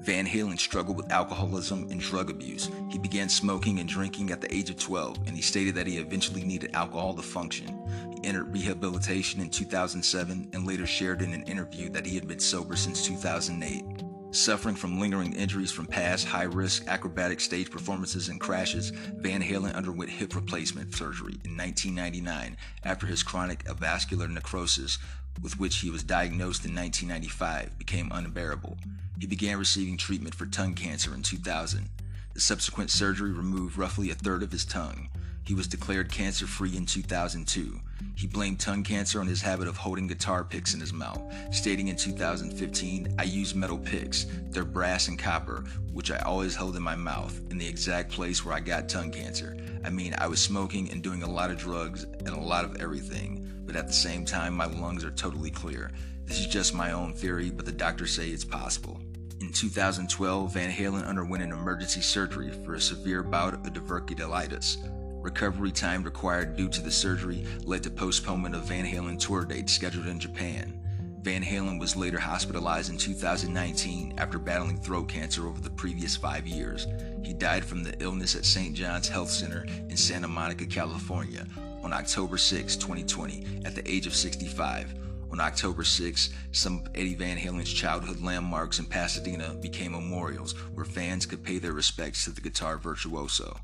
Van 0.00 0.26
Halen 0.26 0.58
struggled 0.58 0.96
with 0.96 1.10
alcoholism 1.10 1.88
and 1.90 2.00
drug 2.00 2.30
abuse. 2.30 2.70
He 2.90 2.98
began 2.98 3.28
smoking 3.28 3.80
and 3.80 3.88
drinking 3.88 4.30
at 4.30 4.40
the 4.40 4.54
age 4.54 4.70
of 4.70 4.78
12, 4.78 5.18
and 5.26 5.34
he 5.34 5.42
stated 5.42 5.74
that 5.74 5.86
he 5.86 5.98
eventually 5.98 6.44
needed 6.44 6.74
alcohol 6.74 7.14
to 7.14 7.22
function. 7.22 7.66
He 8.12 8.24
entered 8.26 8.52
rehabilitation 8.52 9.40
in 9.40 9.50
2007 9.50 10.50
and 10.52 10.66
later 10.66 10.86
shared 10.86 11.22
in 11.22 11.32
an 11.32 11.42
interview 11.44 11.90
that 11.90 12.06
he 12.06 12.14
had 12.14 12.28
been 12.28 12.38
sober 12.38 12.76
since 12.76 13.04
2008. 13.04 13.84
Suffering 14.32 14.76
from 14.76 15.00
lingering 15.00 15.32
injuries 15.32 15.72
from 15.72 15.86
past 15.86 16.26
high 16.26 16.42
risk 16.42 16.86
acrobatic 16.88 17.40
stage 17.40 17.70
performances 17.70 18.28
and 18.28 18.38
crashes, 18.38 18.90
Van 18.90 19.42
Halen 19.42 19.74
underwent 19.74 20.10
hip 20.10 20.34
replacement 20.34 20.94
surgery 20.94 21.40
in 21.44 21.56
1999 21.56 22.56
after 22.84 23.06
his 23.06 23.22
chronic 23.22 23.64
avascular 23.64 24.28
necrosis, 24.28 24.98
with 25.40 25.58
which 25.58 25.78
he 25.78 25.90
was 25.90 26.02
diagnosed 26.02 26.64
in 26.64 26.74
1995, 26.74 27.78
became 27.78 28.10
unbearable. 28.12 28.76
He 29.18 29.26
began 29.26 29.58
receiving 29.58 29.96
treatment 29.96 30.34
for 30.34 30.46
tongue 30.46 30.74
cancer 30.74 31.14
in 31.14 31.22
2000. 31.22 31.88
The 32.34 32.40
subsequent 32.40 32.90
surgery 32.90 33.32
removed 33.32 33.78
roughly 33.78 34.10
a 34.10 34.14
third 34.14 34.42
of 34.42 34.52
his 34.52 34.64
tongue. 34.64 35.08
He 35.46 35.54
was 35.54 35.68
declared 35.68 36.10
cancer 36.10 36.44
free 36.44 36.76
in 36.76 36.86
2002. 36.86 37.80
He 38.16 38.26
blamed 38.26 38.58
tongue 38.58 38.82
cancer 38.82 39.20
on 39.20 39.28
his 39.28 39.40
habit 39.40 39.68
of 39.68 39.76
holding 39.76 40.08
guitar 40.08 40.42
picks 40.42 40.74
in 40.74 40.80
his 40.80 40.92
mouth, 40.92 41.22
stating 41.52 41.86
in 41.86 41.94
2015, 41.94 43.14
I 43.16 43.22
use 43.22 43.54
metal 43.54 43.78
picks. 43.78 44.26
They're 44.50 44.64
brass 44.64 45.06
and 45.06 45.16
copper, 45.16 45.64
which 45.92 46.10
I 46.10 46.18
always 46.18 46.56
held 46.56 46.74
in 46.74 46.82
my 46.82 46.96
mouth, 46.96 47.40
in 47.48 47.58
the 47.58 47.68
exact 47.68 48.10
place 48.10 48.44
where 48.44 48.56
I 48.56 48.60
got 48.60 48.88
tongue 48.88 49.12
cancer. 49.12 49.56
I 49.84 49.90
mean, 49.90 50.16
I 50.18 50.26
was 50.26 50.42
smoking 50.42 50.90
and 50.90 51.00
doing 51.00 51.22
a 51.22 51.30
lot 51.30 51.52
of 51.52 51.58
drugs 51.58 52.02
and 52.02 52.30
a 52.30 52.40
lot 52.40 52.64
of 52.64 52.80
everything, 52.80 53.62
but 53.66 53.76
at 53.76 53.86
the 53.86 53.92
same 53.92 54.24
time, 54.24 54.52
my 54.52 54.66
lungs 54.66 55.04
are 55.04 55.12
totally 55.12 55.50
clear. 55.50 55.92
This 56.24 56.40
is 56.40 56.48
just 56.48 56.74
my 56.74 56.90
own 56.90 57.12
theory, 57.14 57.52
but 57.52 57.66
the 57.66 57.72
doctors 57.72 58.10
say 58.10 58.30
it's 58.30 58.44
possible. 58.44 59.00
In 59.40 59.52
2012, 59.52 60.54
Van 60.54 60.72
Halen 60.72 61.06
underwent 61.06 61.44
an 61.44 61.52
emergency 61.52 62.00
surgery 62.00 62.50
for 62.64 62.74
a 62.74 62.80
severe 62.80 63.22
bout 63.22 63.54
of 63.54 63.72
diverticulitis. 63.72 64.78
Recovery 65.26 65.72
time 65.72 66.04
required 66.04 66.54
due 66.54 66.68
to 66.68 66.80
the 66.80 66.90
surgery 66.92 67.44
led 67.64 67.82
to 67.82 67.90
postponement 67.90 68.54
of 68.54 68.66
Van 68.66 68.86
Halen 68.86 69.18
tour 69.18 69.44
dates 69.44 69.72
scheduled 69.72 70.06
in 70.06 70.20
Japan. 70.20 70.80
Van 71.20 71.42
Halen 71.42 71.80
was 71.80 71.96
later 71.96 72.20
hospitalized 72.20 72.90
in 72.90 72.96
2019 72.96 74.14
after 74.18 74.38
battling 74.38 74.78
throat 74.78 75.08
cancer 75.08 75.48
over 75.48 75.60
the 75.60 75.68
previous 75.68 76.16
five 76.16 76.46
years. 76.46 76.86
He 77.24 77.32
died 77.32 77.64
from 77.64 77.82
the 77.82 78.00
illness 78.00 78.36
at 78.36 78.44
St. 78.44 78.72
John's 78.72 79.08
Health 79.08 79.28
Center 79.28 79.66
in 79.88 79.96
Santa 79.96 80.28
Monica, 80.28 80.64
California 80.64 81.44
on 81.82 81.92
October 81.92 82.38
6, 82.38 82.76
2020, 82.76 83.62
at 83.64 83.74
the 83.74 83.90
age 83.90 84.06
of 84.06 84.14
65. 84.14 84.94
On 85.32 85.40
October 85.40 85.82
6, 85.82 86.30
some 86.52 86.78
of 86.78 86.88
Eddie 86.94 87.16
Van 87.16 87.36
Halen's 87.36 87.72
childhood 87.72 88.22
landmarks 88.22 88.78
in 88.78 88.84
Pasadena 88.84 89.54
became 89.60 89.90
memorials 89.90 90.52
where 90.74 90.84
fans 90.84 91.26
could 91.26 91.42
pay 91.42 91.58
their 91.58 91.72
respects 91.72 92.22
to 92.26 92.30
the 92.30 92.40
guitar 92.40 92.78
virtuoso. 92.78 93.58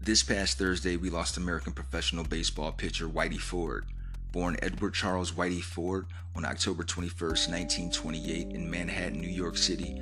This 0.00 0.22
past 0.22 0.58
Thursday, 0.58 0.96
we 0.96 1.10
lost 1.10 1.36
American 1.36 1.72
professional 1.72 2.24
baseball 2.24 2.72
pitcher 2.72 3.08
Whitey 3.08 3.38
Ford. 3.38 3.84
Born 4.32 4.56
Edward 4.62 4.94
Charles 4.94 5.32
Whitey 5.32 5.60
Ford 5.62 6.06
on 6.36 6.44
October 6.44 6.84
21, 6.84 7.30
1928, 7.30 8.48
in 8.48 8.70
Manhattan, 8.70 9.20
New 9.20 9.28
York 9.28 9.56
City, 9.56 10.00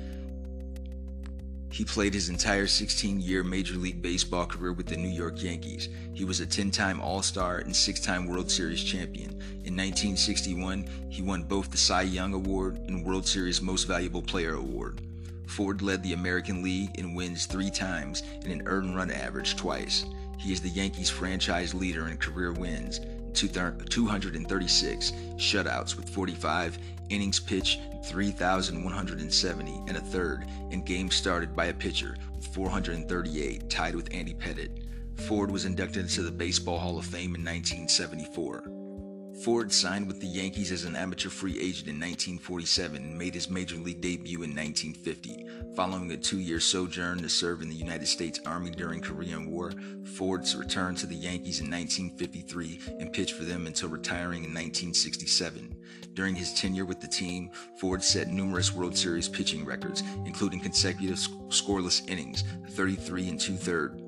he 1.71 1.83
played 1.83 2.13
his 2.13 2.29
entire 2.29 2.67
16 2.67 3.19
year 3.19 3.43
Major 3.43 3.75
League 3.75 4.01
Baseball 4.01 4.45
career 4.45 4.71
with 4.71 4.87
the 4.87 4.97
New 4.97 5.09
York 5.09 5.43
Yankees. 5.43 5.89
He 6.13 6.25
was 6.25 6.39
a 6.39 6.45
10 6.45 6.71
time 6.71 7.01
All 7.01 7.21
Star 7.21 7.57
and 7.57 7.75
6 7.75 7.99
time 7.99 8.27
World 8.27 8.49
Series 8.49 8.83
champion. 8.83 9.31
In 9.65 9.75
1961, 9.75 10.87
he 11.09 11.21
won 11.21 11.43
both 11.43 11.69
the 11.71 11.77
Cy 11.77 12.03
Young 12.03 12.33
Award 12.33 12.77
and 12.87 13.05
World 13.05 13.27
Series 13.27 13.61
Most 13.61 13.85
Valuable 13.85 14.21
Player 14.21 14.53
Award. 14.53 15.06
Ford 15.47 15.81
led 15.81 16.03
the 16.03 16.13
American 16.13 16.61
League 16.61 16.97
in 16.99 17.15
wins 17.15 17.45
three 17.45 17.71
times 17.71 18.23
and 18.43 18.51
an 18.51 18.63
earned 18.67 18.95
run 18.95 19.11
average 19.11 19.55
twice. 19.55 20.05
He 20.37 20.53
is 20.53 20.61
the 20.61 20.69
Yankees 20.69 21.09
franchise 21.09 21.73
leader 21.73 22.07
in 22.07 22.17
career 22.17 22.53
wins, 22.53 22.99
236 23.33 25.11
shutouts 25.37 25.95
with 25.95 26.09
45 26.09 26.77
innings 27.09 27.39
pitched 27.39 27.79
3,170 28.05 29.81
and 29.87 29.97
a 29.97 30.01
third, 30.01 30.45
and 30.71 30.85
games 30.85 31.15
started 31.15 31.55
by 31.55 31.65
a 31.65 31.73
pitcher 31.73 32.15
with 32.35 32.47
438, 32.47 33.69
tied 33.69 33.95
with 33.95 34.13
Andy 34.13 34.33
Pettitte. 34.33 34.83
Ford 35.27 35.49
was 35.51 35.65
inducted 35.65 36.03
into 36.03 36.21
the 36.21 36.31
Baseball 36.31 36.79
Hall 36.79 36.97
of 36.97 37.05
Fame 37.05 37.35
in 37.35 37.43
1974. 37.43 38.86
Ford 39.43 39.71
signed 39.71 40.07
with 40.07 40.19
the 40.19 40.27
Yankees 40.27 40.71
as 40.71 40.83
an 40.83 40.95
amateur 40.95 41.29
free 41.29 41.59
agent 41.59 41.87
in 41.87 41.95
1947 41.95 42.95
and 42.95 43.17
made 43.17 43.35
his 43.35 43.49
major 43.49 43.75
league 43.75 44.01
debut 44.01 44.41
in 44.41 44.55
1950. 44.55 45.45
Following 45.75 46.11
a 46.11 46.17
two 46.17 46.39
year 46.39 46.59
sojourn 46.59 47.19
to 47.19 47.29
serve 47.29 47.61
in 47.61 47.69
the 47.69 47.75
United 47.75 48.07
States 48.07 48.39
Army 48.47 48.71
during 48.71 48.99
Korean 48.99 49.51
War, 49.51 49.73
Ford 50.15 50.43
returned 50.57 50.97
to 50.97 51.05
the 51.05 51.15
Yankees 51.15 51.59
in 51.59 51.69
1953 51.69 52.97
and 52.99 53.13
pitched 53.13 53.33
for 53.33 53.43
them 53.43 53.67
until 53.67 53.89
retiring 53.89 54.43
in 54.43 54.53
1967. 54.53 55.75
During 56.13 56.33
his 56.33 56.53
tenure 56.53 56.85
with 56.85 56.99
the 56.99 57.07
team, 57.07 57.51
Ford 57.79 58.03
set 58.03 58.29
numerous 58.29 58.73
World 58.73 58.97
Series 58.97 59.29
pitching 59.29 59.65
records, 59.65 60.01
including 60.25 60.61
consecutive 60.61 61.17
scoreless 61.49 62.09
innings, 62.09 62.43
33 62.69 63.29
and 63.29 63.39
two 63.39 63.55
thirds, 63.55 64.01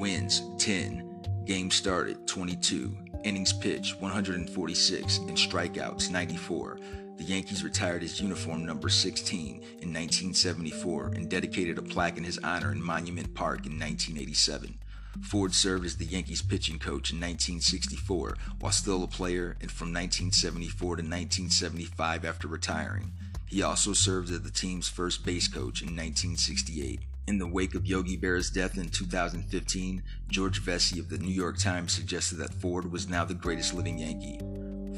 wins 0.00 0.42
10, 0.58 1.44
games 1.44 1.74
started 1.74 2.26
22, 2.26 2.96
innings 3.24 3.52
pitched 3.52 4.00
146, 4.00 5.18
and 5.18 5.36
strikeouts 5.36 6.10
94. 6.10 6.78
The 7.16 7.24
Yankees 7.24 7.64
retired 7.64 8.02
his 8.02 8.20
uniform 8.20 8.64
number 8.64 8.88
16 8.88 9.46
in 9.56 9.60
1974 9.62 11.06
and 11.16 11.28
dedicated 11.28 11.76
a 11.76 11.82
plaque 11.82 12.16
in 12.16 12.24
his 12.24 12.38
honor 12.38 12.70
in 12.70 12.82
Monument 12.82 13.34
Park 13.34 13.66
in 13.66 13.72
1987. 13.72 14.78
Ford 15.22 15.52
served 15.52 15.84
as 15.84 15.96
the 15.96 16.04
Yankees 16.04 16.42
pitching 16.42 16.78
coach 16.78 17.10
in 17.10 17.18
1964 17.18 18.36
while 18.60 18.70
still 18.70 19.02
a 19.02 19.08
player 19.08 19.56
and 19.60 19.70
from 19.70 19.88
1974 19.88 20.78
to 20.78 21.02
1975 21.02 22.24
after 22.24 22.46
retiring. 22.46 23.12
He 23.46 23.62
also 23.62 23.92
served 23.94 24.30
as 24.30 24.42
the 24.42 24.50
team's 24.50 24.88
first 24.88 25.24
base 25.24 25.48
coach 25.48 25.82
in 25.82 25.88
1968. 25.88 27.00
In 27.28 27.36
the 27.36 27.46
wake 27.46 27.74
of 27.74 27.84
Yogi 27.84 28.16
Berra's 28.16 28.48
death 28.48 28.78
in 28.78 28.88
2015, 28.88 30.02
George 30.28 30.62
Vecsey 30.62 30.98
of 30.98 31.10
the 31.10 31.18
New 31.18 31.28
York 31.28 31.58
Times 31.58 31.92
suggested 31.92 32.36
that 32.36 32.54
Ford 32.54 32.90
was 32.90 33.06
now 33.06 33.22
the 33.26 33.34
greatest 33.34 33.74
living 33.74 33.98
Yankee. 33.98 34.40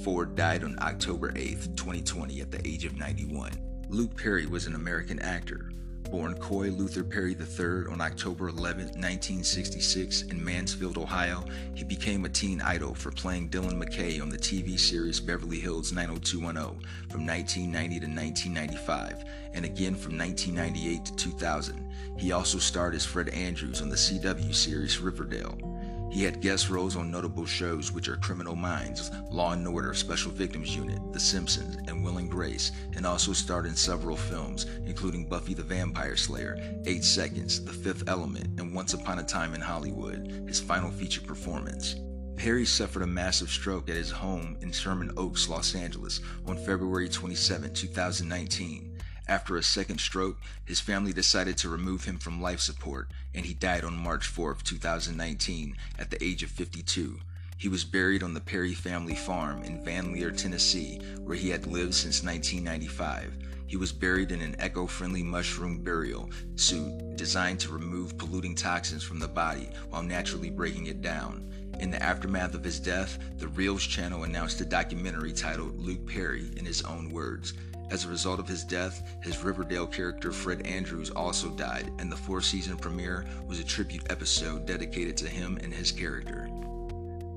Ford 0.04 0.36
died 0.36 0.62
on 0.62 0.78
October 0.80 1.32
8, 1.34 1.76
2020, 1.76 2.40
at 2.40 2.52
the 2.52 2.64
age 2.64 2.84
of 2.84 2.96
91. 2.96 3.50
Luke 3.88 4.16
Perry 4.16 4.46
was 4.46 4.68
an 4.68 4.76
American 4.76 5.18
actor. 5.18 5.72
Born 6.10 6.34
Coy 6.34 6.70
Luther 6.70 7.04
Perry 7.04 7.36
III 7.38 7.92
on 7.92 8.00
October 8.00 8.48
11, 8.48 8.86
1966, 8.86 10.22
in 10.22 10.44
Mansfield, 10.44 10.98
Ohio, 10.98 11.44
he 11.74 11.84
became 11.84 12.24
a 12.24 12.28
teen 12.28 12.60
idol 12.62 12.94
for 12.94 13.12
playing 13.12 13.48
Dylan 13.48 13.80
McKay 13.80 14.20
on 14.20 14.28
the 14.28 14.36
TV 14.36 14.78
series 14.78 15.20
Beverly 15.20 15.60
Hills 15.60 15.92
90210 15.92 16.80
from 17.08 17.24
1990 17.24 18.00
to 18.00 18.06
1995, 18.06 19.24
and 19.54 19.64
again 19.64 19.94
from 19.94 20.18
1998 20.18 21.04
to 21.04 21.14
2000. 21.14 21.92
He 22.18 22.32
also 22.32 22.58
starred 22.58 22.96
as 22.96 23.06
Fred 23.06 23.28
Andrews 23.28 23.80
on 23.80 23.88
the 23.88 23.96
CW 23.96 24.52
series 24.52 24.98
Riverdale. 24.98 25.69
He 26.10 26.24
had 26.24 26.40
guest 26.40 26.68
roles 26.68 26.96
on 26.96 27.10
notable 27.10 27.46
shows 27.46 27.92
which 27.92 28.08
are 28.08 28.16
Criminal 28.16 28.56
Minds, 28.56 29.12
Law 29.30 29.52
and 29.52 29.66
Order 29.66 29.94
Special 29.94 30.32
Victims 30.32 30.74
Unit, 30.74 30.98
The 31.12 31.20
Simpsons, 31.20 31.76
and 31.86 32.02
Will 32.02 32.18
and 32.18 32.28
Grace, 32.28 32.72
and 32.96 33.06
also 33.06 33.32
starred 33.32 33.64
in 33.64 33.76
several 33.76 34.16
films, 34.16 34.66
including 34.84 35.28
Buffy 35.28 35.54
the 35.54 35.62
Vampire 35.62 36.16
Slayer, 36.16 36.58
8 36.84 37.04
Seconds, 37.04 37.64
The 37.64 37.72
Fifth 37.72 38.08
Element, 38.08 38.58
and 38.58 38.74
Once 38.74 38.92
Upon 38.92 39.20
a 39.20 39.22
Time 39.22 39.54
in 39.54 39.60
Hollywood, 39.60 40.44
his 40.48 40.58
final 40.58 40.90
feature 40.90 41.20
performance. 41.20 41.94
Perry 42.34 42.64
suffered 42.64 43.02
a 43.02 43.06
massive 43.06 43.50
stroke 43.50 43.88
at 43.88 43.96
his 43.96 44.10
home 44.10 44.56
in 44.62 44.72
Sherman 44.72 45.12
Oaks, 45.16 45.48
Los 45.48 45.76
Angeles 45.76 46.20
on 46.44 46.56
February 46.56 47.08
27, 47.08 47.72
2019. 47.72 48.89
After 49.30 49.56
a 49.56 49.62
second 49.62 50.00
stroke, 50.00 50.38
his 50.64 50.80
family 50.80 51.12
decided 51.12 51.56
to 51.58 51.68
remove 51.68 52.04
him 52.04 52.18
from 52.18 52.42
life 52.42 52.58
support, 52.58 53.12
and 53.32 53.46
he 53.46 53.54
died 53.54 53.84
on 53.84 53.94
March 53.94 54.26
4, 54.26 54.56
2019, 54.64 55.76
at 56.00 56.10
the 56.10 56.22
age 56.22 56.42
of 56.42 56.50
52. 56.50 57.20
He 57.56 57.68
was 57.68 57.84
buried 57.84 58.24
on 58.24 58.34
the 58.34 58.40
Perry 58.40 58.74
family 58.74 59.14
farm 59.14 59.62
in 59.62 59.84
Vanleer, 59.84 60.36
Tennessee, 60.36 61.00
where 61.20 61.36
he 61.36 61.48
had 61.48 61.68
lived 61.68 61.94
since 61.94 62.24
1995. 62.24 63.38
He 63.68 63.76
was 63.76 63.92
buried 63.92 64.32
in 64.32 64.40
an 64.40 64.56
eco 64.60 64.88
friendly 64.88 65.22
mushroom 65.22 65.84
burial 65.84 66.28
suit 66.56 67.14
designed 67.14 67.60
to 67.60 67.72
remove 67.72 68.18
polluting 68.18 68.56
toxins 68.56 69.04
from 69.04 69.20
the 69.20 69.28
body 69.28 69.68
while 69.90 70.02
naturally 70.02 70.50
breaking 70.50 70.88
it 70.88 71.02
down. 71.02 71.46
In 71.78 71.92
the 71.92 72.02
aftermath 72.02 72.54
of 72.54 72.64
his 72.64 72.80
death, 72.80 73.18
the 73.38 73.46
Reelz 73.46 73.88
channel 73.88 74.24
announced 74.24 74.60
a 74.60 74.64
documentary 74.64 75.32
titled 75.32 75.78
Luke 75.78 76.04
Perry 76.04 76.50
in 76.56 76.64
his 76.66 76.82
own 76.82 77.10
words. 77.10 77.54
As 77.90 78.04
a 78.04 78.08
result 78.08 78.38
of 78.38 78.46
his 78.46 78.62
death, 78.62 79.02
his 79.20 79.42
Riverdale 79.42 79.86
character 79.86 80.30
Fred 80.30 80.64
Andrews 80.64 81.10
also 81.10 81.50
died, 81.50 81.90
and 81.98 82.10
the 82.10 82.16
four 82.16 82.40
season 82.40 82.76
premiere 82.76 83.26
was 83.48 83.58
a 83.58 83.64
tribute 83.64 84.10
episode 84.10 84.64
dedicated 84.64 85.16
to 85.18 85.28
him 85.28 85.58
and 85.60 85.74
his 85.74 85.90
character. 85.90 86.48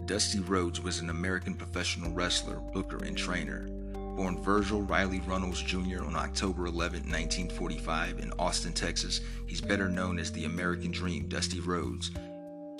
Dusty 0.05 0.41
Rhodes 0.41 0.79
was 0.79 0.99
an 0.99 1.09
American 1.09 1.55
professional 1.55 2.11
wrestler, 2.11 2.57
booker, 2.57 3.03
and 3.03 3.17
trainer. 3.17 3.67
Born 4.15 4.43
Virgil 4.43 4.83
Riley 4.83 5.21
Runnels 5.21 5.63
Jr. 5.63 6.03
on 6.03 6.15
October 6.15 6.67
11, 6.67 6.99
1945, 6.99 8.19
in 8.19 8.31
Austin, 8.37 8.73
Texas, 8.73 9.21
he's 9.47 9.61
better 9.61 9.89
known 9.89 10.19
as 10.19 10.31
the 10.31 10.45
American 10.45 10.91
Dream 10.91 11.27
Dusty 11.27 11.61
Rhodes, 11.61 12.11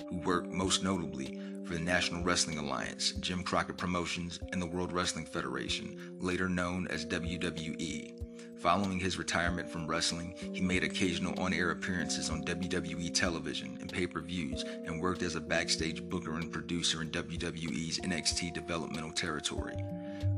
who 0.08 0.18
worked 0.18 0.52
most 0.52 0.84
notably 0.84 1.40
for 1.64 1.74
the 1.74 1.80
National 1.80 2.22
Wrestling 2.22 2.58
Alliance, 2.58 3.12
Jim 3.20 3.42
Crockett 3.42 3.76
Promotions, 3.76 4.38
and 4.52 4.60
the 4.60 4.66
World 4.66 4.92
Wrestling 4.92 5.24
Federation, 5.24 6.16
later 6.20 6.48
known 6.48 6.86
as 6.88 7.06
WWE. 7.06 8.14
Following 8.58 8.98
his 8.98 9.18
retirement 9.18 9.68
from 9.68 9.86
wrestling, 9.86 10.34
he 10.52 10.60
made 10.60 10.84
occasional 10.84 11.38
on 11.38 11.52
air 11.52 11.70
appearances 11.70 12.30
on 12.30 12.44
WWE 12.44 13.12
television 13.12 13.76
and 13.80 13.92
pay 13.92 14.06
per 14.06 14.20
views 14.20 14.64
and 14.84 15.00
worked 15.00 15.22
as 15.22 15.36
a 15.36 15.40
backstage 15.40 16.02
booker 16.02 16.36
and 16.36 16.50
producer 16.50 17.02
in 17.02 17.10
WWE's 17.10 17.98
NXT 18.00 18.54
developmental 18.54 19.12
territory. 19.12 19.76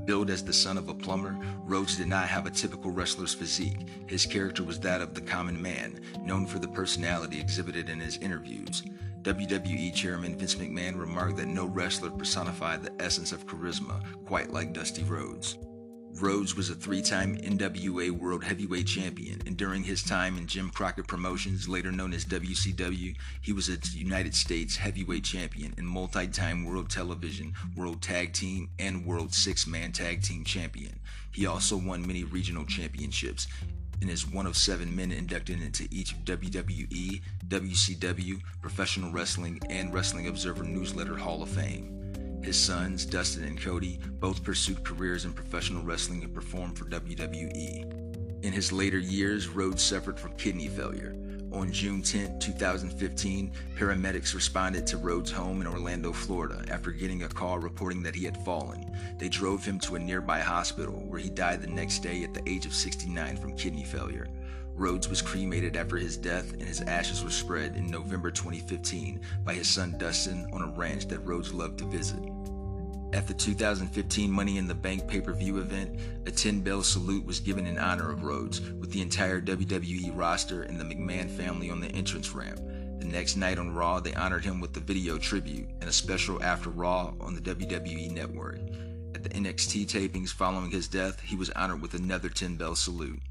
Billed 0.07 0.31
as 0.31 0.45
the 0.45 0.53
son 0.53 0.79
of 0.79 0.89
a 0.89 0.95
plumber, 0.95 1.37
Rhodes 1.65 1.97
did 1.97 2.07
not 2.07 2.29
have 2.29 2.47
a 2.47 2.51
typical 2.51 2.93
wrestler's 2.93 3.35
physique. 3.35 3.89
His 4.07 4.25
character 4.25 4.63
was 4.63 4.79
that 4.81 5.01
of 5.01 5.15
the 5.15 5.21
common 5.21 5.61
man, 5.61 6.01
known 6.23 6.47
for 6.47 6.61
the 6.61 6.69
personality 6.69 7.41
exhibited 7.41 7.89
in 7.89 7.99
his 7.99 8.17
interviews. 8.19 8.85
WWE 9.27 9.93
Chairman 9.93 10.39
Vince 10.39 10.55
McMahon 10.55 10.97
remarked 10.97 11.37
that 11.39 11.49
no 11.49 11.67
wrestler 11.67 12.11
personified 12.11 12.85
the 12.85 12.93
essence 13.03 13.33
of 13.33 13.45
charisma 13.45 14.01
quite 14.25 14.53
like 14.53 14.73
Dusty 14.73 15.03
Rhodes. 15.03 15.59
Rhodes 16.21 16.55
was 16.55 16.71
a 16.71 16.77
three 16.77 17.03
time 17.03 17.37
NWA 17.39 18.13
World 18.13 18.45
Heavyweight 18.45 18.87
Champion, 18.87 19.43
and 19.45 19.57
during 19.57 19.83
his 19.83 20.05
time 20.05 20.39
in 20.39 20.47
Jim 20.47 20.71
Crockett 20.71 21.09
Promotions, 21.09 21.69
later 21.69 21.91
known 21.91 22.13
as 22.13 22.25
WCW, 22.25 23.17
he 23.43 23.53
was 23.53 23.69
a 23.69 23.79
United 23.99 24.33
States 24.33 24.77
Heavyweight 24.77 25.25
Champion 25.25 25.75
and 25.77 25.89
multi 25.89 26.29
time 26.29 26.65
World 26.65 26.89
Television, 26.89 27.53
World 27.75 28.01
Tag 28.01 28.33
Team, 28.33 28.71
and 28.79 29.05
World 29.05 29.35
Six 29.35 29.67
Man 29.67 29.91
Tag 29.91 30.23
Team 30.23 30.45
Champion. 30.45 31.01
He 31.33 31.47
also 31.47 31.77
won 31.77 32.07
many 32.07 32.23
regional 32.23 32.65
championships 32.65 33.49
and 34.01 34.11
is 34.11 34.27
one 34.27 34.47
of 34.47 34.57
seven 34.57 34.95
men 34.95 35.13
inducted 35.13 35.63
into 35.63 35.87
each 35.91 36.17
WWE, 36.25 37.21
WCW, 37.49 38.41
Professional 38.61 39.13
Wrestling, 39.13 39.61
and 39.71 39.93
Wrestling 39.93 40.29
Observer 40.29 40.65
Newsletter 40.65 41.17
Hall 41.17 41.43
of 41.43 41.49
Fame. 41.49 42.41
His 42.43 42.57
sons, 42.57 43.05
Dustin 43.05 43.45
and 43.45 43.61
Cody, 43.61 43.99
both 44.21 44.45
pursued 44.45 44.85
careers 44.85 45.25
in 45.25 45.33
professional 45.33 45.83
wrestling 45.83 46.23
and 46.23 46.33
performed 46.33 46.79
for 46.79 46.85
WWE. 46.85 48.45
In 48.45 48.53
his 48.53 48.71
later 48.73 48.99
years, 48.99 49.49
Rhodes 49.49 49.83
suffered 49.83 50.21
from 50.21 50.37
kidney 50.37 50.69
failure. 50.69 51.17
On 51.57 51.73
June 51.73 52.03
10, 52.03 52.39
2015, 52.39 53.51
paramedics 53.79 54.35
responded 54.35 54.87
to 54.87 54.99
Rhodes' 54.99 55.31
home 55.31 55.63
in 55.63 55.67
Orlando, 55.67 56.13
Florida, 56.13 56.63
after 56.69 56.91
getting 56.91 57.23
a 57.23 57.29
call 57.29 57.59
reporting 57.59 58.03
that 58.03 58.15
he 58.15 58.27
had 58.27 58.37
fallen. 58.45 58.95
They 59.17 59.31
drove 59.31 59.65
him 59.65 59.81
to 59.81 59.95
a 59.95 59.99
nearby 59.99 60.41
hospital, 60.41 61.03
where 61.07 61.19
he 61.19 61.31
died 61.31 61.63
the 61.63 61.67
next 61.67 62.01
day 62.01 62.23
at 62.25 62.35
the 62.35 62.47
age 62.47 62.67
of 62.67 62.75
69 62.75 63.39
from 63.39 63.57
kidney 63.57 63.85
failure. 63.85 64.29
Rhodes 64.75 65.09
was 65.09 65.23
cremated 65.23 65.79
after 65.79 65.97
his 65.97 66.19
death, 66.19 66.53
and 66.53 66.63
his 66.65 66.83
ashes 66.83 67.25
were 67.25 67.31
spread 67.31 67.75
in 67.75 67.91
November 67.91 68.31
2015 68.31 69.23
by 69.43 69.55
his 69.55 69.67
son 69.67 69.97
Dustin 69.97 70.47
on 70.53 70.61
a 70.61 70.79
ranch 70.79 71.09
that 71.09 71.25
Rhodes 71.25 71.55
loved 71.55 71.79
to 71.79 71.87
visit. 71.87 72.21
At 73.13 73.29
the 73.29 73.35
2015 73.35 74.31
Money 74.31 74.59
in 74.59 74.67
the 74.67 74.75
Bank 74.75 75.07
pay 75.07 75.21
per 75.21 75.33
view 75.33 75.59
event, 75.59 75.99
a 76.27 76.31
10 76.31 76.61
bell 76.61 76.83
salute 76.83 77.25
was 77.25 77.41
given 77.41 77.67
in 77.67 77.79
honor 77.79 78.11
of 78.11 78.25
Rhodes, 78.25 78.61
with 78.61 78.91
the 78.91 79.01
entire 79.01 79.41
WWE 79.41 80.11
roster 80.15 80.63
and 80.63 80.79
the 80.79 80.85
McMahon 80.85 81.31
family 81.31 81.71
on 81.71 81.81
the 81.81 81.91
entrance 81.93 82.33
ramp. 82.35 82.61
The 82.99 83.07
next 83.07 83.37
night 83.37 83.59
on 83.59 83.75
Raw, 83.75 84.01
they 84.01 84.15
honored 84.15 84.45
him 84.45 84.61
with 84.61 84.73
the 84.73 84.81
video 84.81 85.19
tribute 85.19 85.69
and 85.81 85.89
a 85.89 85.93
special 85.93 86.43
after 86.43 86.71
Raw 86.71 87.15
on 87.21 87.35
the 87.35 87.41
WWE 87.41 88.11
network. 88.11 88.59
At 89.15 89.23
the 89.23 89.31
NXT 89.31 89.87
tapings 89.87 90.33
following 90.33 90.71
his 90.71 90.89
death, 90.89 91.21
he 91.21 91.37
was 91.37 91.51
honored 91.51 91.81
with 91.81 91.95
another 91.95 92.29
10 92.29 92.57
bell 92.57 92.75
salute. 92.75 93.23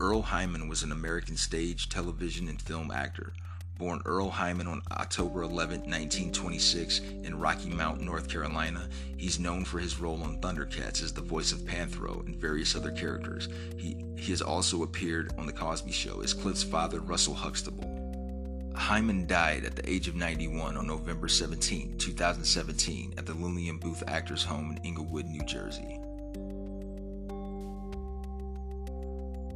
Earle 0.00 0.22
Hyman 0.22 0.68
was 0.68 0.82
an 0.82 0.92
American 0.92 1.36
stage, 1.36 1.90
television, 1.90 2.48
and 2.48 2.60
film 2.60 2.90
actor. 2.90 3.34
Born 3.80 4.02
Earle 4.04 4.28
Hyman 4.28 4.66
on 4.66 4.82
October 4.92 5.40
11, 5.40 5.80
1926, 5.80 7.00
in 7.24 7.38
Rocky 7.40 7.70
Mount, 7.70 8.02
North 8.02 8.28
Carolina, 8.28 8.86
he's 9.16 9.40
known 9.40 9.64
for 9.64 9.78
his 9.78 9.98
role 9.98 10.22
on 10.22 10.38
Thundercats 10.42 11.02
as 11.02 11.14
the 11.14 11.22
voice 11.22 11.50
of 11.50 11.60
Panthro 11.60 12.22
and 12.26 12.36
various 12.36 12.76
other 12.76 12.90
characters. 12.90 13.48
He, 13.78 13.96
he 14.18 14.32
has 14.32 14.42
also 14.42 14.82
appeared 14.82 15.32
on 15.38 15.46
The 15.46 15.54
Cosby 15.54 15.92
Show 15.92 16.20
as 16.20 16.34
Cliff's 16.34 16.62
father, 16.62 17.00
Russell 17.00 17.32
Huxtable. 17.32 18.70
Hyman 18.76 19.26
died 19.26 19.64
at 19.64 19.76
the 19.76 19.90
age 19.90 20.08
of 20.08 20.14
91 20.14 20.76
on 20.76 20.86
November 20.86 21.26
17, 21.26 21.96
2017, 21.96 23.14
at 23.16 23.24
the 23.24 23.32
Lillian 23.32 23.78
Booth 23.78 24.02
Actors 24.06 24.44
Home 24.44 24.72
in 24.72 24.86
Englewood, 24.86 25.24
New 25.24 25.42
Jersey. 25.46 25.98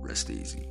Rest 0.00 0.30
easy. 0.30 0.66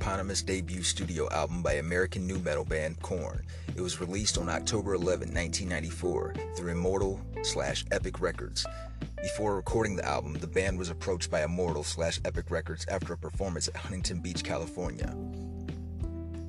Eponymous 0.00 0.40
debut 0.40 0.82
studio 0.82 1.28
album 1.30 1.62
by 1.62 1.74
American 1.74 2.26
nu 2.26 2.38
metal 2.38 2.64
band 2.64 2.98
Korn. 3.02 3.42
It 3.76 3.82
was 3.82 4.00
released 4.00 4.38
on 4.38 4.48
October 4.48 4.94
11, 4.94 5.28
1994, 5.28 6.34
through 6.56 6.72
Immortal 6.72 7.20
slash 7.42 7.84
Epic 7.90 8.18
Records. 8.18 8.64
Before 9.20 9.56
recording 9.56 9.96
the 9.96 10.06
album, 10.06 10.32
the 10.32 10.46
band 10.46 10.78
was 10.78 10.88
approached 10.88 11.30
by 11.30 11.44
Immortal 11.44 11.84
slash 11.84 12.18
Epic 12.24 12.50
Records 12.50 12.86
after 12.88 13.12
a 13.12 13.18
performance 13.18 13.68
at 13.68 13.76
Huntington 13.76 14.20
Beach, 14.20 14.42
California. 14.42 15.14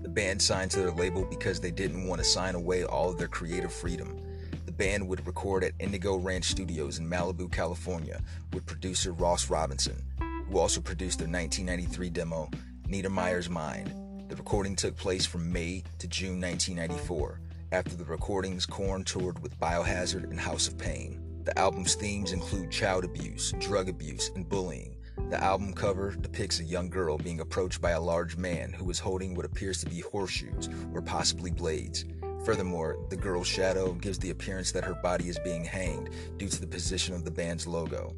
The 0.02 0.08
band 0.08 0.41
signed 0.41 0.72
to 0.72 0.80
their 0.80 0.91
label 0.91 1.26
because 1.26 1.60
they 1.60 1.72
didn't 1.72 2.08
want 2.08 2.22
to 2.22 2.26
sign 2.26 2.56
away 2.56 2.86
all 2.86 3.10
of 3.10 3.18
their 3.18 3.28
creative 3.28 3.74
freedom. 3.74 4.18
The 4.66 4.72
band 4.72 5.06
would 5.10 5.28
record 5.28 5.66
at 5.66 5.74
Indigo 5.78 6.16
Ranch 6.16 6.45
Studios 6.45 6.99
in 6.99 7.10
Malibu, 7.10 7.52
California, 7.52 8.22
with 8.54 8.66
producer 8.66 9.12
Ross 9.12 9.49
Robinson, 9.49 10.02
who 10.49 10.58
also 10.58 10.80
produced 10.80 11.20
their 11.20 11.28
1993 11.28 12.10
demo, 12.12 12.49
Neidermeyer's 12.92 13.50
Mind. 13.50 13.94
The 14.28 14.36
recording 14.36 14.76
took 14.76 14.98
place 14.98 15.26
from 15.26 15.50
May 15.50 15.82
to 16.00 16.10
June 16.10 16.42
1994. 16.42 17.39
After 17.72 17.96
the 17.96 18.04
recordings, 18.04 18.66
Korn 18.66 19.06
toured 19.06 19.42
with 19.42 19.58
Biohazard 19.62 20.26
and 20.26 20.38
House 20.38 20.68
of 20.68 20.78
Pain. 20.78 21.22
The 21.46 21.58
album's 21.58 21.96
themes 21.96 22.34
include 22.34 22.70
child 22.70 23.06
abuse, 23.06 23.54
drug 23.62 23.88
abuse, 23.88 24.30
and 24.36 24.48
bullying. 24.48 24.98
The 25.30 25.42
album 25.42 25.72
cover 25.72 26.12
depicts 26.12 26.60
a 26.60 26.66
young 26.66 26.89
girl 26.89 27.18
being 27.18 27.39
approached 27.39 27.80
by 27.80 27.92
a 27.92 28.02
large 28.02 28.36
man 28.36 28.74
who 28.74 28.89
is 28.89 29.00
holding 29.00 29.36
what 29.36 29.46
appears 29.46 29.80
to 29.80 29.89
be 29.89 30.02
horseshoes 30.02 30.68
or 30.94 31.02
possibly 31.02 31.50
blades. 31.50 32.04
Furthermore, 32.44 32.98
the 33.10 33.16
girl's 33.16 33.48
shadow 33.48 33.94
gives 33.94 34.20
the 34.20 34.32
appearance 34.32 34.74
that 34.74 34.84
her 34.84 34.96
body 34.96 35.30
is 35.30 35.39
being 35.39 35.64
hanged 35.64 36.10
due 36.36 36.50
to 36.50 36.60
the 36.60 36.68
position 36.68 37.16
of 37.16 37.24
the 37.24 37.32
band's 37.32 37.66
logo. 37.66 38.14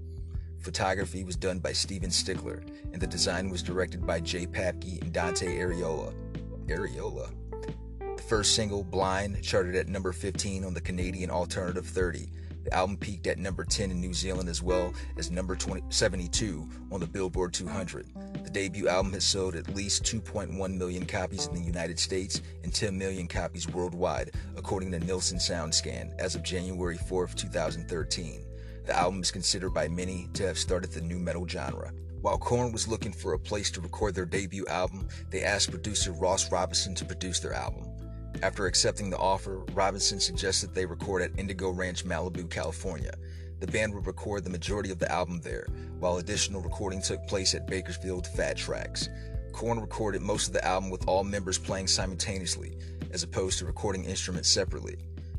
Photography 0.63 1.25
was 1.25 1.35
done 1.35 1.59
by 1.59 1.73
Steven 1.73 2.09
Stickler, 2.09 2.63
and 2.93 3.01
the 3.01 3.05
design 3.05 3.49
was 3.49 3.61
directed 3.61 4.07
by 4.07 4.21
Jay 4.21 4.47
Papke 4.47 5.01
and 5.01 5.11
Dante 5.11 5.57
Ariola. 5.57 6.13
Ariola. 6.67 7.29
The 7.99 8.23
first 8.23 8.55
single, 8.55 8.85
Blind, 8.85 9.43
charted 9.43 9.75
at 9.75 9.89
number 9.89 10.13
15 10.13 10.63
on 10.63 10.73
the 10.73 10.79
Canadian 10.79 11.29
Alternative 11.29 11.85
30. 11.85 12.29
The 12.63 12.73
album 12.73 12.95
peaked 12.95 13.27
at 13.27 13.39
number 13.39 13.65
10 13.65 13.91
in 13.91 13.99
New 13.99 14.13
Zealand 14.13 14.47
as 14.47 14.63
well 14.63 14.93
as 15.17 15.29
number 15.29 15.57
20, 15.57 15.83
72 15.89 16.69
on 16.93 17.01
the 17.01 17.07
Billboard 17.07 17.53
200. 17.53 18.07
The 18.45 18.49
debut 18.49 18.87
album 18.87 19.11
has 19.11 19.25
sold 19.25 19.55
at 19.55 19.75
least 19.75 20.05
2.1 20.05 20.77
million 20.77 21.05
copies 21.05 21.47
in 21.47 21.55
the 21.55 21.61
United 21.61 21.99
States 21.99 22.41
and 22.63 22.73
10 22.73 22.97
million 22.97 23.27
copies 23.27 23.67
worldwide, 23.67 24.31
according 24.55 24.91
to 24.91 24.99
Nielsen 24.99 25.39
SoundScan, 25.39 26.17
as 26.19 26.35
of 26.35 26.43
January 26.43 26.97
4, 26.97 27.27
2013. 27.27 28.45
The 28.85 28.97
album 28.97 29.21
is 29.21 29.31
considered 29.31 29.73
by 29.73 29.87
many 29.87 30.27
to 30.33 30.45
have 30.45 30.57
started 30.57 30.91
the 30.91 31.01
nu 31.01 31.17
metal 31.17 31.47
genre. 31.47 31.93
While 32.21 32.37
Korn 32.37 32.71
was 32.71 32.87
looking 32.87 33.13
for 33.13 33.33
a 33.33 33.39
place 33.39 33.71
to 33.71 33.81
record 33.81 34.15
their 34.15 34.25
debut 34.25 34.65
album, 34.67 35.07
they 35.29 35.43
asked 35.43 35.71
producer 35.71 36.11
Ross 36.11 36.51
Robinson 36.51 36.93
to 36.95 37.05
produce 37.05 37.39
their 37.39 37.53
album. 37.53 37.85
After 38.41 38.65
accepting 38.65 39.09
the 39.09 39.17
offer, 39.17 39.59
Robinson 39.73 40.19
suggested 40.19 40.73
they 40.73 40.85
record 40.85 41.21
at 41.21 41.37
Indigo 41.37 41.69
Ranch, 41.69 42.03
Malibu, 42.03 42.49
California. 42.49 43.13
The 43.61 43.67
band 43.67 43.93
would 43.93 44.05
record 44.05 44.43
the 44.43 44.49
majority 44.49 44.91
of 44.91 44.99
the 44.99 45.09
album 45.09 45.39
there, 45.39 45.65
while 45.99 46.17
additional 46.17 46.61
recording 46.61 47.01
took 47.01 47.25
place 47.25 47.55
at 47.55 47.67
Bakersfield 47.67 48.27
Fat 48.27 48.57
Tracks. 48.57 49.07
Korn 49.53 49.79
recorded 49.79 50.21
most 50.21 50.47
of 50.47 50.53
the 50.53 50.65
album 50.65 50.89
with 50.89 51.07
all 51.07 51.23
members 51.23 51.57
playing 51.57 51.87
simultaneously, 51.87 52.77
as 53.11 53.23
opposed 53.23 53.59
to 53.59 53.65
recording 53.65 54.03
instruments 54.03 54.49
separately. 54.49 54.97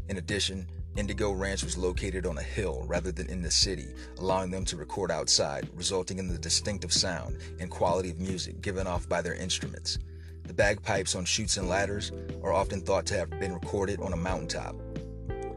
In 0.09 0.17
addition, 0.17 0.67
Indigo 0.97 1.33
Ranch 1.33 1.65
was 1.65 1.77
located 1.77 2.25
on 2.25 2.39
a 2.39 2.43
hill 2.43 2.85
rather 2.87 3.11
than 3.11 3.29
in 3.29 3.43
the 3.43 3.51
city, 3.51 3.89
allowing 4.19 4.51
them 4.53 4.65
to 4.67 4.77
record 4.77 5.11
outside, 5.11 5.69
resulting 5.75 6.19
in 6.19 6.29
the 6.29 6.39
distinctive 6.39 6.93
sound 6.93 7.39
and 7.59 7.69
quality 7.69 8.11
of 8.11 8.21
music 8.21 8.61
given 8.61 8.87
off 8.87 9.09
by 9.09 9.21
their 9.21 9.35
instruments. 9.35 9.99
The 10.45 10.55
bagpipes 10.55 11.17
on 11.17 11.25
Shoots 11.25 11.57
and 11.57 11.69
Ladders 11.69 12.13
are 12.45 12.53
often 12.53 12.81
thought 12.81 13.07
to 13.07 13.17
have 13.17 13.31
been 13.41 13.53
recorded 13.53 14.01
on 14.01 14.13
a 14.13 14.17
mountaintop. 14.17 14.77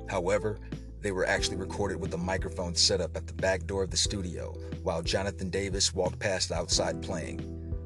However, 0.09 0.57
they 1.01 1.11
were 1.11 1.27
actually 1.27 1.57
recorded 1.57 1.99
with 1.99 2.15
a 2.15 2.17
microphone 2.17 2.73
set 2.73 2.99
up 2.99 3.15
at 3.15 3.27
the 3.27 3.33
back 3.33 3.67
door 3.67 3.83
of 3.83 3.91
the 3.91 3.97
studio 3.97 4.55
while 4.81 5.03
Jonathan 5.03 5.51
Davis 5.51 5.93
walked 5.93 6.17
past 6.17 6.51
outside 6.51 7.03
playing. 7.03 7.41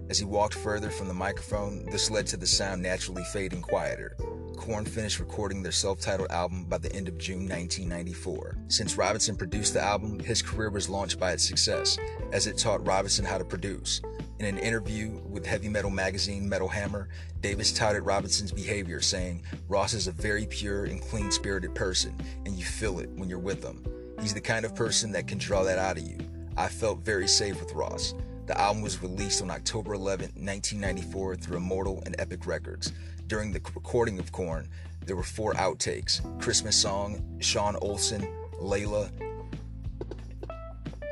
As 0.09 0.17
he 0.17 0.25
walked 0.25 0.53
further 0.53 0.89
from 0.89 1.09
the 1.09 1.13
microphone, 1.13 1.85
this 1.91 2.09
led 2.09 2.27
to 2.27 2.37
the 2.37 2.47
sound 2.47 2.81
naturally 2.81 3.23
fading 3.33 3.61
quieter. 3.61 4.15
Korn 4.61 4.85
finished 4.85 5.19
recording 5.19 5.63
their 5.63 5.71
self 5.71 5.99
titled 5.99 6.29
album 6.29 6.65
by 6.65 6.77
the 6.77 6.93
end 6.93 7.07
of 7.07 7.17
June 7.17 7.49
1994. 7.49 8.57
Since 8.67 8.95
Robinson 8.95 9.35
produced 9.35 9.73
the 9.73 9.81
album, 9.81 10.19
his 10.19 10.43
career 10.43 10.69
was 10.69 10.87
launched 10.87 11.19
by 11.19 11.31
its 11.31 11.43
success, 11.43 11.97
as 12.31 12.45
it 12.45 12.59
taught 12.59 12.85
Robinson 12.85 13.25
how 13.25 13.39
to 13.39 13.43
produce. 13.43 14.01
In 14.37 14.45
an 14.45 14.59
interview 14.59 15.19
with 15.27 15.47
heavy 15.47 15.67
metal 15.67 15.89
magazine 15.89 16.47
Metal 16.47 16.67
Hammer, 16.67 17.09
Davis 17.41 17.73
touted 17.73 18.05
Robinson's 18.05 18.51
behavior, 18.51 19.01
saying, 19.01 19.41
Ross 19.67 19.95
is 19.95 20.05
a 20.05 20.11
very 20.11 20.45
pure 20.45 20.85
and 20.85 21.01
clean 21.01 21.31
spirited 21.31 21.73
person, 21.73 22.15
and 22.45 22.53
you 22.53 22.63
feel 22.63 22.99
it 22.99 23.09
when 23.15 23.29
you're 23.29 23.39
with 23.39 23.63
him. 23.63 23.83
He's 24.21 24.35
the 24.35 24.41
kind 24.41 24.63
of 24.63 24.75
person 24.75 25.11
that 25.13 25.27
can 25.27 25.39
draw 25.39 25.63
that 25.63 25.79
out 25.79 25.97
of 25.97 26.03
you. 26.03 26.19
I 26.55 26.67
felt 26.67 26.99
very 26.99 27.27
safe 27.27 27.59
with 27.59 27.73
Ross. 27.73 28.13
The 28.45 28.59
album 28.59 28.83
was 28.83 29.01
released 29.01 29.41
on 29.41 29.49
October 29.49 29.93
11, 29.93 30.25
1994 30.35 31.35
through 31.37 31.57
Immortal 31.57 32.03
and 32.05 32.15
Epic 32.19 32.45
Records. 32.45 32.91
During 33.31 33.53
the 33.53 33.61
recording 33.73 34.19
of 34.19 34.29
Korn, 34.33 34.67
there 35.05 35.15
were 35.15 35.23
four 35.23 35.53
outtakes 35.53 36.19
Christmas 36.41 36.75
Song, 36.75 37.37
Sean 37.39 37.77
Olson, 37.81 38.27
Layla, 38.59 39.09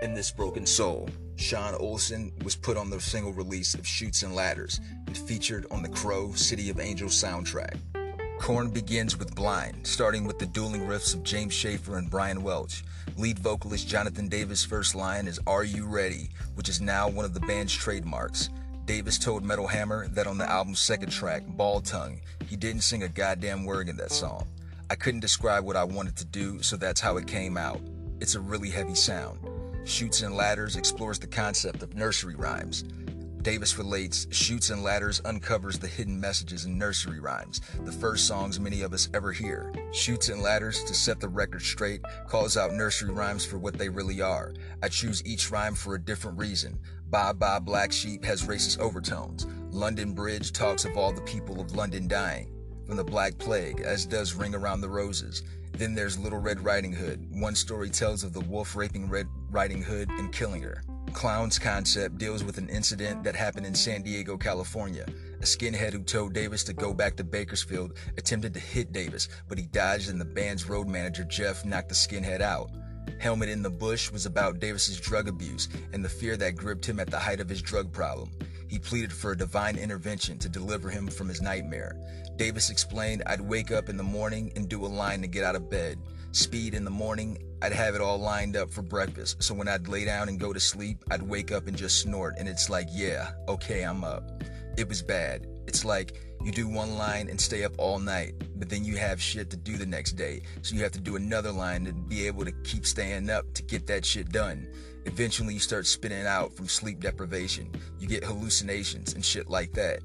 and 0.02 0.18
This 0.18 0.30
Broken 0.30 0.66
Soul. 0.66 1.08
Sean 1.38 1.76
Olson 1.76 2.34
was 2.44 2.58
put 2.58 2.76
on 2.76 2.90
the 2.90 3.00
single 3.00 3.32
release 3.32 3.74
of 3.74 3.88
Shoots 3.88 4.24
and 4.24 4.36
Ladders 4.36 4.82
and 5.08 5.18
featured 5.18 5.66
on 5.72 5.82
the 5.82 5.88
Crow 5.88 6.34
City 6.34 6.70
of 6.70 6.82
Angels 6.82 7.14
soundtrack. 7.14 7.78
Korn 8.38 8.70
begins 8.70 9.18
with 9.18 9.34
Blind, 9.34 9.88
starting 9.88 10.26
with 10.26 10.40
the 10.40 10.46
dueling 10.48 10.82
riffs 10.82 11.16
of 11.16 11.24
James 11.24 11.54
Shaffer 11.54 11.98
and 11.98 12.12
Brian 12.12 12.44
Welch. 12.44 12.84
Lead 13.16 13.40
vocalist 13.40 13.88
Jonathan 13.88 14.28
Davis' 14.28 14.66
first 14.66 14.94
line 14.94 15.26
is 15.26 15.40
Are 15.48 15.64
You 15.64 15.86
Ready, 15.86 16.32
which 16.56 16.68
is 16.68 16.82
now 16.82 17.08
one 17.08 17.24
of 17.24 17.34
the 17.34 17.40
band's 17.40 17.74
trademarks. 17.74 18.50
Davis 18.90 19.20
told 19.20 19.46
Metal 19.46 19.68
Hammer 19.68 20.08
that 20.08 20.26
on 20.26 20.40
the 20.40 20.50
album's 20.50 20.80
second 20.80 21.12
track, 21.12 21.46
Ball 21.46 21.80
Tongue, 21.80 22.20
he 22.48 22.56
didn't 22.56 22.82
sing 22.82 23.04
a 23.04 23.08
goddamn 23.08 23.64
word 23.64 23.88
in 23.88 23.96
that 23.98 24.12
song. 24.12 24.48
I 24.90 24.96
couldn't 24.96 25.20
describe 25.20 25.64
what 25.64 25.76
I 25.76 25.84
wanted 25.84 26.16
to 26.16 26.26
do, 26.26 26.64
so 26.64 26.76
that's 26.76 27.00
how 27.00 27.18
it 27.18 27.28
came 27.28 27.56
out. 27.56 27.80
It's 28.20 28.34
a 28.34 28.40
really 28.40 28.72
heavy 28.72 28.96
sound. 28.96 29.42
Shoots 29.88 30.24
and 30.24 30.36
Ladders 30.36 30.76
explores 30.76 31.20
the 31.20 31.28
concept 31.28 31.84
of 31.84 31.94
nursery 31.94 32.34
rhymes. 32.34 32.84
Davis 33.44 33.78
relates, 33.78 34.26
Shoots 34.32 34.72
and 34.72 34.84
Ladders 34.84 35.22
uncovers 35.24 35.78
the 35.78 35.88
hidden 35.88 36.20
messages 36.20 36.66
in 36.66 36.76
nursery 36.76 37.20
rhymes, 37.20 37.62
the 37.86 37.92
first 37.92 38.26
songs 38.26 38.60
many 38.60 38.82
of 38.82 38.92
us 38.92 39.08
ever 39.14 39.32
hear. 39.32 39.72
Shoots 39.94 40.30
and 40.30 40.42
Ladders, 40.42 40.84
to 40.86 40.96
set 40.96 41.20
the 41.20 41.30
record 41.30 41.62
straight, 41.62 42.02
calls 42.28 42.58
out 42.58 42.74
nursery 42.74 43.12
rhymes 43.12 43.46
for 43.46 43.60
what 43.60 43.78
they 43.78 43.88
really 43.88 44.20
are. 44.20 44.52
I 44.82 44.90
choose 44.90 45.24
each 45.26 45.52
rhyme 45.52 45.76
for 45.76 45.94
a 45.94 46.02
different 46.02 46.40
reason. 46.40 46.80
Bye 47.10 47.34
Bye 47.34 47.58
Black 47.58 47.92
Sheep 47.92 48.24
has 48.24 48.44
racist 48.44 48.78
overtones. 48.78 49.48
London 49.72 50.14
Bridge 50.14 50.52
talks 50.52 50.86
of 50.86 50.96
all 50.96 51.12
the 51.12 51.22
people 51.22 51.60
of 51.60 51.76
London 51.76 52.08
dying 52.08 52.52
from 52.86 52.98
the 52.98 53.04
Black 53.04 53.36
Plague, 53.40 53.82
as 53.82 54.06
does 54.06 54.36
Ring 54.36 54.54
Around 54.54 54.82
the 54.82 54.90
Roses. 54.90 55.42
Then 55.72 55.96
there's 55.96 56.20
Little 56.20 56.38
Red 56.38 56.64
Riding 56.64 56.94
Hood. 56.94 57.26
One 57.32 57.56
story 57.56 57.90
tells 57.90 58.24
of 58.24 58.34
the 58.34 58.42
wolf 58.42 58.76
raping 58.76 59.10
Red 59.10 59.28
Riding 59.50 59.82
Hood 59.82 60.10
and 60.10 60.32
killing 60.32 60.62
her. 60.62 60.84
Clown's 61.12 61.58
concept 61.58 62.20
deals 62.20 62.44
with 62.44 62.60
an 62.60 62.70
incident 62.70 63.24
that 63.24 63.36
happened 63.36 63.66
in 63.66 63.74
San 63.74 64.04
Diego, 64.04 64.38
California. 64.38 65.08
A 65.40 65.46
skinhead 65.46 65.94
who 65.94 66.04
told 66.04 66.34
Davis 66.34 66.64
to 66.66 66.74
go 66.74 66.94
back 66.94 67.16
to 67.16 67.24
Bakersfield 67.24 67.94
attempted 68.18 68.54
to 68.54 68.60
hit 68.60 68.92
Davis, 68.92 69.30
but 69.48 69.58
he 69.58 69.66
dodged 69.66 70.10
and 70.10 70.22
the 70.22 70.26
band's 70.26 70.70
road 70.70 70.88
manager 70.88 71.24
Jeff 71.24 71.66
knocked 71.66 71.90
the 71.90 71.96
skinhead 71.96 72.42
out. 72.42 72.70
Helmet 73.18 73.50
in 73.50 73.64
the 73.64 73.70
Bush 73.70 74.12
was 74.12 74.26
about 74.26 74.60
Davis's 74.60 75.00
drug 75.00 75.28
abuse 75.28 75.68
and 75.94 76.04
the 76.04 76.10
fear 76.10 76.38
that 76.38 76.56
gripped 76.56 76.86
him 76.86 77.00
at 77.00 77.10
the 77.10 77.20
height 77.20 77.40
of 77.40 77.50
his 77.50 77.62
drug 77.62 77.92
problem. 77.92 78.30
He 78.68 78.78
pleaded 78.78 79.12
for 79.12 79.32
a 79.32 79.38
divine 79.38 79.78
intervention 79.78 80.38
to 80.40 80.50
deliver 80.50 80.90
him 80.90 81.08
from 81.08 81.28
his 81.28 81.42
nightmare. 81.42 81.96
Davis 82.36 82.70
explained, 82.70 83.24
I'd 83.26 83.42
wake 83.42 83.72
up 83.72 83.90
in 83.90 83.98
the 83.98 84.04
morning 84.04 84.52
and 84.56 84.70
do 84.70 84.86
a 84.86 84.88
line 84.88 85.22
to 85.22 85.28
get 85.28 85.44
out 85.44 85.56
of 85.56 85.70
bed. 85.70 85.98
Speed 86.32 86.76
in 86.76 86.86
the 86.86 86.92
morning, 86.92 87.40
I'd 87.64 87.74
have 87.74 87.96
it 87.96 88.02
all 88.02 88.20
lined 88.20 88.56
up 88.56 88.70
for 88.70 88.84
breakfast. 88.84 89.42
So 89.42 89.56
when 89.56 89.68
I'd 89.68 89.88
lay 89.88 90.06
down 90.06 90.30
and 90.30 90.40
go 90.40 90.54
to 90.54 90.60
sleep, 90.60 91.04
I'd 91.10 91.24
wake 91.24 91.52
up 91.52 91.68
and 91.68 91.76
just 91.76 92.00
snort. 92.00 92.36
And 92.38 92.48
it's 92.48 92.70
like, 92.70 92.88
yeah, 92.92 93.32
okay, 93.48 93.82
I'm 93.82 94.04
up. 94.04 94.44
It 94.78 94.88
was 94.88 95.02
bad. 95.02 95.48
It's 95.66 95.84
like 95.84 96.14
you 96.44 96.52
do 96.52 96.68
one 96.68 96.98
line 96.98 97.28
and 97.30 97.40
stay 97.40 97.64
up 97.64 97.74
all 97.78 98.00
night, 98.00 98.34
but 98.56 98.70
then 98.70 98.84
you 98.84 98.98
have 98.98 99.22
shit 99.22 99.50
to 99.50 99.58
do 99.58 99.78
the 99.78 99.86
next 99.86 100.14
day. 100.14 100.42
So 100.62 100.76
you 100.76 100.84
have 100.84 100.92
to 100.94 101.00
do 101.00 101.16
another 101.16 101.52
line 101.52 101.86
to 101.86 101.94
be 101.94 102.28
able 102.28 102.46
to 102.46 102.52
keep 102.64 102.86
staying 102.86 103.30
up 103.30 103.54
to 103.54 103.64
get 103.64 103.88
that 103.88 104.06
shit 104.06 104.32
done. 104.32 104.68
Eventually, 105.06 105.54
you 105.54 105.60
start 105.60 105.88
spinning 105.88 106.26
out 106.26 106.54
from 106.54 106.68
sleep 106.68 107.00
deprivation. 107.00 107.70
You 108.00 108.08
get 108.08 108.24
hallucinations 108.24 109.14
and 109.14 109.24
shit 109.24 109.50
like 109.50 109.74
that. 109.74 110.00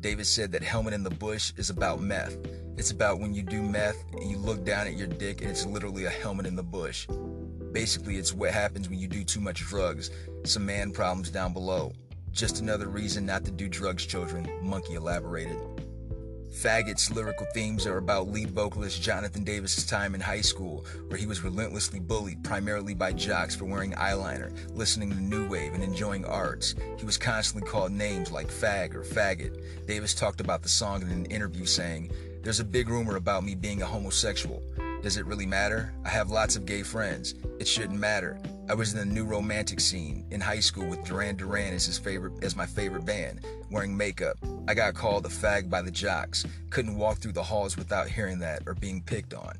Davis 0.00 0.28
said 0.28 0.52
that 0.52 0.62
Helmet 0.62 0.94
in 0.94 1.02
the 1.02 1.10
Bush 1.10 1.52
is 1.56 1.70
about 1.70 2.00
meth. 2.00 2.36
It's 2.76 2.90
about 2.90 3.20
when 3.20 3.32
you 3.32 3.42
do 3.42 3.62
meth 3.62 4.04
and 4.12 4.30
you 4.30 4.36
look 4.36 4.62
down 4.64 4.86
at 4.86 4.96
your 4.96 5.06
dick 5.06 5.40
and 5.40 5.50
it's 5.50 5.64
literally 5.64 6.04
a 6.04 6.10
helmet 6.10 6.44
in 6.44 6.56
the 6.56 6.62
bush. 6.62 7.06
Basically, 7.72 8.16
it's 8.16 8.34
what 8.34 8.50
happens 8.50 8.90
when 8.90 8.98
you 8.98 9.08
do 9.08 9.24
too 9.24 9.40
much 9.40 9.60
drugs. 9.60 10.10
Some 10.44 10.66
man 10.66 10.92
problems 10.92 11.30
down 11.30 11.54
below. 11.54 11.92
Just 12.36 12.60
another 12.60 12.88
reason 12.88 13.24
not 13.24 13.46
to 13.46 13.50
do 13.50 13.66
drugs, 13.66 14.04
children, 14.04 14.46
Munky 14.62 14.92
elaborated. 14.92 15.56
Faggot's 16.50 17.10
lyrical 17.10 17.46
themes 17.54 17.86
are 17.86 17.96
about 17.96 18.28
lead 18.28 18.50
vocalist 18.50 19.00
Jonathan 19.00 19.42
Davis's 19.42 19.86
time 19.86 20.14
in 20.14 20.20
high 20.20 20.42
school, 20.42 20.84
where 21.08 21.16
he 21.16 21.24
was 21.24 21.42
relentlessly 21.42 21.98
bullied 21.98 22.44
primarily 22.44 22.92
by 22.92 23.14
jocks 23.14 23.56
for 23.56 23.64
wearing 23.64 23.92
eyeliner, 23.92 24.52
listening 24.76 25.08
to 25.12 25.16
new 25.16 25.48
wave, 25.48 25.72
and 25.72 25.82
enjoying 25.82 26.26
arts. 26.26 26.74
He 26.98 27.06
was 27.06 27.16
constantly 27.16 27.70
called 27.70 27.92
names 27.92 28.30
like 28.30 28.48
fag 28.48 28.94
or 28.94 29.02
faggot. 29.02 29.86
Davis 29.86 30.12
talked 30.12 30.42
about 30.42 30.62
the 30.62 30.68
song 30.68 31.00
in 31.00 31.08
an 31.08 31.24
interview 31.26 31.64
saying, 31.64 32.10
There's 32.42 32.60
a 32.60 32.64
big 32.64 32.90
rumor 32.90 33.16
about 33.16 33.44
me 33.44 33.54
being 33.54 33.80
a 33.80 33.86
homosexual. 33.86 34.62
Does 35.06 35.18
it 35.18 35.26
really 35.26 35.46
matter? 35.46 35.92
I 36.04 36.08
have 36.08 36.30
lots 36.30 36.56
of 36.56 36.66
gay 36.66 36.82
friends. 36.82 37.36
It 37.60 37.68
shouldn't 37.68 38.00
matter. 38.00 38.40
I 38.68 38.74
was 38.74 38.92
in 38.92 38.98
the 38.98 39.14
new 39.14 39.24
romantic 39.24 39.78
scene 39.78 40.26
in 40.32 40.40
high 40.40 40.58
school 40.58 40.84
with 40.84 41.04
Duran 41.04 41.36
Duran 41.36 41.72
as 41.72 41.86
his 41.86 41.96
favorite 41.96 42.42
as 42.42 42.56
my 42.56 42.66
favorite 42.66 43.06
band, 43.06 43.46
wearing 43.70 43.96
makeup. 43.96 44.36
I 44.66 44.74
got 44.74 44.94
called 44.94 45.24
a 45.24 45.28
fag 45.28 45.70
by 45.70 45.80
the 45.80 45.92
jocks. 45.92 46.44
Couldn't 46.70 46.96
walk 46.96 47.18
through 47.18 47.34
the 47.34 47.42
halls 47.44 47.76
without 47.76 48.08
hearing 48.08 48.40
that 48.40 48.64
or 48.66 48.74
being 48.74 49.00
picked 49.00 49.32
on. 49.32 49.56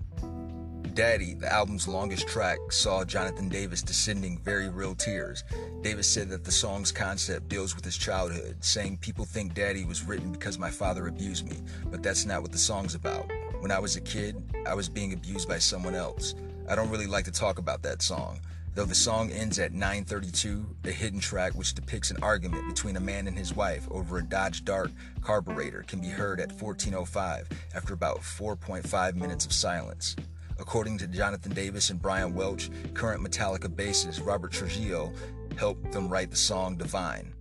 Daddy, 0.94 1.34
the 1.34 1.52
album's 1.52 1.86
longest 1.86 2.26
track, 2.26 2.58
saw 2.70 3.04
Jonathan 3.04 3.48
Davis 3.48 3.82
descending 3.82 4.40
very 4.40 4.68
real 4.68 4.96
tears. 4.96 5.44
Davis 5.80 6.08
said 6.08 6.28
that 6.30 6.42
the 6.42 6.50
song's 6.50 6.90
concept 6.90 7.48
deals 7.48 7.76
with 7.76 7.84
his 7.84 7.96
childhood, 7.96 8.56
saying 8.64 8.96
people 8.96 9.24
think 9.24 9.54
Daddy 9.54 9.84
was 9.84 10.02
written 10.02 10.32
because 10.32 10.58
my 10.58 10.72
father 10.72 11.06
abused 11.06 11.48
me, 11.48 11.58
but 11.84 12.02
that's 12.02 12.26
not 12.26 12.42
what 12.42 12.50
the 12.50 12.58
song's 12.58 12.96
about. 12.96 13.30
When 13.60 13.70
I 13.70 13.78
was 13.78 13.96
a 13.96 14.00
kid, 14.00 14.36
I 14.66 14.74
was 14.74 14.88
being 14.88 15.12
abused 15.12 15.48
by 15.48 15.58
someone 15.58 15.94
else. 15.94 16.34
I 16.68 16.74
don't 16.74 16.90
really 16.90 17.06
like 17.06 17.24
to 17.24 17.32
talk 17.32 17.58
about 17.58 17.82
that 17.82 18.02
song. 18.02 18.40
Though 18.74 18.84
the 18.84 18.94
song 18.94 19.30
ends 19.30 19.58
at 19.58 19.72
932, 19.72 20.66
the 20.82 20.92
hidden 20.92 21.18
track 21.18 21.54
which 21.54 21.74
depicts 21.74 22.10
an 22.10 22.22
argument 22.22 22.68
between 22.68 22.96
a 22.96 23.00
man 23.00 23.26
and 23.26 23.36
his 23.36 23.54
wife 23.54 23.88
over 23.90 24.18
a 24.18 24.22
Dodge 24.22 24.64
Dart 24.64 24.90
carburetor 25.22 25.82
can 25.88 26.00
be 26.00 26.08
heard 26.08 26.40
at 26.40 26.52
1405 26.52 27.48
after 27.74 27.94
about 27.94 28.18
4.5 28.18 29.14
minutes 29.14 29.46
of 29.46 29.52
silence. 29.52 30.14
According 30.58 30.98
to 30.98 31.06
Jonathan 31.06 31.54
Davis 31.54 31.88
and 31.88 32.00
Brian 32.00 32.34
Welch, 32.34 32.70
current 32.92 33.26
Metallica 33.26 33.68
bassist 33.68 34.24
Robert 34.24 34.52
Trujillo 34.52 35.12
helped 35.56 35.92
them 35.92 36.08
write 36.08 36.30
the 36.30 36.36
song 36.36 36.76
Divine. 36.76 37.32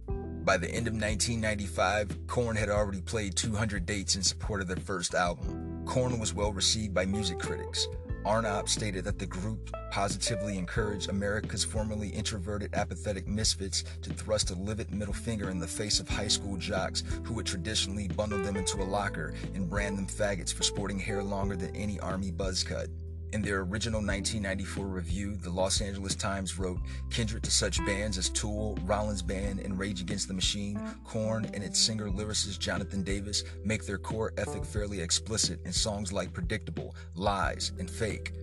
By 0.46 0.58
the 0.58 0.70
end 0.70 0.88
of 0.88 0.94
1995, 0.94 2.28
Korn 2.28 2.56
had 2.56 2.70
already 2.70 3.02
played 3.02 3.36
200 3.36 3.86
dates 3.86 4.16
in 4.16 4.22
support 4.22 4.62
of 4.62 4.68
their 4.68 4.78
first 4.78 5.16
album. 5.16 5.65
Korn 5.86 6.20
was 6.20 6.34
well 6.34 6.52
received 6.52 6.94
by 6.94 7.06
music 7.06 7.40
critics. 7.40 7.88
Arnott 8.26 8.68
stated 8.68 9.06
that 9.06 9.20
the 9.20 9.26
group 9.26 9.70
positively 9.92 10.58
encouraged 10.58 11.10
America's 11.10 11.64
formerly 11.64 12.10
introverted, 12.10 12.74
apathetic 12.74 13.28
misfits 13.28 13.84
to 14.02 14.12
thrust 14.12 14.50
a 14.50 14.56
livid 14.56 14.92
middle 14.92 15.14
finger 15.14 15.52
in 15.52 15.60
the 15.60 15.68
face 15.68 16.00
of 16.00 16.10
high 16.10 16.28
school 16.28 16.58
jocks 16.58 17.04
who 17.24 17.36
would 17.36 17.46
traditionally 17.46 18.08
bundle 18.08 18.42
them 18.42 18.58
into 18.58 18.82
a 18.82 18.84
locker 18.84 19.36
and 19.54 19.70
brand 19.70 19.98
them 19.98 20.08
faggots 20.08 20.52
for 20.52 20.64
sporting 20.64 20.98
hair 20.98 21.24
longer 21.24 21.56
than 21.56 21.76
any 21.76 22.00
army 22.00 22.32
buzz 22.32 22.64
cut. 22.64 22.88
In 23.34 23.42
their 23.42 23.62
original 23.62 24.00
1994 24.00 24.86
review, 24.86 25.36
the 25.36 25.50
Los 25.50 25.82
Angeles 25.82 26.16
Times 26.16 26.58
wrote, 26.58 26.80
Kindred 27.10 27.44
to 27.44 27.52
such 27.52 27.86
bands 27.86 28.18
as 28.18 28.30
Tool, 28.30 28.78
Rollins 28.84 29.22
Band, 29.22 29.60
and 29.60 29.78
Rage 29.78 30.02
Against 30.02 30.28
the 30.28 30.34
Machine, 30.34 30.80
Korn 31.04 31.46
and 31.54 31.64
its 31.64 31.80
singer 31.80 32.08
lyricist 32.10 32.60
Jonathan 32.60 33.04
Davis 33.04 33.44
make 33.64 33.86
their 33.86 33.98
core 33.98 34.34
ethic 34.38 34.64
fairly 34.64 35.02
explicit 35.02 35.60
in 35.66 35.74
songs 35.74 36.14
like 36.14 36.34
Predictable, 36.34 36.96
Lies, 37.16 37.72
and 37.80 37.90
Fake. 37.90 38.34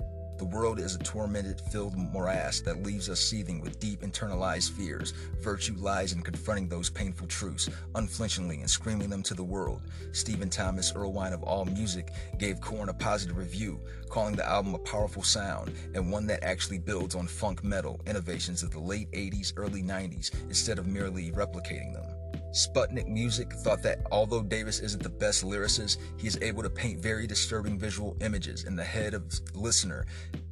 The 0.43 0.49
world 0.49 0.81
is 0.81 0.97
a 0.97 0.99
tormented, 0.99 1.61
filled 1.71 1.97
morass 1.97 2.59
that 2.63 2.83
leaves 2.83 3.09
us 3.09 3.21
seething 3.21 3.61
with 3.61 3.79
deep 3.79 4.01
internalized 4.01 4.73
fears. 4.73 5.13
Virtue 5.41 5.77
lies 5.79 6.15
in 6.15 6.21
confronting 6.21 6.69
those 6.69 6.91
painful 6.91 7.29
truths, 7.29 7.69
unflinchingly 7.95 8.59
and 8.59 8.69
screaming 8.69 9.09
them 9.09 9.23
to 9.23 9.35
the 9.35 9.45
world. 9.45 9.83
Stephen 10.11 10.51
Thomas 10.51 10.91
Erlewine 10.95 11.33
of 11.33 11.45
All 11.45 11.65
Music 11.65 12.09
gave 12.39 12.61
Korn 12.61 12.89
a 12.89 12.93
positive 12.93 13.37
review, 13.37 13.79
calling 14.09 14.35
the 14.35 14.45
album 14.45 14.75
a 14.75 14.79
powerful 14.79 15.23
sound 15.23 15.77
and 15.95 16.11
one 16.11 16.27
that 16.27 16.43
actually 16.43 16.81
builds 16.81 17.15
on 17.15 17.29
funk 17.29 17.63
metal 17.63 18.01
innovations 18.09 18.65
of 18.65 18.73
the 18.73 18.81
late 18.81 19.13
80s, 19.13 19.53
early 19.55 19.81
90s, 19.81 20.33
instead 20.49 20.81
of 20.81 20.89
merely 20.89 21.31
replicating 21.31 21.93
them. 21.93 22.22
Sputnik 22.53 23.09
Music 23.09 23.51
thought 23.51 23.83
that 23.83 24.01
although 24.13 24.43
Davis 24.43 24.81
isn't 24.81 25.03
the 25.03 25.09
best 25.09 25.43
lyricist, 25.43 25.97
he 26.19 26.27
is 26.27 26.39
able 26.43 26.63
to 26.63 26.69
paint 26.69 27.01
very 27.01 27.27
disturbing 27.27 27.79
visual 27.79 28.15
images 28.21 28.65
in 28.65 28.77
the 28.77 28.85
head 28.85 29.15
of 29.15 29.31
the 29.31 29.59
listener, 29.59 30.05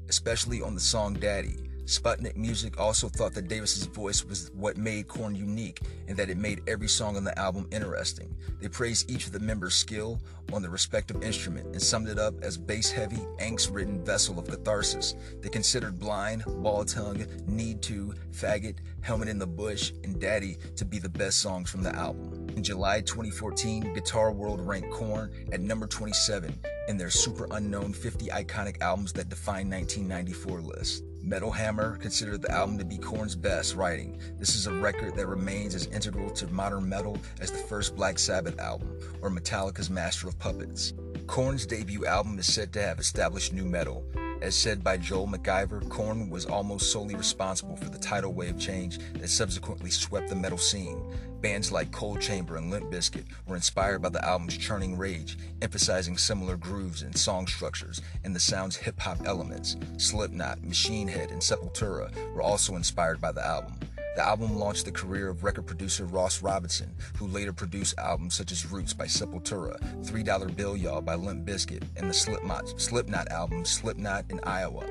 especially 0.08 0.62
on 0.62 0.74
the 0.74 0.80
song 0.80 1.12
Daddy. 1.12 1.69
Sputnik 1.90 2.36
Music 2.36 2.78
also 2.78 3.08
thought 3.08 3.34
that 3.34 3.48
Davis's 3.48 3.86
voice 3.86 4.24
was 4.24 4.52
what 4.54 4.76
made 4.76 5.08
Korn 5.08 5.34
unique 5.34 5.80
and 6.06 6.16
that 6.16 6.30
it 6.30 6.36
made 6.36 6.62
every 6.68 6.86
song 6.86 7.16
on 7.16 7.24
the 7.24 7.36
album 7.36 7.66
interesting. 7.72 8.32
They 8.60 8.68
praised 8.68 9.10
each 9.10 9.26
of 9.26 9.32
the 9.32 9.40
members' 9.40 9.74
skill 9.74 10.20
on 10.52 10.62
the 10.62 10.70
respective 10.70 11.20
instrument 11.24 11.66
and 11.66 11.82
summed 11.82 12.08
it 12.08 12.16
up 12.16 12.34
as 12.44 12.56
bass-heavy, 12.56 13.18
angst-ridden 13.40 14.04
vessel 14.04 14.38
of 14.38 14.46
catharsis. 14.46 15.16
They 15.40 15.48
considered 15.48 15.98
Blind, 15.98 16.44
Ball 16.62 16.84
Tongue, 16.84 17.26
Need 17.48 17.82
To, 17.82 18.14
Faggot, 18.30 18.76
Helmet 19.00 19.26
in 19.26 19.40
the 19.40 19.46
Bush, 19.48 19.90
and 20.04 20.20
Daddy 20.20 20.58
to 20.76 20.84
be 20.84 21.00
the 21.00 21.08
best 21.08 21.38
songs 21.38 21.72
from 21.72 21.82
the 21.82 21.92
album. 21.96 22.46
In 22.54 22.62
July 22.62 23.00
2014, 23.00 23.94
Guitar 23.94 24.30
World 24.30 24.60
ranked 24.60 24.92
Korn 24.92 25.32
at 25.50 25.60
number 25.60 25.88
27 25.88 26.56
in 26.86 26.96
their 26.96 27.10
super 27.10 27.48
unknown 27.50 27.92
50 27.92 28.28
iconic 28.28 28.80
albums 28.80 29.12
that 29.14 29.28
define 29.28 29.68
1994 29.68 30.60
list. 30.60 31.02
Metal 31.22 31.50
Hammer 31.50 31.96
considered 31.98 32.40
the 32.40 32.50
album 32.50 32.78
to 32.78 32.84
be 32.84 32.96
Korn's 32.96 33.36
best 33.36 33.74
writing. 33.74 34.18
This 34.38 34.54
is 34.54 34.66
a 34.66 34.72
record 34.72 35.14
that 35.16 35.26
remains 35.26 35.74
as 35.74 35.86
integral 35.86 36.30
to 36.30 36.46
modern 36.48 36.88
metal 36.88 37.18
as 37.40 37.50
the 37.50 37.58
first 37.58 37.94
Black 37.94 38.18
Sabbath 38.18 38.58
album 38.58 38.98
or 39.20 39.30
Metallica's 39.30 39.90
Master 39.90 40.28
of 40.28 40.38
Puppets. 40.38 40.94
Korn's 41.26 41.66
debut 41.66 42.06
album 42.06 42.38
is 42.38 42.52
said 42.52 42.72
to 42.72 42.82
have 42.82 42.98
established 42.98 43.52
nu 43.52 43.64
metal. 43.64 44.04
As 44.42 44.54
said 44.54 44.82
by 44.82 44.96
Joel 44.96 45.28
McIver, 45.28 45.86
Korn 45.90 46.30
was 46.30 46.46
almost 46.46 46.90
solely 46.90 47.14
responsible 47.14 47.76
for 47.76 47.90
the 47.90 47.98
tidal 47.98 48.32
wave 48.32 48.58
change 48.58 48.98
that 49.14 49.28
subsequently 49.28 49.90
swept 49.90 50.30
the 50.30 50.34
metal 50.34 50.56
scene. 50.56 51.02
Bands 51.42 51.70
like 51.70 51.92
Coal 51.92 52.16
Chamber 52.16 52.56
and 52.56 52.70
Limp 52.70 52.90
Bizkit 52.90 53.24
were 53.46 53.56
inspired 53.56 54.00
by 54.00 54.08
the 54.08 54.24
album's 54.24 54.56
churning 54.56 54.96
rage, 54.96 55.38
emphasizing 55.60 56.16
similar 56.16 56.56
grooves 56.56 57.02
and 57.02 57.16
song 57.16 57.46
structures 57.46 58.00
and 58.24 58.34
the 58.34 58.40
sound's 58.40 58.76
hip 58.76 58.98
hop 58.98 59.18
elements. 59.26 59.76
Slipknot, 59.98 60.62
Machine 60.64 61.08
Head, 61.08 61.30
and 61.30 61.42
Sepultura 61.42 62.10
were 62.34 62.42
also 62.42 62.76
inspired 62.76 63.20
by 63.20 63.32
the 63.32 63.46
album. 63.46 63.74
The 64.16 64.26
album 64.26 64.58
launched 64.58 64.86
the 64.86 64.92
career 64.92 65.28
of 65.28 65.44
record 65.44 65.66
producer 65.66 66.04
Ross 66.04 66.42
Robinson, 66.42 66.92
who 67.16 67.28
later 67.28 67.52
produced 67.52 67.96
albums 67.96 68.34
such 68.34 68.50
as 68.50 68.66
Roots 68.66 68.92
by 68.92 69.04
Sepultura, 69.04 69.78
Three 70.04 70.24
Dollar 70.24 70.48
Bill 70.48 70.76
Y'all 70.76 71.00
by 71.00 71.14
Limp 71.14 71.46
Bizkit, 71.46 71.84
and 71.96 72.10
the 72.10 72.14
Slipknot, 72.14 72.80
Slipknot 72.80 73.28
album 73.28 73.64
Slipknot 73.64 74.24
in 74.28 74.40
Iowa. 74.42 74.84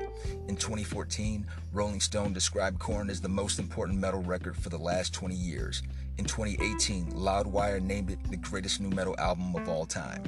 In 0.48 0.56
2014, 0.56 1.46
Rolling 1.72 2.00
Stone 2.00 2.32
described 2.32 2.78
Korn 2.78 3.10
as 3.10 3.20
the 3.20 3.28
most 3.28 3.58
important 3.58 3.98
metal 3.98 4.22
record 4.22 4.56
for 4.56 4.70
the 4.70 4.78
last 4.78 5.12
20 5.12 5.34
years. 5.34 5.82
In 6.16 6.24
2018, 6.24 7.12
Loudwire 7.12 7.80
named 7.80 8.10
it 8.10 8.18
the 8.30 8.38
greatest 8.38 8.80
nu 8.80 8.88
metal 8.88 9.14
album 9.18 9.54
of 9.54 9.68
all 9.68 9.84
time. 9.84 10.24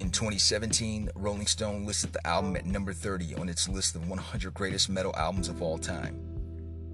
In 0.00 0.10
2017, 0.10 1.10
Rolling 1.14 1.46
Stone 1.46 1.84
listed 1.84 2.14
the 2.14 2.26
album 2.26 2.56
at 2.56 2.64
number 2.64 2.94
30 2.94 3.34
on 3.34 3.50
its 3.50 3.68
list 3.68 3.94
of 3.94 4.08
100 4.08 4.54
greatest 4.54 4.88
metal 4.88 5.14
albums 5.16 5.48
of 5.48 5.60
all 5.60 5.76
time. 5.76 6.31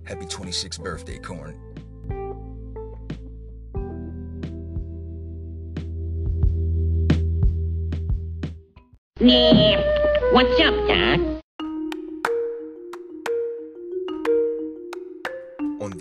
Happy 0.08 0.24
26th 0.24 0.82
birthday, 0.82 1.18
Korn. 1.18 1.54
Yeah. 9.20 9.82
What's 10.32 10.58
up, 10.62 10.88
Doc? 10.88 11.37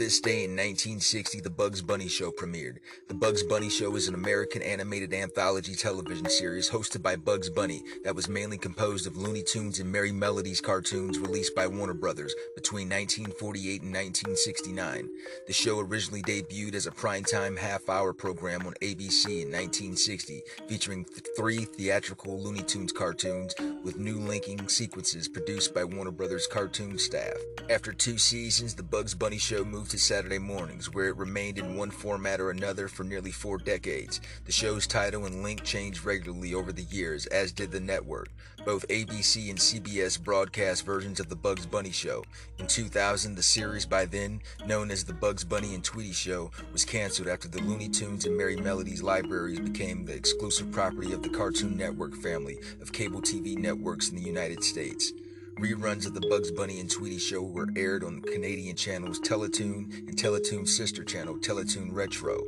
This 0.07 0.21
day 0.21 0.45
in 0.45 0.51
1960, 0.51 1.41
The 1.41 1.49
Bugs 1.49 1.81
Bunny 1.81 2.07
Show 2.07 2.31
premiered. 2.31 2.77
The 3.09 3.13
Bugs 3.13 3.43
Bunny 3.43 3.69
Show 3.69 3.93
is 3.97 4.07
an 4.07 4.15
American 4.15 4.61
animated 4.61 5.13
anthology 5.13 5.75
television 5.75 6.29
series 6.29 6.69
hosted 6.69 7.01
by 7.01 7.17
Bugs 7.17 7.49
Bunny 7.49 7.83
that 8.05 8.15
was 8.15 8.29
mainly 8.29 8.57
composed 8.57 9.05
of 9.05 9.17
Looney 9.17 9.43
Tunes 9.43 9.81
and 9.81 9.93
Merrie 9.93 10.13
Melodies 10.13 10.61
cartoons 10.61 11.19
released 11.19 11.53
by 11.55 11.67
Warner 11.67 11.93
Brothers 11.93 12.33
between 12.55 12.87
1948 12.87 13.81
and 13.81 13.93
1969. 13.93 15.09
The 15.45 15.51
show 15.51 15.79
originally 15.81 16.21
debuted 16.21 16.75
as 16.75 16.87
a 16.87 16.91
primetime 16.91 17.57
half-hour 17.57 18.13
program 18.13 18.65
on 18.65 18.75
ABC 18.81 19.25
in 19.25 19.51
1960, 19.51 20.41
featuring 20.69 21.03
th- 21.03 21.25
three 21.35 21.65
theatrical 21.65 22.39
Looney 22.39 22.63
Tunes 22.63 22.93
cartoons 22.93 23.53
with 23.83 23.97
new 23.97 24.19
linking 24.19 24.69
sequences 24.69 25.27
produced 25.27 25.75
by 25.75 25.83
Warner 25.83 26.11
Brothers 26.11 26.47
cartoon 26.47 26.97
staff. 26.97 27.35
After 27.69 27.91
two 27.91 28.17
seasons, 28.17 28.73
The 28.73 28.83
Bugs 28.83 29.13
Bunny 29.13 29.37
Show 29.37 29.65
moved 29.65 29.91
to 29.91 29.96
Saturday 29.97 30.39
mornings, 30.39 30.93
where 30.93 31.07
it 31.07 31.17
remained 31.17 31.57
in 31.57 31.75
one 31.75 31.91
format 31.91 32.39
or 32.39 32.51
another 32.51 32.87
for 32.87 33.03
nearly 33.03 33.31
four 33.31 33.57
decades. 33.57 34.21
The 34.45 34.51
show's 34.51 34.87
title 34.87 35.25
and 35.25 35.43
link 35.43 35.63
changed 35.63 36.05
regularly 36.05 36.53
over 36.53 36.71
the 36.71 36.83
years, 36.83 37.25
as 37.27 37.51
did 37.51 37.71
the 37.71 37.79
network. 37.79 38.29
Both 38.65 38.87
ABC 38.89 39.49
and 39.49 39.57
CBS 39.57 40.21
broadcast 40.21 40.85
versions 40.85 41.19
of 41.19 41.29
The 41.29 41.35
Bugs 41.35 41.65
Bunny 41.65 41.91
Show. 41.91 42.23
In 42.59 42.67
2000, 42.67 43.35
the 43.35 43.43
series, 43.43 43.85
by 43.85 44.05
then 44.05 44.41
known 44.65 44.91
as 44.91 45.03
The 45.03 45.13
Bugs 45.13 45.43
Bunny 45.43 45.73
and 45.73 45.83
Tweety 45.83 46.11
Show, 46.11 46.51
was 46.71 46.85
canceled 46.85 47.27
after 47.27 47.47
the 47.47 47.61
Looney 47.61 47.89
Tunes 47.89 48.25
and 48.25 48.37
Merrie 48.37 48.61
Melodies 48.61 49.03
libraries 49.03 49.59
became 49.59 50.05
the 50.05 50.15
exclusive 50.15 50.71
property 50.71 51.13
of 51.13 51.23
the 51.23 51.29
Cartoon 51.29 51.77
Network 51.77 52.15
family 52.15 52.59
of 52.81 52.91
cable 52.91 53.21
TV 53.21 53.57
networks 53.57 54.09
in 54.09 54.15
the 54.15 54.21
United 54.21 54.63
States. 54.63 55.11
Reruns 55.59 56.05
of 56.05 56.13
the 56.13 56.21
Bugs 56.21 56.51
Bunny 56.51 56.79
and 56.79 56.89
Tweety 56.89 57.17
Show 57.17 57.41
were 57.41 57.67
aired 57.75 58.03
on 58.03 58.21
Canadian 58.21 58.75
channels 58.75 59.19
Teletoon 59.19 60.07
and 60.07 60.15
Teletoon's 60.15 60.77
sister 60.77 61.03
channel, 61.03 61.35
Teletoon 61.39 61.89
Retro. 61.91 62.43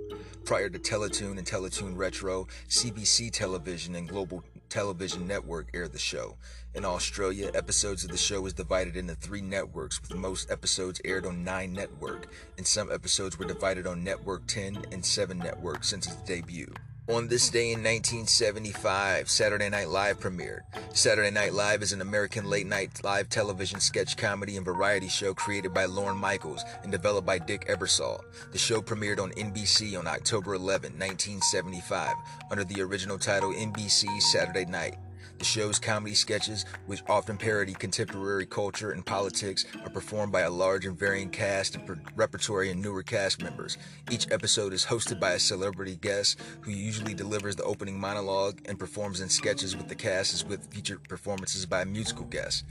Prior 0.45 0.70
to 0.70 0.78
Teletoon 0.78 1.39
and 1.39 1.47
Teletoon 1.47 1.97
Retro, 1.97 2.47
CBC 2.68 3.32
Television 3.32 3.95
and 3.95 4.07
Global 4.07 4.43
Television 4.70 5.26
Network 5.26 5.70
aired 5.74 5.91
the 5.91 5.97
show. 5.97 6.38
In 6.76 6.86
Australia, 6.86 7.49
episodes 7.55 8.03
of 8.03 8.12
the 8.12 8.18
show 8.18 8.41
was 8.41 8.53
divided 8.53 8.95
into 8.95 9.16
three 9.16 9.41
networks, 9.41 9.99
with 9.99 10.14
most 10.14 10.51
episodes 10.51 11.01
aired 11.03 11.26
on 11.26 11.43
Nine 11.43 11.74
Network, 11.74 12.28
and 12.60 12.68
some 12.68 12.91
episodes 12.91 13.39
were 13.39 13.45
divided 13.45 13.88
on 13.88 14.03
Network 14.03 14.45
10 14.45 14.86
and 14.91 15.03
7 15.03 15.39
Network 15.39 15.84
since 15.84 16.05
its 16.05 16.22
debut. 16.22 16.72
On 17.10 17.28
this 17.28 17.49
day 17.49 17.72
in 17.72 17.80
1975, 17.80 19.32
Saturday 19.32 19.68
Night 19.68 19.89
Live 19.89 20.20
premiered. 20.20 20.62
Saturday 20.95 21.32
Night 21.32 21.55
Live 21.55 21.82
is 21.82 21.91
an 21.91 22.01
American 22.01 22.45
late 22.45 22.68
night 22.68 23.03
live 23.03 23.28
television 23.30 23.80
sketch 23.80 24.16
comedy 24.16 24.57
and 24.57 24.66
variety 24.66 25.07
show 25.07 25.34
created 25.34 25.74
by 25.74 25.86
Lorne 25.86 26.18
Michaels 26.18 26.64
and 26.84 26.91
developed 26.91 27.26
by 27.26 27.39
Dick 27.39 27.66
Ebersol. 27.68 28.22
The 28.51 28.60
show 28.60 28.80
premiered 28.80 29.20
on 29.20 29.32
NBC 29.32 29.97
on 29.97 30.05
October 30.05 30.53
11, 30.53 30.91
1975, 30.99 32.14
under 32.51 32.64
the 32.64 32.80
original 32.84 33.18
title 33.18 33.53
NBC 33.53 34.22
Saturday 34.22 34.66
Night. 34.66 34.99
The 35.39 35.45
show's 35.45 35.79
comedy 35.79 36.15
sketches, 36.15 36.65
which 36.85 37.01
often 37.07 37.37
parody 37.37 37.73
contemporary 37.73 38.45
culture 38.45 38.91
and 38.91 39.05
politics, 39.05 39.65
are 39.85 39.89
performed 39.89 40.33
by 40.33 40.41
a 40.41 40.49
large 40.49 40.85
and 40.85 40.99
varying 40.99 41.29
cast 41.29 41.75
and 41.75 41.87
per- 41.87 42.01
repertory 42.13 42.71
and 42.71 42.81
newer 42.81 43.03
cast 43.03 43.41
members. 43.41 43.77
Each 44.11 44.29
episode 44.31 44.73
is 44.73 44.85
hosted 44.85 45.17
by 45.17 45.31
a 45.31 45.39
celebrity 45.39 45.95
guest 45.95 46.41
who 46.59 46.71
usually 46.71 47.13
delivers 47.13 47.55
the 47.55 47.63
opening 47.63 47.97
monologue 47.97 48.59
and 48.65 48.77
performs 48.77 49.21
in 49.21 49.29
sketches 49.29 49.77
with 49.77 49.87
the 49.87 49.95
cast 49.95 50.33
as 50.33 50.43
with 50.43 50.73
featured 50.73 51.07
performances 51.07 51.65
by 51.65 51.85
musical 51.85 52.25
guests. 52.25 52.65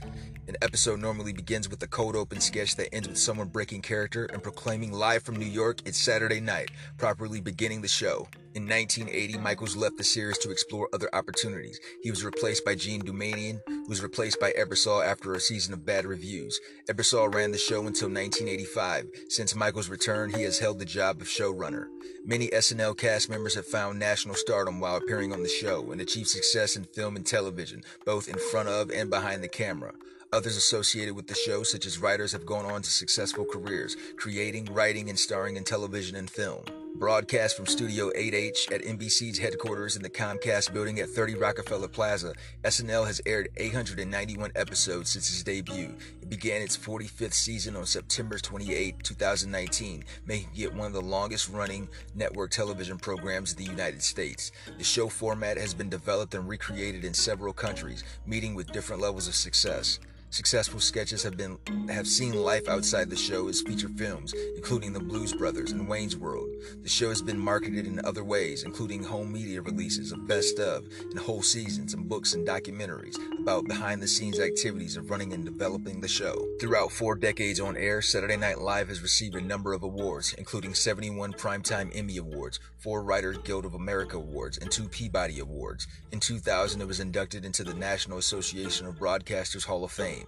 An 0.47 0.55
episode 0.61 0.99
normally 0.99 1.33
begins 1.33 1.69
with 1.69 1.81
a 1.81 1.87
cold 1.87 2.15
open 2.15 2.39
sketch 2.39 2.75
that 2.75 2.93
ends 2.93 3.07
with 3.07 3.17
someone 3.17 3.47
breaking 3.47 3.81
character 3.81 4.25
and 4.25 4.43
proclaiming 4.43 4.91
live 4.91 5.23
from 5.23 5.37
New 5.37 5.45
York 5.45 5.79
it's 5.85 5.97
Saturday 5.97 6.39
night, 6.39 6.69
properly 6.97 7.41
beginning 7.41 7.81
the 7.81 7.87
show. 7.87 8.27
In 8.55 8.63
1980, 8.63 9.37
Michaels 9.37 9.75
left 9.75 9.97
the 9.97 10.03
series 10.03 10.39
to 10.39 10.49
explore 10.49 10.89
other 10.91 11.07
opportunities. 11.13 11.79
He 12.01 12.09
was 12.09 12.25
replaced 12.25 12.58
by 12.65 12.75
Jean 12.75 13.01
Doumanian, 13.01 13.61
who 13.67 13.85
was 13.87 14.03
replaced 14.03 14.39
by 14.39 14.51
Ebersol 14.51 15.05
after 15.05 15.33
a 15.33 15.39
season 15.39 15.73
of 15.73 15.85
bad 15.85 16.05
reviews. 16.05 16.59
Ebersol 16.89 17.33
ran 17.33 17.51
the 17.51 17.57
show 17.57 17.79
until 17.79 18.09
1985. 18.09 19.07
Since 19.29 19.55
Michaels' 19.55 19.89
return, 19.89 20.31
he 20.33 20.43
has 20.43 20.59
held 20.59 20.79
the 20.79 20.85
job 20.85 21.21
of 21.21 21.27
showrunner. 21.27 21.87
Many 22.25 22.47
SNL 22.49 22.97
cast 22.97 23.29
members 23.29 23.55
have 23.55 23.65
found 23.65 23.99
national 23.99 24.35
stardom 24.35 24.79
while 24.79 24.97
appearing 24.97 25.33
on 25.33 25.43
the 25.43 25.49
show 25.49 25.91
and 25.91 26.01
achieved 26.01 26.27
success 26.27 26.75
in 26.75 26.83
film 26.83 27.15
and 27.15 27.25
television, 27.25 27.83
both 28.05 28.27
in 28.27 28.37
front 28.51 28.69
of 28.69 28.91
and 28.91 29.09
behind 29.09 29.43
the 29.43 29.47
camera. 29.47 29.93
Others 30.31 30.57
associated 30.57 31.15
with 31.15 31.27
the 31.27 31.33
show, 31.33 31.63
such 31.63 31.85
as 31.85 31.97
writers, 31.97 32.31
have 32.33 32.45
gone 32.45 32.65
on 32.65 32.83
to 32.83 32.89
successful 32.89 33.45
careers, 33.45 33.97
creating, 34.15 34.65
writing, 34.65 35.09
and 35.09 35.17
starring 35.17 35.57
in 35.57 35.63
television 35.63 36.15
and 36.15 36.29
film. 36.29 36.63
Broadcast 36.95 37.55
from 37.55 37.65
Studio 37.65 38.09
8H 38.11 38.71
at 38.73 38.81
NBC's 38.81 39.37
headquarters 39.37 39.95
in 39.95 40.01
the 40.01 40.09
Comcast 40.09 40.73
building 40.73 40.99
at 40.99 41.09
30 41.09 41.35
Rockefeller 41.35 41.87
Plaza, 41.87 42.33
SNL 42.63 43.07
has 43.07 43.21
aired 43.25 43.49
891 43.55 44.51
episodes 44.55 45.11
since 45.11 45.29
its 45.29 45.43
debut. 45.43 45.95
It 46.21 46.29
began 46.29 46.61
its 46.61 46.75
45th 46.77 47.33
season 47.33 47.75
on 47.75 47.85
September 47.85 48.37
28, 48.37 49.01
2019, 49.03 50.03
making 50.25 50.49
it 50.57 50.73
one 50.73 50.87
of 50.87 50.93
the 50.93 51.01
longest 51.01 51.49
running 51.49 51.87
network 52.15 52.51
television 52.51 52.97
programs 52.97 53.53
in 53.53 53.63
the 53.63 53.71
United 53.71 54.03
States. 54.03 54.51
The 54.77 54.83
show 54.83 55.07
format 55.07 55.57
has 55.57 55.73
been 55.73 55.89
developed 55.89 56.33
and 56.33 56.49
recreated 56.49 57.05
in 57.05 57.13
several 57.13 57.53
countries, 57.53 58.03
meeting 58.25 58.55
with 58.55 58.73
different 58.73 59.01
levels 59.01 59.27
of 59.27 59.35
success. 59.35 59.99
Successful 60.31 60.79
sketches 60.79 61.23
have 61.23 61.35
been 61.37 61.57
have 61.89 62.05
seen 62.07 62.33
life 62.33 62.67
outside 62.67 63.09
the 63.09 63.15
show 63.15 63.47
as 63.47 63.61
feature 63.61 63.89
films, 63.89 64.35
including 64.55 64.93
The 64.93 64.99
Blues 64.99 65.33
Brothers 65.33 65.71
and 65.71 65.87
Wayne's 65.87 66.15
World. 66.15 66.47
The 66.83 66.89
show 66.89 67.09
has 67.09 67.21
been 67.21 67.39
marketed 67.39 67.87
in 67.87 67.99
other 68.05 68.23
ways, 68.23 68.63
including 68.63 69.03
home 69.03 69.33
media 69.33 69.59
releases 69.59 70.11
of 70.11 70.27
best 70.27 70.59
of 70.59 70.85
and 71.09 71.17
whole 71.17 71.41
seasons 71.41 71.95
and 71.95 72.07
books 72.07 72.35
and 72.35 72.47
documentaries 72.47 73.15
about 73.39 73.67
behind 73.67 74.03
the 74.03 74.07
scenes 74.07 74.39
activities 74.39 74.97
of 74.97 75.09
running 75.09 75.33
and 75.33 75.45
developing 75.45 75.99
the 75.99 76.07
show. 76.07 76.47
Throughout 76.61 76.91
four 76.91 77.15
decades 77.15 77.59
on 77.59 77.75
air, 77.75 77.99
Saturday 78.01 78.37
Night 78.37 78.59
Live 78.59 78.89
has 78.89 79.01
received 79.01 79.35
a 79.35 79.41
number 79.41 79.73
of 79.73 79.81
awards, 79.81 80.35
including 80.37 80.75
71 80.75 81.33
Primetime 81.33 81.91
Emmy 81.95 82.17
Awards, 82.17 82.59
four 82.77 83.01
Writers 83.01 83.39
Guild 83.39 83.65
of 83.65 83.73
America 83.73 84.17
Awards, 84.17 84.59
and 84.59 84.71
two 84.71 84.87
Peabody 84.89 85.39
Awards. 85.39 85.87
In 86.11 86.19
2000, 86.19 86.81
it 86.81 86.87
was 86.87 86.99
inducted 86.99 87.45
into 87.45 87.63
the 87.63 87.73
National 87.73 88.19
Association 88.19 88.85
of 88.85 88.99
Broadcasters 88.99 89.65
Hall 89.65 89.83
of 89.83 89.91
Fame. 89.91 90.18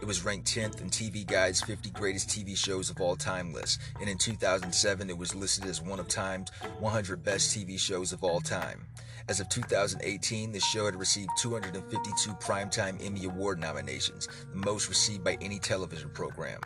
It 0.00 0.06
was 0.06 0.24
ranked 0.24 0.48
10th 0.48 0.80
in 0.80 0.88
TV 0.88 1.26
Guide's 1.26 1.60
50 1.62 1.90
Greatest 1.90 2.28
TV 2.28 2.56
Shows 2.56 2.90
of 2.90 3.00
All 3.00 3.16
Time 3.16 3.52
list, 3.52 3.80
and 4.00 4.08
in 4.08 4.18
2007 4.18 5.10
it 5.10 5.18
was 5.18 5.34
listed 5.34 5.66
as 5.66 5.82
one 5.82 6.00
of 6.00 6.08
Time's 6.08 6.50
100 6.78 7.22
Best 7.22 7.56
TV 7.56 7.78
Shows 7.78 8.12
of 8.12 8.24
All 8.24 8.40
Time. 8.40 8.86
As 9.28 9.40
of 9.40 9.48
2018, 9.48 10.52
the 10.52 10.60
show 10.60 10.86
had 10.86 10.96
received 10.96 11.30
252 11.38 12.30
Primetime 12.34 13.04
Emmy 13.04 13.24
Award 13.24 13.60
nominations, 13.60 14.28
the 14.50 14.56
most 14.56 14.88
received 14.88 15.22
by 15.22 15.36
any 15.40 15.58
television 15.58 16.10
program. 16.10 16.60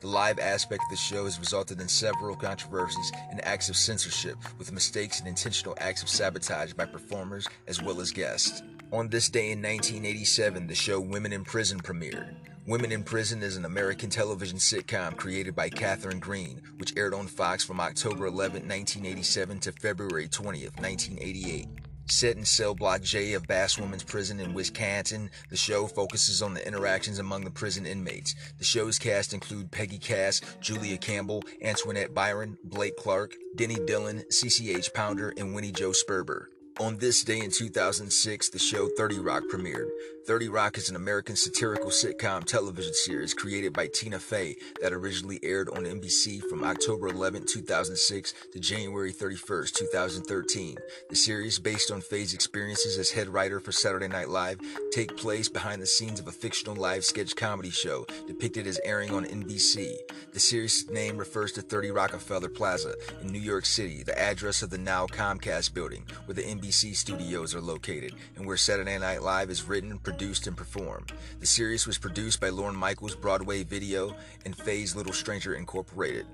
The 0.00 0.08
live 0.08 0.38
aspect 0.38 0.82
of 0.84 0.90
the 0.90 0.96
show 0.96 1.24
has 1.24 1.38
resulted 1.38 1.80
in 1.80 1.88
several 1.88 2.36
controversies 2.36 3.10
and 3.30 3.42
acts 3.44 3.70
of 3.70 3.76
censorship, 3.76 4.36
with 4.58 4.70
mistakes 4.70 5.18
and 5.18 5.26
intentional 5.26 5.74
acts 5.80 6.02
of 6.02 6.10
sabotage 6.10 6.74
by 6.74 6.84
performers 6.84 7.48
as 7.66 7.82
well 7.82 8.00
as 8.00 8.12
guests. 8.12 8.62
On 8.94 9.08
this 9.08 9.28
day 9.28 9.50
in 9.50 9.60
1987, 9.60 10.68
the 10.68 10.74
show 10.76 11.00
Women 11.00 11.32
in 11.32 11.42
Prison 11.42 11.80
premiered. 11.80 12.36
Women 12.68 12.92
in 12.92 13.02
Prison 13.02 13.42
is 13.42 13.56
an 13.56 13.64
American 13.64 14.08
television 14.08 14.58
sitcom 14.58 15.16
created 15.16 15.56
by 15.56 15.68
Katherine 15.68 16.20
Green, 16.20 16.62
which 16.76 16.96
aired 16.96 17.12
on 17.12 17.26
Fox 17.26 17.64
from 17.64 17.80
October 17.80 18.26
11, 18.26 18.68
1987 18.68 19.58
to 19.58 19.72
February 19.72 20.28
20, 20.28 20.60
1988. 20.60 21.66
Set 22.06 22.36
in 22.36 22.44
cell 22.44 22.72
block 22.72 23.02
J 23.02 23.32
of 23.32 23.48
Bass 23.48 23.76
Women's 23.78 24.04
Prison 24.04 24.38
in 24.38 24.54
Wisconsin, 24.54 25.28
the 25.50 25.56
show 25.56 25.88
focuses 25.88 26.40
on 26.40 26.54
the 26.54 26.64
interactions 26.64 27.18
among 27.18 27.42
the 27.42 27.50
prison 27.50 27.86
inmates. 27.86 28.36
The 28.58 28.64
show's 28.64 29.00
cast 29.00 29.34
include 29.34 29.72
Peggy 29.72 29.98
Cass, 29.98 30.40
Julia 30.60 30.98
Campbell, 30.98 31.42
Antoinette 31.60 32.14
Byron, 32.14 32.58
Blake 32.62 32.96
Clark, 32.96 33.34
Denny 33.56 33.74
Dillon, 33.88 34.22
CCH 34.30 34.94
Pounder, 34.94 35.34
and 35.36 35.52
Wendie 35.52 35.72
Jo 35.72 35.90
Sperber. 35.90 36.46
On 36.80 36.96
this 36.96 37.22
day 37.22 37.38
in 37.38 37.52
2006, 37.52 38.48
the 38.48 38.58
show 38.58 38.88
30 38.96 39.20
Rock 39.20 39.44
premiered. 39.44 39.90
30 40.26 40.48
Rock 40.48 40.76
is 40.76 40.88
an 40.88 40.96
American 40.96 41.36
satirical 41.36 41.90
sitcom 41.90 42.42
television 42.42 42.92
series 42.94 43.32
created 43.32 43.72
by 43.72 43.86
Tina 43.86 44.18
Fey 44.18 44.56
that 44.80 44.92
originally 44.92 45.38
aired 45.44 45.68
on 45.68 45.84
NBC 45.84 46.42
from 46.48 46.64
October 46.64 47.08
11, 47.08 47.44
2006 47.46 48.34
to 48.52 48.58
January 48.58 49.12
31, 49.12 49.66
2013. 49.72 50.76
The 51.10 51.14
series, 51.14 51.58
based 51.60 51.92
on 51.92 52.00
Fey's 52.00 52.34
experiences 52.34 52.98
as 52.98 53.10
head 53.10 53.28
writer 53.28 53.60
for 53.60 53.70
Saturday 53.70 54.08
Night 54.08 54.30
Live, 54.30 54.58
take 54.90 55.16
place 55.16 55.48
behind 55.48 55.80
the 55.80 55.86
scenes 55.86 56.18
of 56.18 56.26
a 56.26 56.32
fictional 56.32 56.74
live 56.74 57.04
sketch 57.04 57.36
comedy 57.36 57.70
show 57.70 58.06
depicted 58.26 58.66
as 58.66 58.80
airing 58.82 59.12
on 59.12 59.26
NBC. 59.26 59.94
The 60.32 60.40
series' 60.40 60.90
name 60.90 61.18
refers 61.18 61.52
to 61.52 61.62
30 61.62 61.90
Rockefeller 61.92 62.48
Plaza 62.48 62.94
in 63.20 63.28
New 63.28 63.38
York 63.38 63.66
City, 63.66 64.02
the 64.02 64.18
address 64.18 64.62
of 64.62 64.70
the 64.70 64.78
now 64.78 65.06
Comcast 65.06 65.74
building, 65.74 66.04
where 66.24 66.34
the 66.34 66.42
NBC 66.42 66.63
studios 66.70 67.54
are 67.54 67.60
located, 67.60 68.14
and 68.36 68.46
where 68.46 68.56
Saturday 68.56 68.98
Night 68.98 69.22
Live 69.22 69.50
is 69.50 69.64
written, 69.64 69.98
produced, 69.98 70.46
and 70.46 70.56
performed. 70.56 71.12
The 71.40 71.46
series 71.46 71.86
was 71.86 71.98
produced 71.98 72.40
by 72.40 72.48
Lorne 72.50 72.76
Michaels 72.76 73.14
Broadway 73.14 73.64
Video 73.64 74.14
and 74.44 74.56
Fey's 74.56 74.94
Little 74.94 75.12
Stranger 75.12 75.54
Incorporated 75.54 76.26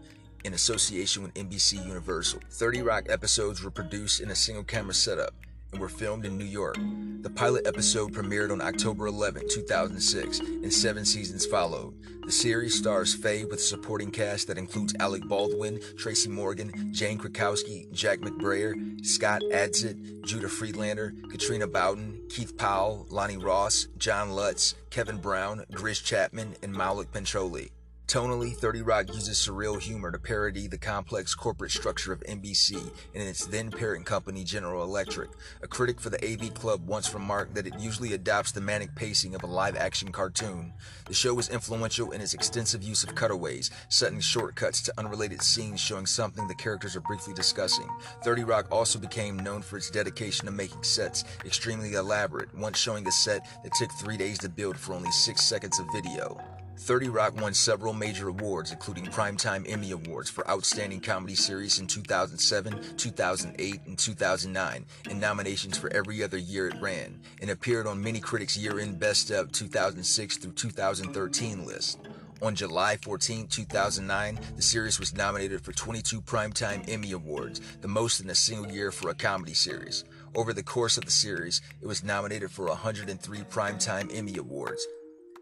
in 0.44 0.54
association 0.54 1.22
with 1.22 1.34
NBC 1.34 1.86
Universal. 1.86 2.40
30 2.50 2.82
Rock 2.82 3.06
episodes 3.08 3.62
were 3.62 3.70
produced 3.70 4.20
in 4.20 4.30
a 4.30 4.34
single 4.34 4.64
camera 4.64 4.94
setup 4.94 5.34
and 5.72 5.80
were 5.80 5.88
filmed 5.88 6.24
in 6.24 6.36
New 6.38 6.44
York. 6.44 6.76
The 7.22 7.30
pilot 7.30 7.66
episode 7.66 8.12
premiered 8.12 8.50
on 8.50 8.60
October 8.60 9.06
11, 9.06 9.48
2006, 9.50 10.40
and 10.40 10.72
seven 10.72 11.04
seasons 11.04 11.46
followed. 11.46 11.94
The 12.24 12.32
series 12.32 12.78
stars 12.78 13.14
Fey 13.14 13.44
with 13.44 13.58
a 13.58 13.62
supporting 13.62 14.10
cast 14.10 14.46
that 14.46 14.58
includes 14.58 14.94
Alec 15.00 15.26
Baldwin, 15.26 15.80
Tracy 15.96 16.28
Morgan, 16.28 16.92
Jane 16.92 17.18
Krakowski, 17.18 17.90
Jack 17.92 18.20
McBrayer, 18.20 18.74
Scott 19.04 19.42
Adsit, 19.52 20.24
Judah 20.24 20.48
Friedlander, 20.48 21.12
Katrina 21.30 21.66
Bowden, 21.66 22.20
Keith 22.28 22.56
Powell, 22.56 23.06
Lonny 23.10 23.36
Ross, 23.36 23.88
John 23.98 24.30
Lutz, 24.30 24.74
Kevin 24.90 25.18
Brown, 25.18 25.64
Grizz 25.72 26.04
Chapman, 26.04 26.56
and 26.62 26.74
Maulik 26.74 27.10
Pancholy. 27.12 27.70
Tonally, 28.10 28.56
30 28.56 28.82
Rock 28.82 29.14
uses 29.14 29.38
surreal 29.38 29.80
humor 29.80 30.10
to 30.10 30.18
parody 30.18 30.66
the 30.66 30.76
complex 30.76 31.32
corporate 31.32 31.70
structure 31.70 32.12
of 32.12 32.18
NBC 32.24 32.74
and 33.14 33.22
its 33.22 33.46
then 33.46 33.70
parent 33.70 34.04
company 34.04 34.42
General 34.42 34.82
Electric. 34.82 35.30
A 35.62 35.68
critic 35.68 36.00
for 36.00 36.10
the 36.10 36.18
AV 36.24 36.52
Club 36.52 36.84
once 36.88 37.14
remarked 37.14 37.54
that 37.54 37.68
it 37.68 37.78
usually 37.78 38.14
adopts 38.14 38.50
the 38.50 38.60
manic 38.60 38.92
pacing 38.96 39.36
of 39.36 39.44
a 39.44 39.46
live 39.46 39.76
action 39.76 40.10
cartoon. 40.10 40.72
The 41.06 41.14
show 41.14 41.34
was 41.34 41.50
influential 41.50 42.10
in 42.10 42.20
its 42.20 42.34
extensive 42.34 42.82
use 42.82 43.04
of 43.04 43.14
cutaways, 43.14 43.70
sudden 43.90 44.20
shortcuts 44.20 44.82
to 44.82 44.94
unrelated 44.98 45.40
scenes 45.40 45.80
showing 45.80 46.06
something 46.06 46.48
the 46.48 46.54
characters 46.56 46.96
are 46.96 47.02
briefly 47.02 47.32
discussing. 47.32 47.88
30 48.24 48.42
Rock 48.42 48.66
also 48.72 48.98
became 48.98 49.38
known 49.38 49.62
for 49.62 49.76
its 49.76 49.88
dedication 49.88 50.46
to 50.46 50.50
making 50.50 50.82
sets 50.82 51.22
extremely 51.44 51.92
elaborate, 51.92 52.52
once 52.56 52.76
showing 52.76 53.06
a 53.06 53.12
set 53.12 53.46
that 53.62 53.72
took 53.74 53.92
three 53.92 54.16
days 54.16 54.38
to 54.38 54.48
build 54.48 54.76
for 54.76 54.94
only 54.94 55.12
six 55.12 55.44
seconds 55.44 55.78
of 55.78 55.86
video. 55.92 56.59
30 56.80 57.10
Rock 57.10 57.38
won 57.38 57.52
several 57.52 57.92
major 57.92 58.28
awards, 58.28 58.72
including 58.72 59.04
Primetime 59.04 59.70
Emmy 59.70 59.90
Awards 59.90 60.30
for 60.30 60.48
Outstanding 60.48 61.00
Comedy 61.00 61.34
Series 61.34 61.78
in 61.78 61.86
2007, 61.86 62.96
2008, 62.96 63.80
and 63.86 63.98
2009, 63.98 64.86
and 65.10 65.20
nominations 65.20 65.76
for 65.76 65.92
every 65.92 66.22
other 66.24 66.38
year 66.38 66.68
it 66.68 66.80
ran, 66.80 67.20
and 67.42 67.50
appeared 67.50 67.86
on 67.86 68.02
many 68.02 68.18
critics' 68.18 68.56
year-end 68.56 68.98
Best 68.98 69.30
of 69.30 69.52
2006 69.52 70.38
through 70.38 70.52
2013 70.52 71.66
list. 71.66 72.00
On 72.40 72.54
July 72.54 72.96
14, 72.96 73.46
2009, 73.46 74.40
the 74.56 74.62
series 74.62 74.98
was 74.98 75.14
nominated 75.14 75.60
for 75.60 75.72
22 75.72 76.22
Primetime 76.22 76.82
Emmy 76.88 77.12
Awards, 77.12 77.60
the 77.82 77.88
most 77.88 78.20
in 78.20 78.30
a 78.30 78.34
single 78.34 78.72
year 78.72 78.90
for 78.90 79.10
a 79.10 79.14
comedy 79.14 79.52
series. 79.52 80.04
Over 80.34 80.54
the 80.54 80.62
course 80.62 80.96
of 80.96 81.04
the 81.04 81.10
series, 81.10 81.60
it 81.82 81.86
was 81.86 82.02
nominated 82.02 82.50
for 82.50 82.64
103 82.68 83.38
Primetime 83.40 84.10
Emmy 84.16 84.38
Awards 84.38 84.86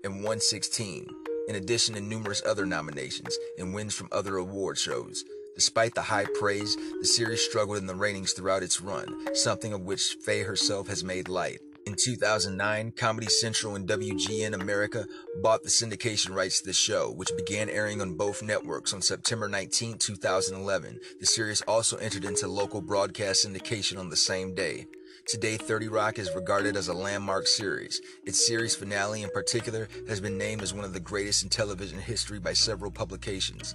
and 0.04 0.14
116 0.14 1.27
in 1.48 1.56
addition 1.56 1.94
to 1.94 2.00
numerous 2.00 2.42
other 2.46 2.66
nominations 2.66 3.36
and 3.58 3.74
wins 3.74 3.94
from 3.94 4.08
other 4.12 4.36
award 4.36 4.78
shows. 4.78 5.24
Despite 5.56 5.94
the 5.94 6.02
high 6.02 6.26
praise, 6.38 6.76
the 7.00 7.06
series 7.06 7.44
struggled 7.44 7.78
in 7.78 7.86
the 7.86 7.94
ratings 7.96 8.32
throughout 8.32 8.62
its 8.62 8.80
run, 8.80 9.34
something 9.34 9.72
of 9.72 9.80
which 9.80 10.16
Fey 10.24 10.44
herself 10.44 10.86
has 10.86 11.02
made 11.02 11.28
light. 11.28 11.60
In 11.88 11.96
2009, 11.96 12.92
Comedy 12.92 13.28
Central 13.28 13.74
and 13.74 13.88
WGN 13.88 14.52
America 14.52 15.06
bought 15.42 15.62
the 15.62 15.70
syndication 15.70 16.34
rights 16.34 16.60
to 16.60 16.66
the 16.66 16.72
show, 16.74 17.10
which 17.10 17.34
began 17.34 17.70
airing 17.70 18.02
on 18.02 18.14
both 18.14 18.42
networks 18.42 18.92
on 18.92 19.00
September 19.00 19.48
19, 19.48 19.96
2011. 19.96 21.00
The 21.18 21.26
series 21.26 21.62
also 21.62 21.96
entered 21.96 22.26
into 22.26 22.46
local 22.46 22.82
broadcast 22.82 23.46
syndication 23.46 23.98
on 23.98 24.10
the 24.10 24.16
same 24.16 24.54
day. 24.54 24.86
Today, 25.28 25.58
30 25.58 25.88
Rock 25.88 26.18
is 26.18 26.34
regarded 26.34 26.74
as 26.74 26.88
a 26.88 26.94
landmark 26.94 27.46
series. 27.46 28.00
Its 28.24 28.46
series 28.46 28.74
finale, 28.74 29.22
in 29.22 29.28
particular, 29.28 29.86
has 30.08 30.22
been 30.22 30.38
named 30.38 30.62
as 30.62 30.72
one 30.72 30.86
of 30.86 30.94
the 30.94 31.00
greatest 31.00 31.42
in 31.42 31.50
television 31.50 31.98
history 31.98 32.38
by 32.38 32.54
several 32.54 32.90
publications. 32.90 33.74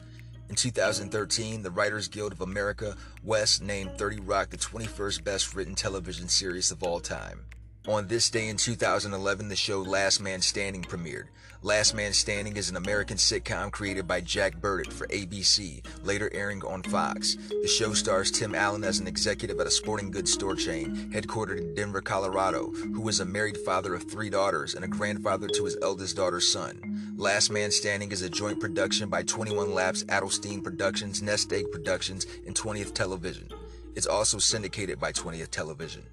In 0.49 0.56
2013, 0.56 1.62
the 1.62 1.70
Writers 1.70 2.08
Guild 2.08 2.32
of 2.32 2.41
America 2.41 2.97
West 3.24 3.62
named 3.62 3.91
30 3.99 4.22
Rock 4.22 4.49
the 4.49 4.58
21st 4.58 5.24
best 5.24 5.54
written 5.54 5.76
television 5.76 6.28
series 6.28 6.72
of 6.72 6.82
all 6.82 6.99
time. 6.99 7.41
On 7.86 8.07
this 8.07 8.29
day 8.29 8.47
in 8.47 8.55
2011, 8.55 9.49
the 9.49 9.57
show 9.57 9.81
Last 9.81 10.21
Man 10.21 10.39
Standing 10.39 10.84
premiered. 10.84 11.25
Last 11.63 11.93
Man 11.93 12.13
Standing 12.13 12.55
is 12.55 12.69
an 12.69 12.77
American 12.77 13.17
sitcom 13.17 13.73
created 13.73 14.07
by 14.07 14.21
Jack 14.21 14.55
Burditt 14.61 14.93
for 14.93 15.05
ABC, 15.07 15.84
later 16.01 16.31
airing 16.34 16.63
on 16.63 16.81
Fox. 16.84 17.36
The 17.49 17.67
show 17.67 17.93
stars 17.93 18.31
Tim 18.31 18.55
Allen 18.55 18.86
as 18.86 18.99
an 18.99 19.07
executive 19.07 19.59
at 19.59 19.67
a 19.67 19.71
sporting 19.71 20.11
goods 20.11 20.31
store 20.31 20.55
chain 20.55 21.11
headquartered 21.11 21.57
in 21.57 21.75
Denver, 21.75 21.99
Colorado, 21.99 22.71
who 22.71 23.05
is 23.09 23.19
a 23.19 23.25
married 23.25 23.57
father 23.57 23.93
of 23.93 24.09
three 24.09 24.29
daughters 24.29 24.75
and 24.75 24.86
a 24.86 24.88
grandfather 24.88 25.49
to 25.49 25.65
his 25.65 25.77
eldest 25.81 26.15
daughter's 26.15 26.49
son. 26.49 27.13
Last 27.17 27.51
Man 27.51 27.69
Standing 27.69 28.13
is 28.13 28.21
a 28.21 28.29
joint 28.29 28.61
production 28.61 29.09
by 29.09 29.23
21 29.23 29.73
Laps 29.73 30.05
Adelstein 30.05 30.63
Productions, 30.63 31.21
Nest 31.21 31.51
Egg 31.51 31.65
Productions, 31.69 32.27
and 32.47 32.55
20th 32.55 32.93
Television. 32.93 33.49
It's 33.93 34.07
also 34.07 34.38
syndicated 34.38 35.01
by 35.01 35.11
20th 35.11 35.51
Television. 35.51 36.03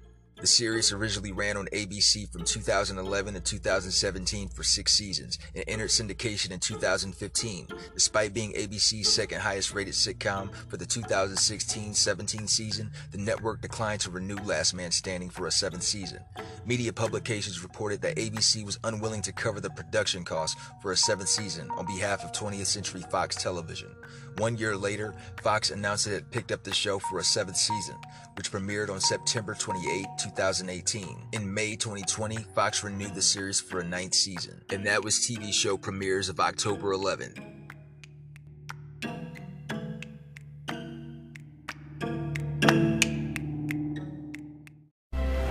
The 0.41 0.47
series 0.47 0.91
originally 0.91 1.31
ran 1.31 1.55
on 1.55 1.67
ABC 1.67 2.27
from 2.31 2.43
2011 2.43 3.35
to 3.35 3.39
2017 3.39 4.49
for 4.49 4.63
six 4.63 4.91
seasons 4.91 5.37
and 5.53 5.63
entered 5.67 5.91
syndication 5.91 6.49
in 6.49 6.59
2015. 6.59 7.67
Despite 7.93 8.33
being 8.33 8.51
ABC's 8.53 9.07
second 9.07 9.41
highest 9.41 9.71
rated 9.71 9.93
sitcom 9.93 10.51
for 10.67 10.77
the 10.77 10.85
2016 10.87 11.93
17 11.93 12.47
season, 12.47 12.91
the 13.11 13.19
network 13.19 13.61
declined 13.61 14.01
to 14.01 14.09
renew 14.09 14.37
Last 14.37 14.73
Man 14.73 14.89
Standing 14.89 15.29
for 15.29 15.45
a 15.45 15.51
seventh 15.51 15.83
season. 15.83 16.21
Media 16.65 16.91
publications 16.91 17.61
reported 17.61 18.01
that 18.01 18.15
ABC 18.15 18.65
was 18.65 18.79
unwilling 18.83 19.21
to 19.21 19.31
cover 19.31 19.59
the 19.59 19.69
production 19.69 20.23
costs 20.23 20.59
for 20.81 20.91
a 20.91 20.97
seventh 20.97 21.29
season 21.29 21.69
on 21.77 21.85
behalf 21.85 22.23
of 22.23 22.31
20th 22.31 22.65
Century 22.65 23.03
Fox 23.11 23.35
Television. 23.35 23.95
One 24.37 24.57
year 24.57 24.75
later, 24.75 25.13
Fox 25.41 25.71
announced 25.71 26.07
it 26.07 26.13
had 26.13 26.31
picked 26.31 26.51
up 26.51 26.63
the 26.63 26.73
show 26.73 26.99
for 26.99 27.19
a 27.19 27.23
seventh 27.23 27.57
season, 27.57 27.95
which 28.35 28.51
premiered 28.51 28.89
on 28.89 28.99
September 28.99 29.53
28, 29.53 30.05
2018. 30.17 31.17
In 31.33 31.53
May 31.53 31.75
2020, 31.75 32.37
Fox 32.55 32.83
renewed 32.83 33.13
the 33.13 33.21
series 33.21 33.59
for 33.59 33.79
a 33.79 33.83
ninth 33.83 34.13
season, 34.13 34.61
and 34.71 34.85
that 34.85 35.03
was 35.03 35.15
TV 35.15 35.53
show 35.53 35.77
premieres 35.77 36.29
of 36.29 36.39
October 36.39 36.93
11. 36.93 37.51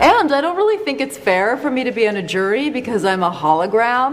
And 0.00 0.32
I 0.32 0.40
don't 0.42 0.56
really 0.56 0.84
think 0.84 1.00
it's 1.00 1.18
fair 1.18 1.56
for 1.56 1.70
me 1.70 1.82
to 1.82 1.90
be 1.90 2.06
on 2.06 2.16
a 2.16 2.22
jury 2.22 2.70
because 2.70 3.04
I'm 3.04 3.22
a 3.22 3.32
hologram. 3.32 4.12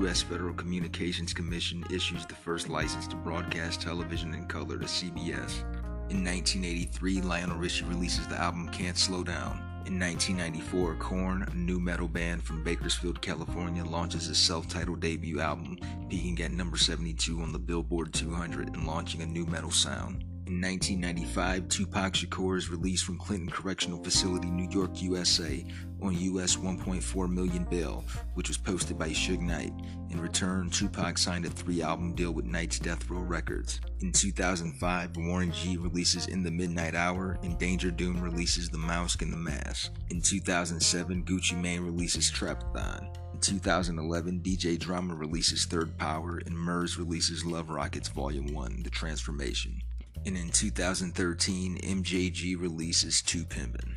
U.S. 0.00 0.20
Federal 0.20 0.52
Communications 0.52 1.32
Commission 1.32 1.82
issues 1.90 2.26
the 2.26 2.34
first 2.34 2.68
license 2.68 3.06
to 3.06 3.16
broadcast 3.16 3.80
television 3.80 4.34
in 4.34 4.44
color 4.46 4.78
to 4.78 4.84
CBS. 4.84 5.62
In 6.10 6.22
1983, 6.22 7.22
Lionel 7.22 7.56
Richie 7.56 7.86
releases 7.86 8.26
the 8.26 8.36
album 8.36 8.68
Can't 8.68 8.98
Slow 8.98 9.24
Down. 9.24 9.58
In 9.86 9.98
1994, 9.98 10.96
Korn, 10.96 11.42
a 11.50 11.54
nu 11.54 11.80
metal 11.80 12.08
band 12.08 12.42
from 12.42 12.62
Bakersfield, 12.62 13.22
California, 13.22 13.84
launches 13.84 14.28
its 14.28 14.38
self 14.38 14.68
titled 14.68 15.00
debut 15.00 15.40
album, 15.40 15.78
peaking 16.10 16.42
at 16.42 16.52
number 16.52 16.76
72 16.76 17.40
on 17.40 17.52
the 17.52 17.58
Billboard 17.58 18.12
200 18.12 18.68
and 18.68 18.86
launching 18.86 19.22
a 19.22 19.26
new 19.26 19.46
metal 19.46 19.70
sound. 19.70 20.24
In 20.46 20.60
1995, 20.60 21.68
Tupac 21.68 22.12
Shakur 22.12 22.56
is 22.56 22.70
released 22.70 23.04
from 23.04 23.18
Clinton 23.18 23.50
Correctional 23.50 24.00
Facility, 24.00 24.48
New 24.48 24.70
York, 24.70 25.02
USA, 25.02 25.66
on 26.00 26.16
US 26.16 26.54
1.4 26.54 27.28
million 27.28 27.64
bail, 27.64 28.04
which 28.34 28.46
was 28.46 28.56
posted 28.56 28.96
by 28.96 29.08
Suge 29.08 29.40
Knight. 29.40 29.72
In 30.10 30.20
return, 30.20 30.70
Tupac 30.70 31.18
signed 31.18 31.46
a 31.46 31.50
three-album 31.50 32.14
deal 32.14 32.30
with 32.30 32.44
Knight's 32.44 32.78
Death 32.78 33.10
Row 33.10 33.22
Records. 33.22 33.80
In 34.02 34.12
2005, 34.12 35.16
Warren 35.16 35.50
G 35.50 35.78
releases 35.78 36.28
In 36.28 36.44
the 36.44 36.50
Midnight 36.52 36.94
Hour, 36.94 37.38
and 37.42 37.58
Danger 37.58 37.90
Doom 37.90 38.20
releases 38.20 38.68
The 38.68 38.78
Mouse 38.78 39.16
and 39.20 39.32
the 39.32 39.36
Mask. 39.36 39.94
In 40.10 40.22
2007, 40.22 41.24
Gucci 41.24 41.60
Mane 41.60 41.82
releases 41.82 42.30
Trapathon. 42.30 43.08
In 43.34 43.40
2011, 43.40 44.42
DJ 44.42 44.78
Drama 44.78 45.16
releases 45.16 45.64
Third 45.64 45.98
Power, 45.98 46.40
and 46.46 46.56
Murs 46.56 46.98
releases 46.98 47.44
Love 47.44 47.68
Rockets 47.68 48.10
Volume 48.10 48.54
1 48.54 48.82
The 48.84 48.90
Transformation. 48.90 49.82
And 50.24 50.36
in 50.36 50.50
2013, 50.50 51.78
MJG 51.78 52.60
releases 52.60 53.22
Two 53.22 53.44
Pimpin'. 53.44 53.94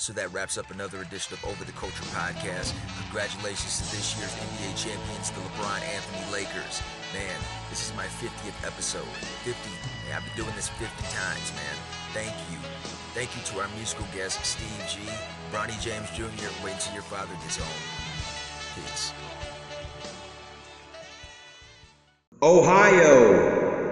So 0.00 0.14
that 0.14 0.32
wraps 0.32 0.56
up 0.56 0.70
another 0.70 1.02
edition 1.02 1.34
of 1.34 1.44
Over 1.44 1.62
the 1.62 1.72
Culture 1.72 2.02
podcast. 2.16 2.72
Congratulations 3.04 3.78
to 3.78 3.84
this 3.94 4.16
year's 4.16 4.32
NBA 4.32 4.72
champions, 4.74 5.30
the 5.30 5.40
LeBron 5.40 5.82
Anthony 5.82 6.32
Lakers. 6.32 6.80
Man, 7.12 7.36
this 7.68 7.86
is 7.86 7.94
my 7.94 8.06
50th 8.06 8.66
episode. 8.66 9.04
50. 9.44 9.70
Man, 10.08 10.16
I've 10.16 10.24
been 10.24 10.44
doing 10.44 10.56
this 10.56 10.68
50 10.70 10.88
times, 11.14 11.52
man. 11.52 11.99
Thank 12.12 12.34
you. 12.50 12.58
Thank 13.14 13.36
you 13.36 13.42
to 13.52 13.60
our 13.60 13.68
musical 13.76 14.04
guest, 14.14 14.44
Steve 14.44 14.84
G, 14.88 14.98
Bronny 15.52 15.80
James 15.80 16.10
Jr. 16.10 16.50
Wait 16.64 16.74
until 16.74 16.94
your 16.94 17.02
father 17.02 17.32
gets 17.42 17.56
home. 17.56 17.68
Peace. 18.74 19.12
Ohio. 22.42 23.89